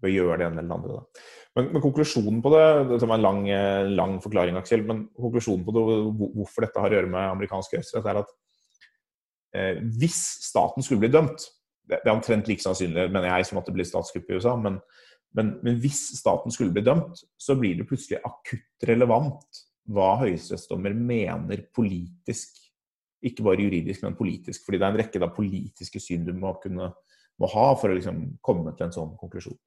bør 0.00 0.12
gjøre 0.12 0.40
det 0.40 0.48
ene 0.48 0.62
eller 0.62 0.70
det 0.70 0.78
andre. 0.78 1.28
Men, 1.58 1.70
men, 1.74 1.82
konklusjonen 1.82 2.42
på 2.44 2.52
det 2.54 2.64
Dette 2.92 3.08
var 3.10 3.18
en 3.18 3.24
lang, 3.24 3.40
eh, 3.50 3.88
lang, 3.90 4.18
forklaring, 4.22 4.58
Aksel. 4.60 4.84
Men 4.86 5.06
konklusjonen 5.18 5.64
på 5.66 5.74
det, 5.76 5.84
hvorfor 6.36 6.66
dette 6.66 6.82
har 6.82 6.92
å 6.92 6.98
gjøre 6.98 7.10
med 7.10 7.32
amerikansk 7.34 7.74
høyesterett, 7.76 8.10
er 8.10 8.20
at 8.22 8.34
eh, 9.56 9.80
hvis 10.00 10.20
staten 10.46 10.86
skulle 10.86 11.02
bli 11.06 11.12
dømt 11.12 11.48
Det, 11.90 11.98
det 12.04 12.06
er 12.06 12.14
omtrent 12.14 12.46
like 12.46 12.62
sannsynlig, 12.62 13.08
mener 13.10 13.32
jeg, 13.32 13.48
som 13.48 13.58
at 13.58 13.66
det 13.66 13.74
blir 13.74 13.88
statskupp 13.88 14.28
i 14.30 14.36
USA. 14.38 14.54
Men, 14.54 14.76
men, 15.34 15.56
men, 15.64 15.80
hvis 15.82 16.04
staten 16.20 16.54
skulle 16.54 16.74
bli 16.74 16.84
dømt, 16.86 17.18
så 17.34 17.56
blir 17.58 17.80
det 17.80 17.88
plutselig 17.90 18.20
akutt 18.22 18.86
relevant 18.86 19.62
hva 19.90 20.12
høyesterettsdommer 20.20 20.94
mener 20.94 21.64
politisk. 21.74 22.60
Ikke 23.26 23.42
bare 23.42 23.64
juridisk, 23.64 24.04
men 24.04 24.14
politisk. 24.14 24.62
Fordi 24.62 24.78
det 24.78 24.86
er 24.86 24.94
en 24.94 25.00
rekke 25.02 25.22
da, 25.22 25.32
politiske 25.34 25.98
syn 25.98 26.28
du 26.28 26.30
må, 26.36 26.54
kunne, 26.62 26.92
må 27.42 27.50
ha 27.56 27.66
for 27.80 27.90
å 27.90 27.98
liksom, 27.98 28.22
komme 28.46 28.76
til 28.76 28.86
en 28.86 28.94
sånn 28.94 29.16
konklusjon. 29.18 29.58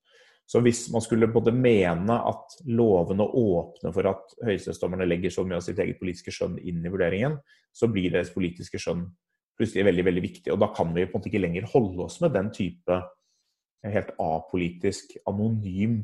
Så 0.45 0.59
hvis 0.63 0.85
man 0.91 1.01
skulle 1.03 1.29
både 1.31 1.53
mene 1.55 2.15
at 2.27 2.57
lovene 2.67 3.25
åpner 3.25 3.93
for 3.95 4.09
at 4.11 4.33
høyesterettsdommerne 4.43 5.07
legger 5.07 5.31
så 5.33 5.45
mye 5.47 5.59
av 5.61 5.65
sitt 5.65 5.79
eget 5.79 5.99
politiske 6.01 6.33
skjønn 6.35 6.57
inn 6.59 6.83
i 6.83 6.91
vurderingen, 6.91 7.37
så 7.73 7.89
blir 7.89 8.11
deres 8.13 8.33
politiske 8.33 8.81
skjønn 8.81 9.05
plutselig 9.57 9.87
veldig 9.87 10.05
veldig 10.09 10.23
viktig. 10.25 10.51
Og 10.53 10.59
da 10.61 10.69
kan 10.75 10.91
vi 10.93 11.05
på 11.05 11.13
en 11.13 11.21
måte 11.21 11.31
ikke 11.31 11.43
lenger 11.45 11.69
holde 11.71 12.05
oss 12.05 12.19
med 12.23 12.35
den 12.35 12.51
type 12.53 12.99
helt 13.83 14.13
apolitisk, 14.21 15.15
anonym 15.27 15.97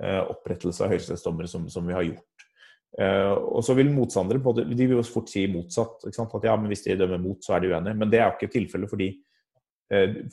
eh, 0.00 0.22
opprettelse 0.24 0.84
av 0.84 0.92
høyesterettsdommere 0.92 1.48
som, 1.48 1.68
som, 1.72 1.86
vi 1.88 1.96
har 1.96 2.08
gjort. 2.08 2.48
Eh, 3.00 3.32
og 3.36 3.62
så 3.64 3.76
vil 3.76 3.92
motstandere 3.92 4.64
de 4.64 4.74
vil 4.80 4.98
jo 4.98 5.06
fort 5.06 5.30
si 5.32 5.46
motsatt. 5.52 6.08
At 6.08 6.50
ja, 6.50 6.56
men 6.56 6.68
hvis 6.72 6.84
de 6.88 6.98
dømmer 7.00 7.20
mot, 7.20 7.40
så 7.44 7.56
er 7.56 7.64
de 7.64 7.72
uenige. 7.72 7.96
Men 8.00 8.12
det 8.12 8.20
er 8.20 8.28
jo 8.28 8.36
ikke 8.36 8.54
tilfellet. 8.58 8.90
fordi 8.90 9.12
Eh, 9.12 9.27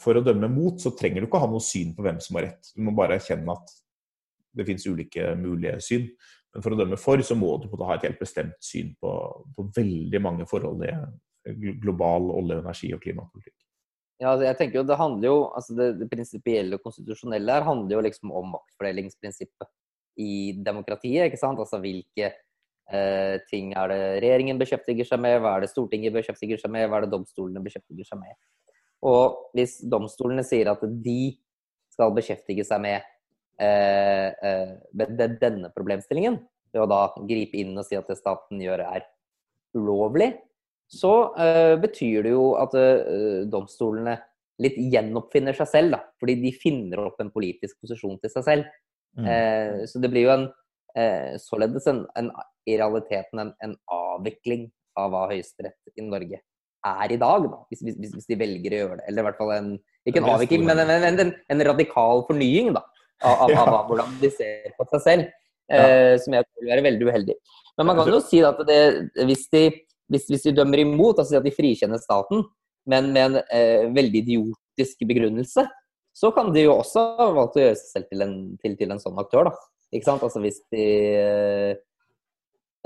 for 0.01 0.17
å 0.19 0.23
dømme 0.25 0.49
mot, 0.51 0.79
så 0.81 0.91
trenger 0.97 1.23
du 1.23 1.29
ikke 1.29 1.39
å 1.39 1.45
ha 1.45 1.51
noe 1.51 1.63
syn 1.63 1.93
på 1.95 2.03
hvem 2.03 2.17
som 2.23 2.39
har 2.39 2.49
rett. 2.49 2.71
Du 2.75 2.81
må 2.83 2.91
bare 2.95 3.15
erkjenne 3.19 3.53
at 3.55 3.75
det 4.55 4.65
finnes 4.67 4.87
ulike 4.87 5.29
mulige 5.39 5.77
syn. 5.83 6.09
Men 6.55 6.63
for 6.63 6.75
å 6.75 6.79
dømme 6.79 6.97
for, 6.99 7.19
så 7.27 7.35
må 7.35 7.53
du 7.61 7.69
ha 7.83 7.97
et 7.97 8.07
helt 8.07 8.19
bestemt 8.19 8.55
syn 8.63 8.93
på, 8.99 9.11
på 9.55 9.67
veldig 9.75 10.21
mange 10.23 10.47
forhold 10.47 10.85
i 10.87 10.93
global 11.83 12.31
olje-, 12.31 12.61
energi- 12.63 12.93
og 12.95 13.03
klimapolitikk. 13.03 13.55
Ja, 14.21 14.31
altså 14.31 14.45
jeg 14.45 14.55
tenker 14.55 14.79
jo 14.79 14.85
Det 14.87 14.95
handler 14.95 15.27
jo, 15.27 15.39
altså 15.51 15.75
det, 15.75 15.89
det 15.99 16.07
prinsipielle 16.07 16.77
og 16.77 16.85
konstitusjonelle 16.85 17.57
her 17.57 17.65
handler 17.67 17.97
jo 17.97 18.03
liksom 18.05 18.31
om 18.31 18.53
maktfordelingsprinsippet 18.53 19.67
i 20.23 20.55
demokratiet. 20.63 21.27
ikke 21.27 21.41
sant? 21.41 21.59
Altså 21.59 21.81
Hvilke 21.83 22.29
eh, 22.31 23.35
ting 23.51 23.73
er 23.75 23.91
det 23.91 23.99
regjeringen 24.23 24.61
beskjeftiger 24.61 25.09
seg 25.09 25.19
med, 25.19 25.41
hva 25.43 25.57
er 25.57 25.65
det 25.65 25.71
Stortinget 25.73 26.15
beskjeftiger 26.15 26.61
seg 26.61 26.71
med, 26.71 26.87
hva 26.87 27.01
er 27.01 27.07
det 27.07 27.11
domstolene 27.11 27.63
beskjeftiger 27.65 28.07
seg 28.07 28.21
med. 28.23 28.39
Og 29.05 29.51
hvis 29.55 29.77
domstolene 29.85 30.43
sier 30.45 30.71
at 30.71 30.81
de 30.81 31.35
skal 31.93 32.13
beskjeftige 32.15 32.65
seg 32.67 32.81
med, 32.83 33.05
eh, 33.61 34.29
eh, 34.33 34.71
med 34.93 35.39
denne 35.41 35.71
problemstillingen, 35.75 36.39
ved 36.73 36.83
å 36.83 36.89
da 36.89 37.01
gripe 37.23 37.59
inn 37.61 37.77
og 37.77 37.85
si 37.87 37.95
at 37.95 38.09
det 38.09 38.17
staten 38.19 38.59
gjør 38.59 38.83
er 38.83 39.05
ulovlig, 39.77 40.33
så 40.91 41.13
eh, 41.41 41.75
betyr 41.81 42.25
det 42.25 42.33
jo 42.33 42.49
at 42.59 42.75
eh, 42.77 43.45
domstolene 43.49 44.17
litt 44.61 44.77
gjenoppfinner 44.79 45.55
seg 45.57 45.69
selv, 45.71 45.95
da. 45.95 46.01
Fordi 46.21 46.37
de 46.41 46.51
finner 46.55 47.01
opp 47.05 47.21
en 47.21 47.31
politisk 47.33 47.79
posisjon 47.83 48.19
til 48.21 48.31
seg 48.31 48.45
selv. 48.47 48.75
Mm. 49.19 49.27
Eh, 49.31 49.79
så 49.89 50.01
det 50.03 50.11
blir 50.11 50.27
jo 50.27 50.33
en, 50.35 50.45
eh, 50.95 51.35
således 51.41 51.87
en, 51.91 52.03
en, 52.19 52.31
i 52.67 52.77
realiteten 52.79 53.43
en, 53.43 53.53
en 53.63 53.75
avvikling 53.91 54.69
av 54.99 55.11
hva 55.11 55.25
Høyesterett 55.31 55.95
i 55.99 56.05
Norge 56.05 56.41
er 56.91 57.13
i 57.15 57.19
dag, 57.21 57.47
da, 57.49 57.61
hvis, 57.71 57.81
hvis, 57.85 58.13
hvis, 58.13 58.27
de 58.29 58.37
velger 58.39 58.75
å 58.75 58.81
gjøre 58.81 58.99
det. 58.99 59.05
Eller 59.09 59.23
i 59.23 59.27
hvert 59.27 59.39
fall 59.39 59.53
en 59.55 59.71
ikke 60.05 60.21
en 60.21 60.29
avvikling, 60.35 60.67
men 60.67 60.83
en, 60.83 61.07
en, 61.07 61.33
en 61.51 61.63
radikal 61.65 62.21
fornying 62.27 62.73
da, 62.75 62.83
av, 63.25 63.47
av, 63.47 63.61
av, 63.63 63.79
hvordan 63.89 64.17
de 64.21 64.29
ser 64.33 64.75
på 64.77 64.87
seg 64.93 65.03
selv. 65.05 65.33
Eh, 65.65 66.13
som 66.21 66.35
jeg 66.35 66.45
tror 66.45 66.61
vil 66.61 66.69
være 66.75 66.85
veldig 66.85 67.07
uheldig. 67.09 67.35
Men 67.79 67.87
man 67.89 67.97
kan 67.97 68.11
jo 68.13 68.19
si 68.21 68.41
at 68.45 68.59
det, 68.67 68.81
hvis, 69.25 69.47
de, 69.53 69.63
hvis, 70.13 70.27
hvis, 70.29 70.43
de, 70.45 70.53
dømmer 70.59 70.83
imot, 70.83 71.17
altså 71.17 71.39
at 71.39 71.47
de 71.47 71.53
frikjenner 71.55 72.01
staten, 72.01 72.45
men 72.85 73.09
med 73.15 73.23
en 73.23 73.39
eh, 73.49 73.87
veldig 73.95 74.21
idiotisk 74.21 75.01
begrunnelse, 75.09 75.65
så 76.15 76.31
kan 76.35 76.53
de 76.53 76.67
jo 76.67 76.77
også 76.77 77.01
ha 77.17 77.31
valgt 77.35 77.57
å 77.57 77.63
gjøre 77.63 77.79
seg 77.79 77.89
selv 77.95 78.11
til 78.11 78.23
en, 78.23 78.35
til, 78.61 78.77
til 78.79 78.93
en 78.93 79.01
sånn 79.01 79.17
aktør. 79.19 79.49
da. 79.49 79.55
Ikke 79.95 80.07
sant? 80.07 80.23
Altså 80.25 80.41
hvis 80.43 80.61
de 80.73 80.85
eh, 81.17 81.81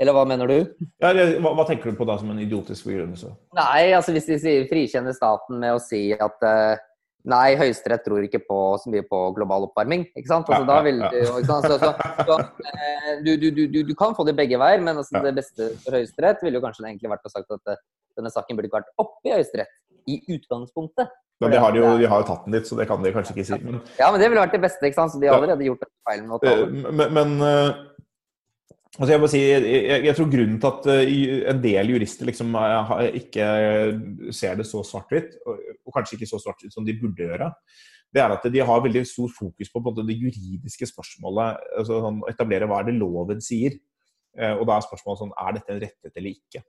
eller 0.00 0.16
hva 0.16 0.22
mener 0.28 0.48
du? 0.48 0.58
Ja, 1.02 1.10
hva, 1.12 1.52
hva, 1.58 1.64
tenker 1.68 1.92
du 1.92 1.98
på 1.98 2.06
da 2.08 2.16
som 2.20 2.30
en 2.32 2.40
idiotisk 2.40 2.88
begrunnelse? 2.88 3.34
Nei, 3.58 3.90
altså 3.96 4.14
hvis 4.16 4.28
de 4.30 4.38
sier 4.40 4.68
frikjenner 4.70 5.12
staten 5.16 5.60
med 5.60 5.76
å 5.76 5.82
si 5.82 6.06
at 6.16 6.46
uh, 6.46 6.80
nei, 7.28 7.52
Høyesterett 7.60 8.06
tror 8.06 8.24
ikke 8.24 8.40
på 8.46 8.60
så 8.80 8.92
mye 8.92 9.04
på 9.04 9.20
global 9.36 9.68
oppvarming. 9.68 10.06
ikke 10.14 10.30
sant? 10.30 10.48
Altså, 10.48 10.64
ja, 10.64 10.70
da 10.70 10.78
vil 10.86 11.02
ja. 11.04 11.10
Du, 11.12 11.44
så, 11.44 11.60
så, 11.66 11.92
så, 12.24 12.38
uh, 12.40 13.12
du, 13.26 13.34
du, 13.36 13.50
du, 13.60 13.80
du, 13.84 13.94
kan 13.98 14.16
få 14.16 14.24
det 14.28 14.38
begge 14.40 14.60
veier, 14.62 14.80
men 14.80 15.02
altså, 15.02 15.20
det 15.20 15.36
beste 15.36 15.72
for 15.84 15.98
Høyesterett 15.98 16.40
ville 16.46 16.56
jo 16.56 16.64
kanskje 16.64 16.88
egentlig 16.88 17.12
vært 17.12 17.28
å 17.28 17.34
sagt 17.36 17.58
at 17.58 17.76
uh, 17.76 17.82
denne 18.16 18.32
saken 18.32 18.56
burde 18.56 18.72
ikke 18.72 18.80
vært 18.80 18.94
oppe 19.04 19.28
i 19.28 19.36
Høyesterett 19.36 19.76
i 20.08 20.22
utgangspunktet. 20.32 21.12
Men 21.40 21.54
de 21.54 21.60
har, 21.60 21.76
jo, 21.76 21.92
de 21.96 22.08
har 22.08 22.20
jo 22.20 22.24
tatt 22.28 22.42
den 22.44 22.56
litt, 22.56 22.66
så 22.68 22.76
det 22.76 22.84
kan 22.88 23.00
de 23.04 23.12
kanskje 23.14 23.32
ikke 23.32 23.46
si. 23.48 23.56
Men... 23.64 23.78
Ja, 23.96 24.10
men 24.12 24.20
det 24.20 24.26
ville 24.28 24.42
vært 24.42 24.56
det 24.56 24.60
beste. 24.60 24.84
ikke 24.84 24.98
sant? 24.98 25.12
Så 25.14 25.20
de 25.20 25.28
har 25.28 25.38
allerede 25.38 25.64
gjort 25.64 25.86
en 25.86 25.92
feil 26.08 26.20
med 26.26 26.34
å 26.36 26.40
ta 26.42 26.52
den. 26.58 26.82
Men, 27.00 27.14
men 27.16 27.30
Altså 28.98 29.12
jeg, 29.14 29.28
si, 29.30 29.38
jeg, 29.38 30.02
jeg, 30.02 30.14
tror 30.18 30.30
grunnen 30.32 30.56
til 30.58 30.66
at 30.66 30.88
uh, 30.90 31.50
en 31.52 31.60
del 31.62 31.92
jurister 31.92 32.26
liksom 32.26 32.56
uh, 32.58 32.90
ikke 33.14 33.44
ser 34.34 34.58
det 34.58 34.66
så 34.66 34.82
svart-hvitt, 34.86 35.36
og, 35.46 35.92
kanskje 35.94 36.18
ikke 36.18 36.30
så 36.32 36.40
svart-hvitt 36.42 36.74
som 36.74 36.86
de 36.86 36.96
burde 36.98 37.22
gjøre, 37.22 37.52
det 38.10 38.24
er 38.24 38.34
at 38.34 38.48
de 38.50 38.64
har 38.66 38.82
veldig 38.82 39.04
stor 39.06 39.30
fokus 39.30 39.70
på, 39.70 39.82
på 39.86 39.94
det 40.00 40.18
juridiske 40.18 40.90
spørsmålet. 40.90 41.62
altså 41.78 42.00
sånn, 42.02 42.18
Etablere 42.32 42.66
hva 42.66 42.80
er 42.82 42.90
det 42.90 42.98
loven 42.98 43.42
sier. 43.44 43.78
Uh, 44.34 44.56
og 44.58 44.66
da 44.66 44.76
er 44.76 44.86
spørsmålet 44.88 45.22
sånn 45.22 45.38
er 45.38 45.56
dette 45.56 45.74
en 45.74 45.82
rettighet 45.84 46.20
eller 46.20 46.34
ikke. 46.34 46.64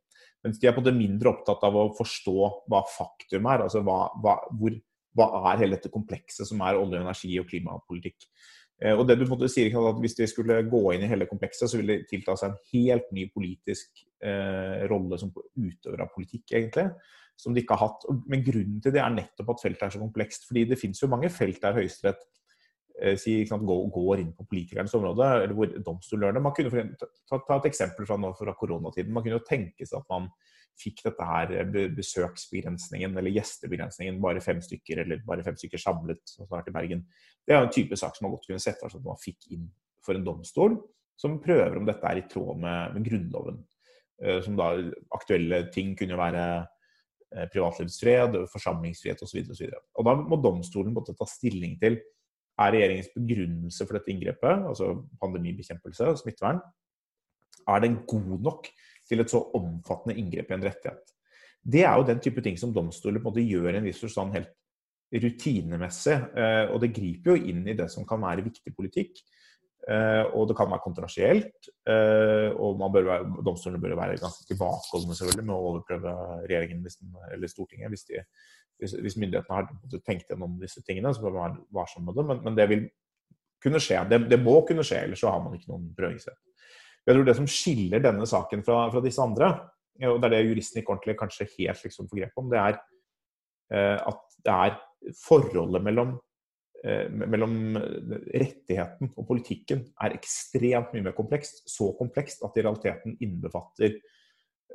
Mens 0.46 0.62
de 0.62 0.70
er 0.70 0.78
på 0.78 0.86
det 0.86 0.94
mindre 0.98 1.34
opptatt 1.34 1.66
av 1.66 1.76
å 1.78 1.90
forstå 1.98 2.38
hva 2.70 2.86
faktum 2.90 3.50
er. 3.50 3.66
altså 3.66 3.82
hva, 3.86 4.00
hva, 4.22 4.38
hvor, 4.58 4.78
hva 5.18 5.28
er 5.52 5.66
hele 5.66 5.78
dette 5.78 5.94
komplekset 5.94 6.50
som 6.50 6.62
er 6.66 6.80
olje-, 6.80 7.02
energi- 7.02 7.38
og 7.42 7.50
klimapolitikk. 7.50 8.30
Eh, 8.82 8.98
og 8.98 9.06
det 9.08 9.20
du 9.20 9.28
måtte 9.30 9.50
si, 9.52 9.68
at 9.70 10.02
Hvis 10.02 10.18
de 10.18 10.28
skulle 10.30 10.62
gå 10.70 10.82
inn 10.96 11.06
i 11.06 11.10
hele 11.10 11.30
komplekset, 11.30 11.70
så 11.70 11.78
ville 11.78 12.00
de 12.00 12.10
tilta 12.10 12.36
seg 12.38 12.52
en 12.52 12.60
helt 12.74 13.12
ny 13.14 13.28
politisk 13.34 14.04
eh, 14.24 14.88
rolle 14.90 15.20
som 15.22 15.32
utøver 15.32 16.02
av 16.02 16.14
politikk, 16.16 16.48
egentlig. 16.50 16.90
Som 17.38 17.54
de 17.54 17.62
ikke 17.62 17.78
har 17.78 17.92
hatt. 17.92 18.06
Men 18.30 18.46
grunnen 18.46 18.82
til 18.82 18.94
det 18.96 19.02
er 19.04 19.14
nettopp 19.14 19.54
at 19.54 19.66
feltet 19.66 19.88
er 19.88 19.96
så 19.96 20.02
komplekst. 20.02 20.48
fordi 20.50 20.66
det 20.70 20.80
finnes 20.82 21.02
jo 21.02 21.10
mange 21.12 21.30
felt 21.30 21.62
der 21.62 21.78
Høyesterett 21.78 22.26
eh, 23.02 23.18
går 23.18 24.20
inn 24.20 24.34
på 24.38 24.48
politikernes 24.50 24.94
område, 24.98 25.30
eller 25.44 25.54
hvor 25.58 25.78
domstolene. 25.86 26.42
Man 26.42 26.54
kunne 26.54 26.88
ta, 26.98 27.08
ta, 27.38 27.58
et 27.58 27.70
eksempel 27.70 28.10
fra, 28.10 28.18
nå, 28.18 28.34
fra 28.38 28.58
koronatiden. 28.58 29.14
Man 29.14 29.24
kunne 29.24 29.38
jo 29.38 29.46
tenke 29.46 29.86
seg 29.86 30.02
at 30.02 30.10
man 30.10 30.30
fikk 30.80 31.04
dette 31.06 31.28
her 31.28 31.54
eh, 31.58 31.92
besøksbegrensningen 31.98 33.18
eller 33.18 33.36
gjestebegrensningen, 33.36 34.22
bare 34.24 34.44
fem 34.44 34.62
stykker 34.64 35.04
eller 35.04 35.22
bare 35.28 35.46
fem 35.46 35.58
stykker 35.60 35.82
samlet, 35.82 36.22
som 36.30 36.48
i 36.48 36.76
Bergen. 36.76 37.06
Det 37.46 37.56
er 37.56 37.62
en 37.62 37.74
type 37.74 37.98
sak 38.00 38.16
som 38.16 38.28
man 38.28 38.36
godt 38.36 38.48
kunne 38.50 38.64
sett 38.64 38.80
for 38.82 38.94
seg 38.94 39.02
at 39.02 39.10
man 39.12 39.22
fikk 39.22 39.52
inn 39.56 39.70
for 40.06 40.18
en 40.18 40.26
domstol, 40.26 40.80
som 41.20 41.42
prøver 41.42 41.78
om 41.78 41.86
dette 41.86 42.08
er 42.08 42.22
i 42.22 42.28
tråd 42.30 42.62
med, 42.62 42.96
med 42.96 43.10
Grunnloven. 43.10 43.60
Eh, 44.24 44.40
som 44.46 44.58
da 44.60 44.74
aktuelle 45.18 45.66
ting 45.74 45.96
kunne 46.00 46.20
være 46.20 46.46
privatlivsfred, 47.32 47.52
privatlivets 47.54 48.00
fred, 48.02 48.34
forsamlingsfrihet 48.52 49.22
osv. 49.24 49.38
Og, 49.46 49.54
så 49.56 49.68
og 49.72 50.04
da 50.04 50.16
må 50.20 50.36
domstolen 50.44 50.92
måtte 50.92 51.14
ta 51.16 51.24
stilling 51.32 51.78
til 51.80 51.96
er 52.60 52.76
regjeringens 52.76 53.12
begrunnelse 53.16 53.88
for 53.88 53.98
dette 53.98 54.12
inngrepet, 54.14 54.66
altså 54.70 54.94
pandemibekjempelse 55.22 56.10
og 56.12 56.20
smittevern, 56.20 56.62
er 57.70 57.84
den 57.84 58.00
god 58.10 58.44
nok 58.48 58.70
til 59.12 59.24
et 59.24 59.34
så 59.34 59.44
omfattende 59.58 60.18
inngrep 60.20 60.50
i 60.52 60.58
en 60.58 60.66
rettighet. 60.66 61.14
Det 61.62 61.84
er 61.86 62.00
jo 62.00 62.08
den 62.08 62.24
type 62.24 62.42
ting 62.42 62.58
som 62.58 62.74
domstoler 62.74 63.22
på 63.22 63.30
en 63.30 63.36
måte 63.36 63.46
gjør 63.46 63.76
i 63.76 63.82
en 63.82 63.86
viss 63.86 64.02
forstand 64.02 64.34
helt 64.34 64.50
rutinemessig. 65.12 66.18
Eh, 66.40 66.66
og 66.72 66.82
det 66.82 66.94
griper 66.96 67.36
jo 67.36 67.52
inn 67.52 67.68
i 67.68 67.78
det 67.78 67.90
som 67.94 68.08
kan 68.08 68.24
være 68.24 68.48
viktig 68.48 68.74
politikk. 68.76 69.22
Uh, 69.90 70.28
og 70.38 70.46
det 70.46 70.56
kan 70.58 70.70
være 70.70 70.84
kontroversielt. 70.84 71.70
Uh, 71.90 72.54
og 72.62 72.82
bør 72.94 73.08
være, 73.08 73.30
domstolene 73.42 73.82
bør 73.82 73.96
være 73.98 74.20
ganske 74.22 74.46
tilbakeholdne 74.46 75.16
selvfølgelig 75.18 75.46
med 75.48 75.56
å 75.56 75.70
overprøve 75.72 76.14
regjeringen 76.44 76.84
den, 76.86 77.16
eller 77.34 77.50
Stortinget 77.50 77.90
hvis, 77.90 78.06
de, 78.12 78.22
hvis, 78.78 78.94
hvis, 79.02 79.18
myndighetene 79.18 79.58
har 79.58 80.04
tenkt 80.06 80.30
gjennom 80.30 80.60
disse 80.62 80.84
tingene. 80.86 81.14
Så 81.16 81.26
bør 81.26 81.34
man 81.34 81.42
være 81.42 81.80
varsom 81.80 82.06
med 82.06 82.20
det. 82.20 82.28
Men, 82.30 82.44
men, 82.46 82.60
det 82.60 82.70
vil 82.70 82.86
kunne 83.62 83.82
skje. 83.82 84.04
Det, 84.12 84.22
det, 84.30 84.42
må 84.42 84.60
kunne 84.70 84.86
skje, 84.86 85.02
ellers 85.08 85.26
så 85.26 85.34
har 85.34 85.42
man 85.42 85.58
ikke 85.58 85.74
noen 85.74 85.90
prøvingsrett. 85.98 86.40
Jeg 87.08 87.18
tror 87.18 87.26
Det 87.26 87.38
som 87.38 87.50
skiller 87.50 88.04
denne 88.04 88.28
saken 88.30 88.62
fra, 88.66 88.84
fra 88.94 89.02
disse 89.02 89.22
andre, 89.24 89.52
og 90.06 90.20
det 90.22 90.28
er 90.28 90.34
det 90.36 90.42
juristen 90.48 90.82
ikke 90.82 90.94
ordentlig 90.94 91.18
kanskje 91.20 91.50
helt 91.58 91.82
liksom 91.86 92.10
får 92.10 92.20
grep 92.20 92.38
om, 92.42 92.50
det 92.50 92.60
er 92.62 92.78
uh, 93.74 93.98
at 94.12 94.22
det 94.46 94.54
er 94.54 94.78
forholdet 95.18 95.82
mellom 95.84 96.14
Eh, 96.82 97.12
mellom 97.14 97.76
rettigheten 98.34 99.12
og 99.14 99.26
politikken 99.30 99.84
er 100.02 100.16
ekstremt 100.16 100.96
mye 100.96 101.06
mer 101.06 101.14
komplekst. 101.14 101.62
Så 101.70 101.92
komplekst 102.00 102.42
at 102.42 102.56
det 102.56 102.64
i 102.64 102.66
realiteten 102.66 103.18
innbefatter 103.22 104.00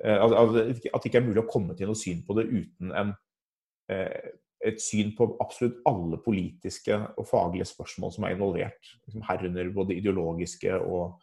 eh, 0.05 0.22
At 0.22 0.53
det 0.55 1.09
ikke 1.09 1.18
er 1.18 1.27
mulig 1.27 1.43
å 1.43 1.49
komme 1.51 1.74
til 1.74 1.91
noe 1.91 1.99
syn 1.99 2.22
på 2.27 2.37
det 2.39 2.47
uten 2.53 2.93
en, 2.95 3.11
eh, 3.91 4.37
et 4.70 4.79
syn 4.83 5.16
på 5.18 5.33
absolutt 5.43 5.83
alle 5.91 6.20
politiske 6.22 6.95
og 6.95 7.27
faglige 7.27 7.66
spørsmål 7.72 8.14
som 8.14 8.29
er 8.29 8.37
involvert. 8.37 8.93
Liksom 9.09 9.27
herunder 9.27 9.74
både 9.74 9.99
ideologiske 9.99 10.79
og, 10.79 11.18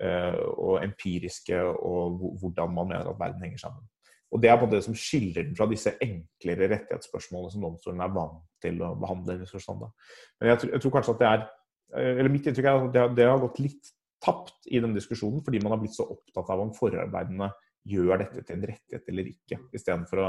og 0.00 0.78
empiriske, 0.82 1.58
og 1.62 2.16
hvordan 2.40 2.72
man 2.74 2.88
mener 2.88 3.10
at 3.10 3.18
verden 3.20 3.42
henger 3.44 3.60
sammen. 3.66 3.84
Og 4.32 4.40
Det 4.42 4.48
er 4.48 4.56
på 4.56 4.64
en 4.64 4.70
måte 4.70 4.78
det 4.78 4.86
som 4.86 4.96
skiller 4.96 5.44
den 5.44 5.56
fra 5.56 5.66
disse 5.68 5.92
enklere 6.00 6.70
rettighetsspørsmålene 6.72 7.52
som 7.52 7.64
domstolen 7.66 8.00
er 8.00 8.14
vant 8.14 8.38
til 8.64 8.80
å 8.80 8.94
behandle. 8.96 9.36
Men 9.36 10.48
jeg, 10.48 10.70
jeg, 10.70 10.80
tror 10.80 10.94
kanskje 10.94 11.14
at 11.16 11.20
det 11.20 11.28
er 11.28 11.44
eller 11.92 12.32
Mitt 12.32 12.46
inntrykk 12.48 12.68
er 12.68 12.78
at 12.78 12.94
det, 12.94 13.02
det 13.18 13.26
har 13.28 13.42
gått 13.42 13.60
litt 13.60 13.90
tapt 14.22 14.70
i 14.70 14.80
den 14.80 14.94
diskusjonen 14.96 15.42
fordi 15.44 15.60
man 15.62 15.74
har 15.74 15.82
blitt 15.82 15.96
så 15.96 16.06
opptatt 16.08 16.52
av 16.54 16.62
om 16.62 16.72
forarbeidene 16.76 17.50
gjør 17.90 18.22
dette 18.22 18.44
til 18.46 18.56
en 18.56 18.66
rettighet 18.70 19.10
eller 19.10 19.28
ikke, 19.32 19.58
istedenfor 19.74 20.22
å 20.22 20.28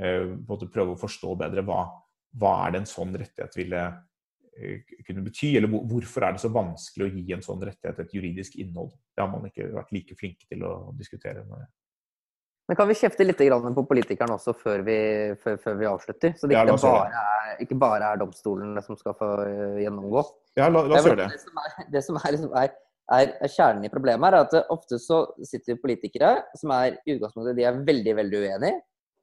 eh, 0.00 0.32
prøve 0.72 0.94
å 0.94 0.98
forstå 0.98 1.34
bedre 1.44 1.64
hva, 1.68 1.84
hva 2.40 2.54
er 2.64 2.74
det 2.74 2.82
en 2.82 2.90
sånn 2.90 3.12
rettighet 3.20 3.58
ville 3.60 3.82
eh, 3.84 4.00
kunne 5.06 5.24
bety, 5.24 5.54
eller 5.58 5.70
hvorfor 5.70 6.26
er 6.26 6.34
det 6.34 6.42
så 6.44 6.50
vanskelig 6.54 7.06
å 7.06 7.14
gi 7.14 7.32
en 7.34 7.42
sånn 7.44 7.62
rettighet 7.64 8.02
et 8.04 8.12
juridisk 8.14 8.58
innhold. 8.62 8.92
Det 9.14 9.24
har 9.24 9.32
man 9.32 9.48
ikke 9.48 9.72
vært 9.74 9.94
like 9.94 10.18
flinke 10.18 10.46
til 10.50 10.62
å 10.66 10.74
diskutere. 10.98 11.42
Med. 11.48 11.66
Men 12.68 12.78
kan 12.78 12.88
vi 12.88 12.96
kjefte 12.96 13.26
litt 13.26 13.40
på 13.40 13.84
politikerne 13.90 14.38
også 14.38 14.54
før 14.56 14.84
vi, 14.86 14.96
før, 15.42 15.58
før 15.60 15.76
vi 15.80 15.90
avslutter? 15.90 16.32
Så 16.38 16.48
det 16.48 16.56
ikke, 16.56 16.78
bare 16.80 17.24
er, 17.24 17.50
ikke 17.66 17.78
bare 17.82 18.12
er 18.12 18.22
domstolene 18.22 18.84
som 18.86 18.96
skal 18.96 19.16
få 19.18 19.30
eh, 19.44 19.82
gjennomgå. 19.84 20.24
Ja, 20.56 20.70
la, 20.70 20.86
la 20.88 20.96
oss 20.96 21.10
gjøre 21.10 21.26
det. 21.26 21.28
Det 21.34 21.42
som, 21.42 21.60
er, 21.60 21.90
det 21.92 22.04
som 22.06 22.18
er, 22.20 22.36
liksom 22.36 22.56
er, 22.62 22.72
er, 23.18 23.52
kjernen 23.52 23.84
i 23.84 23.92
problemet, 23.92 24.30
er 24.30 24.46
at 24.46 24.72
ofte 24.72 25.00
så 25.02 25.26
sitter 25.44 25.80
politikere 25.82 26.38
som 26.56 26.72
er 26.78 26.96
i 27.04 27.18
utgangspunktet 27.18 27.58
de 27.58 27.68
er 27.68 27.84
veldig, 27.84 28.16
veldig 28.22 28.44
uenige. 28.46 28.80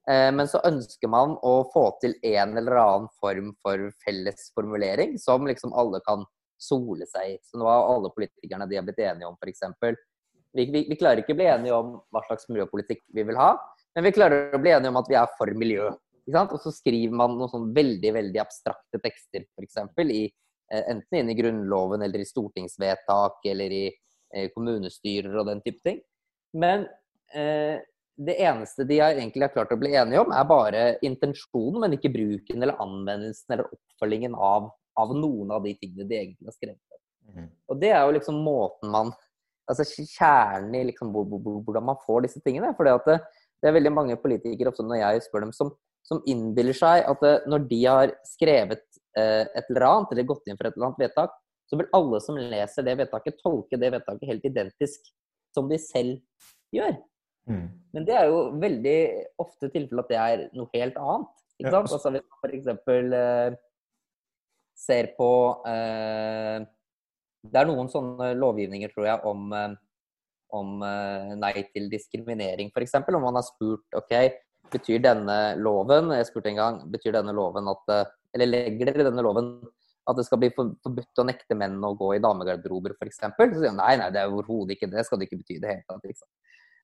Eh, 0.09 0.29
men 0.33 0.47
så 0.49 0.61
ønsker 0.65 1.11
man 1.11 1.35
å 1.45 1.55
få 1.73 1.85
til 2.01 2.15
en 2.25 2.55
eller 2.57 2.79
annen 2.81 3.09
form 3.21 3.51
for 3.61 3.89
felles 4.05 4.49
formulering 4.55 5.17
som 5.21 5.45
liksom 5.47 5.75
alle 5.77 6.01
kan 6.07 6.25
sole 6.61 7.05
seg 7.09 7.35
i. 7.35 7.37
Så 7.45 7.59
nå 7.59 7.67
har 7.69 7.89
alle 7.89 8.13
politikerne 8.15 8.67
de 8.69 8.79
har 8.79 8.85
blitt 8.87 9.03
enige 9.05 9.29
om 9.29 9.37
f.eks. 9.37 9.65
Vi, 10.51 10.65
vi, 10.67 10.85
vi, 10.89 10.97
klarer 10.99 11.21
ikke 11.21 11.35
å 11.35 11.39
bli 11.39 11.47
enige 11.47 11.77
om 11.77 11.93
hva 12.11 12.21
slags 12.27 12.49
miljøpolitikk 12.51 13.05
vi 13.15 13.23
vil 13.23 13.37
ha, 13.39 13.53
men 13.95 14.03
vi 14.03 14.13
klarer 14.15 14.55
å 14.55 14.59
bli 14.61 14.73
enige 14.73 14.91
om 14.91 14.99
at 14.99 15.09
vi 15.11 15.17
er 15.19 15.35
for 15.37 15.51
miljø. 15.57 15.91
Og 16.31 16.57
så 16.63 16.71
skriver 16.73 17.15
man 17.17 17.33
noen 17.37 17.51
sånn 17.51 17.71
veldig 17.75 18.11
veldig 18.15 18.41
abstrakte 18.43 18.99
tekster, 19.03 19.45
f.eks. 19.57 19.79
Eh, 20.71 20.83
enten 20.91 21.17
inn 21.19 21.31
i 21.31 21.35
Grunnloven 21.35 22.03
eller 22.05 22.23
i 22.23 22.27
stortingsvedtak 22.27 23.47
eller 23.51 23.73
i 23.75 23.85
eh, 23.89 24.51
kommunestyrer 24.53 25.33
og 25.41 25.49
den 25.49 25.63
type 25.65 25.81
ting. 25.87 25.99
Men 26.55 26.85
eh, 27.35 27.81
det 28.25 28.35
eneste 28.43 28.85
de 28.87 28.99
har 29.01 29.15
egentlig 29.15 29.47
har 29.47 29.53
klart 29.55 29.73
å 29.73 29.79
bli 29.79 29.93
enige 29.97 30.21
om, 30.21 30.31
er 30.35 30.47
bare 30.49 30.83
intensjonen, 31.05 31.79
men 31.83 31.97
ikke 31.97 32.11
bruken 32.13 32.61
eller 32.61 32.79
anvendelsen 32.83 33.55
eller 33.55 33.69
oppfølgingen 33.71 34.35
av, 34.37 34.69
av 34.99 35.13
noen 35.17 35.53
av 35.55 35.65
de 35.65 35.73
tingene 35.79 36.07
de 36.09 36.19
egentlig 36.19 36.49
har 36.49 36.57
skrevet. 36.57 37.01
Mm. 37.31 37.47
Og 37.71 37.79
det 37.81 37.91
er 37.95 38.03
jo 38.05 38.15
liksom 38.17 38.41
måten 38.45 38.91
man 38.93 39.13
altså 39.71 39.85
kjernen 40.03 40.75
i 40.75 40.87
liksom, 40.89 41.13
hvordan 41.13 41.85
man 41.87 41.99
får 42.05 42.25
disse 42.25 42.41
tingene. 42.45 42.73
For 42.77 42.87
det, 42.87 43.17
det, 43.61 43.69
er 43.69 43.77
veldig 43.77 43.93
mange 43.95 44.17
politikere 44.21 44.73
også 44.73 44.85
når 44.85 45.01
jeg 45.01 45.25
spør 45.27 45.45
dem, 45.45 45.53
som, 45.55 45.71
som 46.07 46.21
innbiller 46.29 46.77
seg 46.77 47.05
at 47.07 47.23
det, 47.23 47.35
når 47.51 47.69
de 47.69 47.79
har 47.85 48.15
skrevet 48.27 48.83
eh, 49.17 49.45
et 49.47 49.71
eller 49.71 49.87
annet, 49.87 50.13
eller 50.13 50.29
gått 50.33 50.49
inn 50.49 50.59
for 50.59 50.69
et 50.69 50.77
eller 50.77 50.91
annet 50.91 51.05
vedtak, 51.05 51.37
så 51.71 51.79
vil 51.79 51.93
alle 51.95 52.19
som 52.19 52.35
leser 52.35 52.83
det 52.83 52.97
vedtaket, 52.99 53.39
tolke 53.39 53.79
det 53.79 53.93
vedtaket 53.93 54.27
helt 54.27 54.47
identisk 54.49 55.13
som 55.55 55.69
de 55.71 55.79
selv 55.79 56.19
gjør. 56.75 56.97
Mm. 57.49 57.67
Men 57.95 58.05
det 58.07 58.15
er 58.17 58.27
jo 58.29 58.43
veldig 58.61 58.97
ofte 59.41 59.69
tilfellet 59.73 60.05
at 60.05 60.11
det 60.11 60.19
er 60.21 60.43
noe 60.57 60.69
helt 60.75 60.99
annet. 61.01 61.31
Ikke 61.61 61.73
sant? 61.73 61.95
Altså, 61.95 62.11
hvis 62.13 62.67
man 62.67 62.81
f.eks. 62.81 63.17
Eh, 63.21 63.57
ser 64.81 65.11
på 65.17 65.31
eh, 65.69 66.61
det 67.41 67.57
er 67.57 67.69
noen 67.69 67.89
sånne 67.89 68.31
lovgivninger, 68.37 68.91
tror 68.93 69.07
jeg, 69.07 69.19
om, 69.29 69.51
eh, 69.57 69.73
om 70.57 70.81
eh, 70.85 71.33
nei 71.41 71.53
til 71.73 71.89
diskriminering, 71.91 72.71
f.eks. 72.73 72.97
Om 73.01 73.21
man 73.23 73.39
har 73.39 73.45
spurt 73.47 73.97
OK, 73.97 74.15
betyr 74.71 75.01
denne 75.03 75.37
loven 75.59 76.13
Jeg 76.15 76.29
spurte 76.29 76.47
en 76.51 76.59
gang 76.59 76.77
betyr 76.93 77.17
denne 77.17 77.33
loven 77.35 77.65
at 77.67 77.89
eh, 77.91 78.11
Eller 78.37 78.47
legger 78.47 78.87
dere 78.87 79.09
denne 79.09 79.25
loven 79.25 79.49
at 80.07 80.17
det 80.17 80.23
skal 80.25 80.39
bli 80.41 80.49
forbudt 80.55 81.19
å 81.21 81.25
nekte 81.27 81.55
menn 81.57 81.75
å 81.85 81.91
gå 81.95 82.15
i 82.15 82.21
damegarderober, 82.23 82.95
f.eks. 82.97 83.19
Så 83.21 83.45
sier 83.51 83.69
han 83.69 83.77
nei, 83.77 83.93
nei, 84.01 84.07
det 84.13 84.23
er 84.23 84.31
overhodet 84.31 84.73
ikke 84.75 84.89
det. 84.89 85.03
skal 85.05 85.21
det 85.21 85.27
ikke 85.27 85.37
bety 85.43 85.59
det 85.61 85.69
hele 85.69 85.85
tatt. 85.85 86.07
Liksom. 86.09 86.27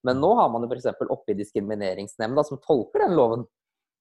Men 0.07 0.21
nå 0.23 0.31
har 0.39 0.49
man 0.53 0.63
jo 0.63 0.71
f.eks. 0.71 0.87
oppe 1.03 1.33
i 1.33 1.37
Diskrimineringsnemnda 1.41 2.45
som 2.47 2.61
tolker 2.63 3.03
den 3.03 3.17
loven. 3.17 3.45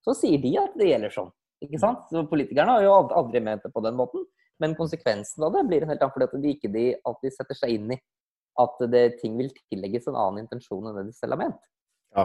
Så 0.07 0.14
sier 0.14 0.38
de 0.42 0.54
at 0.62 0.76
det 0.78 0.92
gjelder 0.92 1.14
sånn. 1.14 1.32
Ikke 1.64 1.80
sant? 1.82 2.04
Så 2.12 2.22
Politikerne 2.30 2.76
har 2.76 2.84
jo 2.84 2.96
aldri 3.18 3.42
ment 3.42 3.64
det 3.66 3.72
på 3.74 3.82
den 3.84 3.96
måten. 3.98 4.26
Men 4.62 4.76
konsekvensen 4.78 5.44
av 5.44 5.57
det 5.57 5.66
blir 5.68 5.84
en 5.84 5.92
helt 5.92 6.04
annen, 6.04 6.14
fordi 6.14 6.28
at 6.28 6.44
de 6.44 6.52
ikke 6.54 6.72
de 6.72 6.84
alltid 7.09 7.34
setter 7.34 7.59
seg 7.59 7.74
inn 7.76 7.90
i 7.96 7.98
at 8.62 8.86
det, 8.92 9.04
ting 9.20 9.34
vil 9.36 9.50
tillegges 9.68 10.07
en 10.09 10.16
annen 10.16 10.46
intensjon 10.46 10.86
enn 10.88 10.96
det 10.96 11.11
de 11.11 11.16
selv 11.16 11.36
har 11.36 11.42
ment. 11.42 11.66
Ja. 12.16 12.24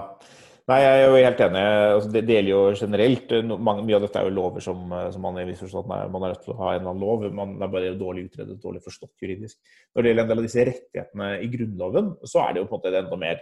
Nei, 0.70 0.78
jeg 0.78 1.00
er 1.02 1.08
jo 1.10 1.16
helt 1.18 1.42
enig. 1.44 1.62
Altså, 1.66 2.10
det, 2.14 2.22
det, 2.28 2.36
gjelder 2.38 2.52
jo 2.52 2.60
generelt. 2.78 3.32
Mange, 3.66 3.84
mye 3.88 3.98
av 3.98 4.04
dette 4.06 4.22
er 4.22 4.28
jo 4.30 4.36
lover 4.38 4.64
som, 4.64 4.94
som 5.12 5.26
man 5.26 5.40
i 5.42 5.46
viss 5.50 5.64
forstand 5.66 5.90
man 5.90 6.24
er 6.28 6.36
nødt 6.36 6.46
til 6.46 6.54
å 6.54 6.60
ha 6.62 6.70
en 6.72 6.84
eller 6.84 6.92
annen 6.94 7.04
lov. 7.04 7.26
Man 7.36 7.56
er 7.58 7.72
bare 7.74 7.94
dårlig 8.00 8.28
utredet, 8.30 8.60
dårlig 8.62 8.84
forstått 8.86 9.26
juridisk. 9.26 9.58
Når 9.92 10.06
det 10.06 10.12
gjelder 10.12 10.24
en 10.24 10.32
del 10.32 10.44
av 10.44 10.48
disse 10.48 10.68
rettighetene 10.70 11.32
i 11.42 11.50
Grunnloven, 11.52 12.14
så 12.30 12.46
er 12.46 12.54
det 12.54 12.64
jo 12.64 12.70
på 12.70 12.78
en 12.78 12.84
måte 12.86 13.02
enda 13.02 13.20
mer 13.26 13.42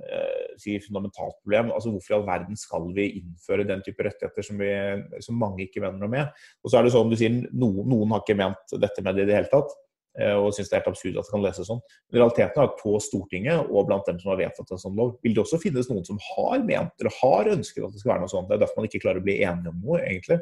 Eh, 0.00 0.56
si, 0.56 0.78
fundamentalt 0.80 1.36
problem. 1.42 1.70
Altså 1.76 1.90
Hvorfor 1.92 2.14
i 2.14 2.16
all 2.16 2.26
verden 2.26 2.56
skal 2.56 2.86
vi 2.96 3.06
innføre 3.18 3.66
den 3.68 3.82
type 3.84 4.04
rettigheter 4.06 4.46
som, 4.46 4.60
vi, 4.60 4.70
som 5.20 5.36
mange 5.36 5.66
ikke 5.66 5.82
mener 5.84 6.00
noe 6.00 6.12
med? 6.12 6.30
Og 6.64 6.72
så 6.72 6.78
er 6.78 6.86
det 6.86 6.94
sånn 6.94 7.12
du 7.12 7.18
sier, 7.20 7.36
noen, 7.52 7.84
noen 7.90 8.14
har 8.14 8.24
ikke 8.24 8.38
ment 8.40 8.76
dette 8.80 9.04
med 9.04 9.18
det 9.18 9.26
i 9.26 9.30
det 9.30 9.36
hele 9.36 9.50
tatt 9.52 9.74
eh, 10.16 10.32
og 10.32 10.54
syns 10.56 10.70
det 10.70 10.78
er 10.78 10.80
helt 10.80 10.94
absurd 10.94 11.18
at 11.20 11.28
det 11.28 11.34
kan 11.34 11.44
leses 11.44 11.68
sånn. 11.68 11.82
Men 12.08 12.22
realiteten 12.22 12.62
er 12.62 12.70
at 12.70 12.80
på 12.80 12.94
Stortinget 13.04 13.68
og 13.68 13.90
blant 13.90 14.08
dem 14.08 14.22
som 14.22 14.32
har 14.32 14.40
vedtatt 14.40 14.72
en 14.72 14.82
sånn 14.86 14.96
lov, 14.96 15.18
vil 15.26 15.36
det 15.36 15.44
også 15.44 15.60
finnes 15.60 15.92
noen 15.92 16.08
som 16.08 16.20
har 16.30 16.64
ment 16.64 17.04
eller 17.04 17.18
har 17.20 17.52
ønsket 17.58 17.84
at 17.84 17.92
det 17.92 18.04
skal 18.04 18.14
være 18.14 18.24
noe 18.24 18.32
sånt. 18.32 18.48
Det 18.48 18.56
er 18.56 18.64
derfor 18.64 18.80
man 18.80 18.88
ikke 18.88 19.04
klarer 19.04 19.20
å 19.20 19.28
bli 19.28 19.36
enige 19.44 19.74
om 19.74 19.84
noe, 19.84 20.00
egentlig. 20.00 20.40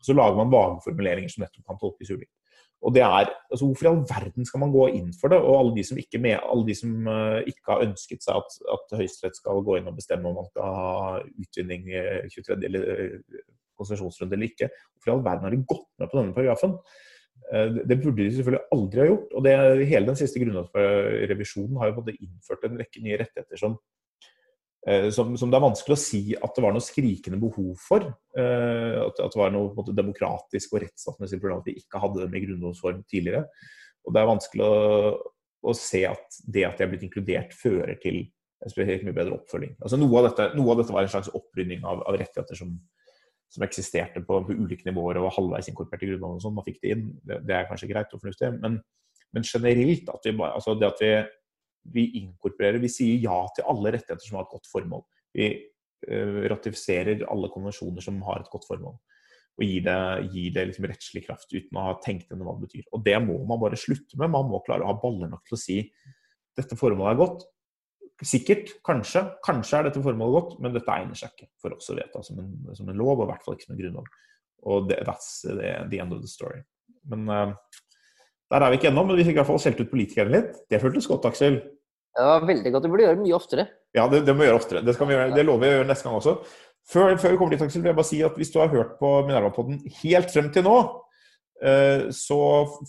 Og 0.00 0.10
så 0.10 0.16
lager 0.16 0.36
man 0.36 0.52
vage 0.52 0.84
formuleringer 0.84 1.32
som 1.32 1.46
nettopp 1.46 1.72
kan 1.72 1.80
tolkes 1.80 2.12
ulikt. 2.12 2.34
Og 2.80 2.94
det 2.96 3.02
er, 3.04 3.28
altså 3.52 3.66
Hvorfor 3.66 3.86
i 3.86 3.90
all 3.90 4.00
verden 4.08 4.46
skal 4.48 4.62
man 4.62 4.72
gå 4.72 4.86
inn 4.96 5.10
for 5.20 5.32
det? 5.32 5.40
Og 5.44 5.58
alle 5.58 5.74
de 5.76 5.84
som 5.84 6.00
ikke, 6.00 6.20
med, 6.22 6.38
alle 6.40 6.64
de 6.68 6.76
som, 6.78 6.94
uh, 7.04 7.40
ikke 7.44 7.68
har 7.68 7.84
ønsket 7.84 8.24
seg 8.24 8.40
at, 8.40 8.56
at 8.76 8.96
Høyesterett 8.96 9.36
skal 9.36 9.60
gå 9.66 9.76
inn 9.78 9.90
og 9.90 9.98
bestemme 9.98 10.30
om 10.30 10.40
man 10.40 10.48
skal 10.48 10.80
ha 10.80 11.12
utvinning 11.44 11.90
i 11.92 12.02
23. 12.32 12.56
eller 12.70 12.88
uh, 12.88 13.44
konsesjonsrunde 13.80 14.36
eller 14.36 14.48
ikke, 14.48 14.70
hvorfor 14.92 15.12
i 15.12 15.14
all 15.14 15.24
verden 15.24 15.48
har 15.48 15.56
de 15.56 15.62
gått 15.68 15.88
med 16.00 16.10
på 16.10 16.20
denne 16.20 16.36
paragrafen? 16.36 16.76
Det, 17.50 17.96
burde 17.98 18.20
de 18.20 18.32
selvfølgelig 18.36 18.68
aldri 18.76 19.00
ha 19.00 19.04
gjort. 19.08 19.32
og 19.34 19.44
det, 19.46 19.52
Hele 19.88 20.06
den 20.06 20.18
siste 20.20 20.38
grunnlovsrevisjonen 20.38 21.78
har 21.80 21.88
jo 21.88 21.94
både 21.96 22.12
innført 22.20 22.66
en 22.68 22.76
rekke 22.78 23.00
nye 23.02 23.16
rettigheter 23.18 23.58
som 23.58 23.78
Eh, 23.78 23.99
som, 25.12 25.34
som, 25.36 25.50
det 25.52 25.58
er 25.58 25.64
vanskelig 25.66 25.92
å 25.92 26.00
si 26.00 26.20
at 26.32 26.56
det 26.56 26.62
var 26.64 26.72
noe 26.72 26.84
skrikende 26.84 27.40
behov 27.40 27.74
for. 27.84 28.06
Eh, 28.32 28.96
at, 29.02 29.18
at, 29.20 29.34
det 29.34 29.40
var 29.40 29.52
noe 29.52 29.74
måte, 29.76 29.92
demokratisk 29.96 30.72
og 30.72 30.84
rettsstatsmessig 30.86 31.40
problem 31.40 31.60
at 31.60 31.68
vi 31.68 31.76
ikke 31.82 32.00
hadde 32.00 32.22
dem 32.24 32.36
i 32.38 32.42
grunnlovsform 32.46 33.02
tidligere. 33.10 33.44
Og 34.06 34.14
det 34.16 34.22
er 34.22 34.30
vanskelig 34.30 34.64
å, 34.64 35.10
å, 35.60 35.74
se 35.76 36.06
at 36.08 36.38
det 36.48 36.64
at 36.68 36.80
de 36.80 36.86
er 36.86 36.92
blitt 36.94 37.04
inkludert, 37.04 37.52
fører 37.56 37.98
til 38.00 38.22
spesielt 38.68 39.04
mye 39.04 39.16
bedre 39.16 39.36
oppfølging. 39.36 39.76
Altså 39.80 39.98
noe, 40.00 40.14
av 40.20 40.30
dette, 40.30 40.46
noe 40.56 40.72
av 40.72 40.80
dette 40.80 40.96
var 40.96 41.04
en 41.04 41.12
slags 41.12 41.30
opprydning 41.36 41.84
av, 41.84 42.00
av 42.08 42.16
rettigheter 42.20 42.56
som, 42.56 42.72
som 43.52 43.64
eksisterte 43.64 44.24
på, 44.24 44.40
på, 44.46 44.56
ulike 44.56 44.88
nivåer 44.88 45.20
og 45.20 45.28
var 45.28 45.36
halvveis 45.36 45.68
inkorporert 45.72 46.04
i 46.04 46.10
Grunnloven. 46.10 46.40
og 46.40 46.44
sånn, 46.44 46.56
Man 46.56 46.66
fikk 46.66 46.80
det 46.80 46.94
inn. 46.96 47.06
Det, 47.20 47.40
det, 47.48 47.56
er 47.56 47.68
kanskje 47.68 47.88
greit 47.92 48.16
og 48.16 48.24
fornuftig. 48.24 48.52
Men, 48.64 48.80
men 49.36 49.46
generelt, 49.48 50.08
at 50.12 50.28
vi, 50.28 50.34
altså 50.48 50.76
det 50.80 50.88
at 50.88 51.04
vi 51.04 51.12
vi 51.82 52.06
inkorporerer, 52.20 52.80
vi 52.82 52.90
sier 52.92 53.20
ja 53.22 53.42
til 53.56 53.68
alle 53.70 53.94
rettigheter 53.96 54.26
som 54.26 54.38
har 54.38 54.46
et 54.46 54.54
godt 54.54 54.68
formål. 54.70 55.04
Vi 55.36 55.48
uh, 56.10 56.42
ratifiserer 56.52 57.24
alle 57.30 57.50
konvensjoner 57.52 58.04
som 58.04 58.20
har 58.26 58.42
et 58.42 58.50
godt 58.52 58.68
formål. 58.68 58.98
Og 59.60 59.66
gir 59.66 59.84
det, 59.84 60.00
gir 60.32 60.52
det 60.54 60.66
liksom 60.70 60.88
rettslig 60.88 61.24
kraft 61.26 61.50
uten 61.52 61.76
å 61.76 61.86
ha 61.90 61.96
tenkt 62.04 62.30
gjennom 62.30 62.48
hva 62.48 62.56
det 62.56 62.68
betyr. 62.68 62.84
Og 62.96 63.02
det 63.04 63.16
må 63.24 63.40
man 63.48 63.60
bare 63.60 63.78
slutte 63.80 64.16
med. 64.20 64.32
Man 64.32 64.48
må 64.48 64.62
klare 64.64 64.86
å 64.86 64.92
ha 64.92 64.98
baller 65.00 65.28
nok 65.32 65.42
til 65.48 65.58
å 65.58 65.60
si 65.60 65.78
dette 66.56 66.78
formålet 66.78 67.12
er 67.12 67.20
godt. 67.20 67.44
Sikkert, 68.24 68.74
kanskje. 68.84 69.22
Kanskje 69.44 69.78
er 69.78 69.86
dette 69.88 70.02
formålet 70.04 70.36
godt, 70.36 70.56
men 70.64 70.74
dette 70.76 70.96
egner 70.96 71.16
seg 71.16 71.32
ikke 71.32 71.48
for 71.60 71.76
oss 71.76 71.88
å 71.92 71.96
vedta 71.96 72.22
som 72.24 72.40
som 72.76 72.88
en 72.88 73.00
lov, 73.00 73.14
og 73.18 73.26
i 73.26 73.30
hvert 73.30 73.46
fall 73.46 73.56
ikke 73.56 73.68
som 73.68 73.76
en 73.76 73.80
grunnlov. 73.80 74.10
Og 74.70 74.90
det, 74.90 74.98
that's 75.08 75.30
the, 75.46 75.70
the 75.92 76.00
end 76.02 76.12
of 76.12 76.20
the 76.20 76.28
story. 76.28 76.60
Men 77.08 77.28
uh, 77.32 77.54
der 78.50 78.64
er 78.64 78.72
vi 78.72 78.80
ikke 78.80 78.88
ennå, 78.90 79.04
men 79.06 79.18
vi 79.18 79.26
fikk 79.26 79.36
i 79.36 79.40
hvert 79.40 79.50
fall 79.50 79.60
skjelt 79.62 79.80
ut 79.82 79.92
politikerne 79.92 80.32
litt. 80.34 80.56
Det 80.70 80.80
føltes 80.82 81.06
godt, 81.06 81.28
Aksel. 81.30 81.60
Det 82.16 82.24
var 82.26 82.46
veldig 82.48 82.72
godt. 82.74 82.86
Du 82.86 82.90
burde 82.90 83.04
gjøre 83.04 83.18
det 83.18 83.22
mye 83.22 83.36
oftere. 83.36 83.66
Ja, 83.94 84.08
det, 84.10 84.24
det 84.26 84.34
må 84.34 84.42
vi 84.42 84.48
gjøre 84.48 84.58
oftere. 84.58 84.82
Det, 84.86 84.96
vi 84.98 85.14
gjøre, 85.14 85.28
det, 85.36 85.44
lover 85.46 85.62
vi 85.62 85.70
å 85.70 85.76
gjøre 85.78 85.90
neste 85.90 86.08
gang 86.08 86.16
også. 86.18 86.34
Før, 86.90 87.14
før 87.22 87.34
vi 87.34 87.38
kommer 87.38 87.54
dit, 87.54 87.62
Aksel, 87.62 87.84
vil 87.84 87.92
jeg 87.92 87.98
bare 88.00 88.08
si 88.08 88.18
at 88.26 88.40
hvis 88.40 88.50
du 88.50 88.58
har 88.58 88.72
hørt 88.72 88.96
på 88.98 89.12
Minerva-podden 89.28 89.78
helt 90.00 90.34
frem 90.34 90.48
til 90.50 90.66
nå, 90.66 90.74
uh, 91.62 92.02
så 92.16 92.40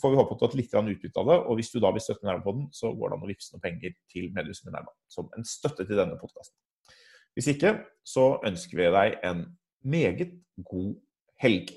får 0.02 0.16
vi 0.16 0.20
håpe 0.22 0.34
at 0.34 0.42
du 0.42 0.46
har 0.48 0.50
hatt 0.50 0.58
litt 0.58 0.74
utbytte 0.96 1.22
av 1.22 1.30
det. 1.30 1.38
Og 1.46 1.62
hvis 1.62 1.70
du 1.74 1.78
da 1.84 1.94
vil 1.94 2.06
støtte 2.08 2.26
Minerva-podden, 2.26 2.68
så 2.74 2.94
går 2.98 3.14
det 3.14 3.20
an 3.20 3.28
å 3.28 3.30
vippse 3.30 3.54
noen 3.54 3.66
penger 3.68 3.96
til 4.10 4.32
Mediehuset 4.34 4.66
Minerva 4.72 4.96
som 5.12 5.30
en 5.38 5.46
støtte 5.46 5.86
til 5.86 6.02
denne 6.02 6.18
podkasten. 6.18 6.58
Hvis 7.38 7.54
ikke, 7.54 7.78
så 8.02 8.34
ønsker 8.48 8.82
vi 8.82 8.90
deg 8.98 9.22
en 9.30 9.46
meget 9.86 10.34
god 10.66 10.96
helg. 11.42 11.76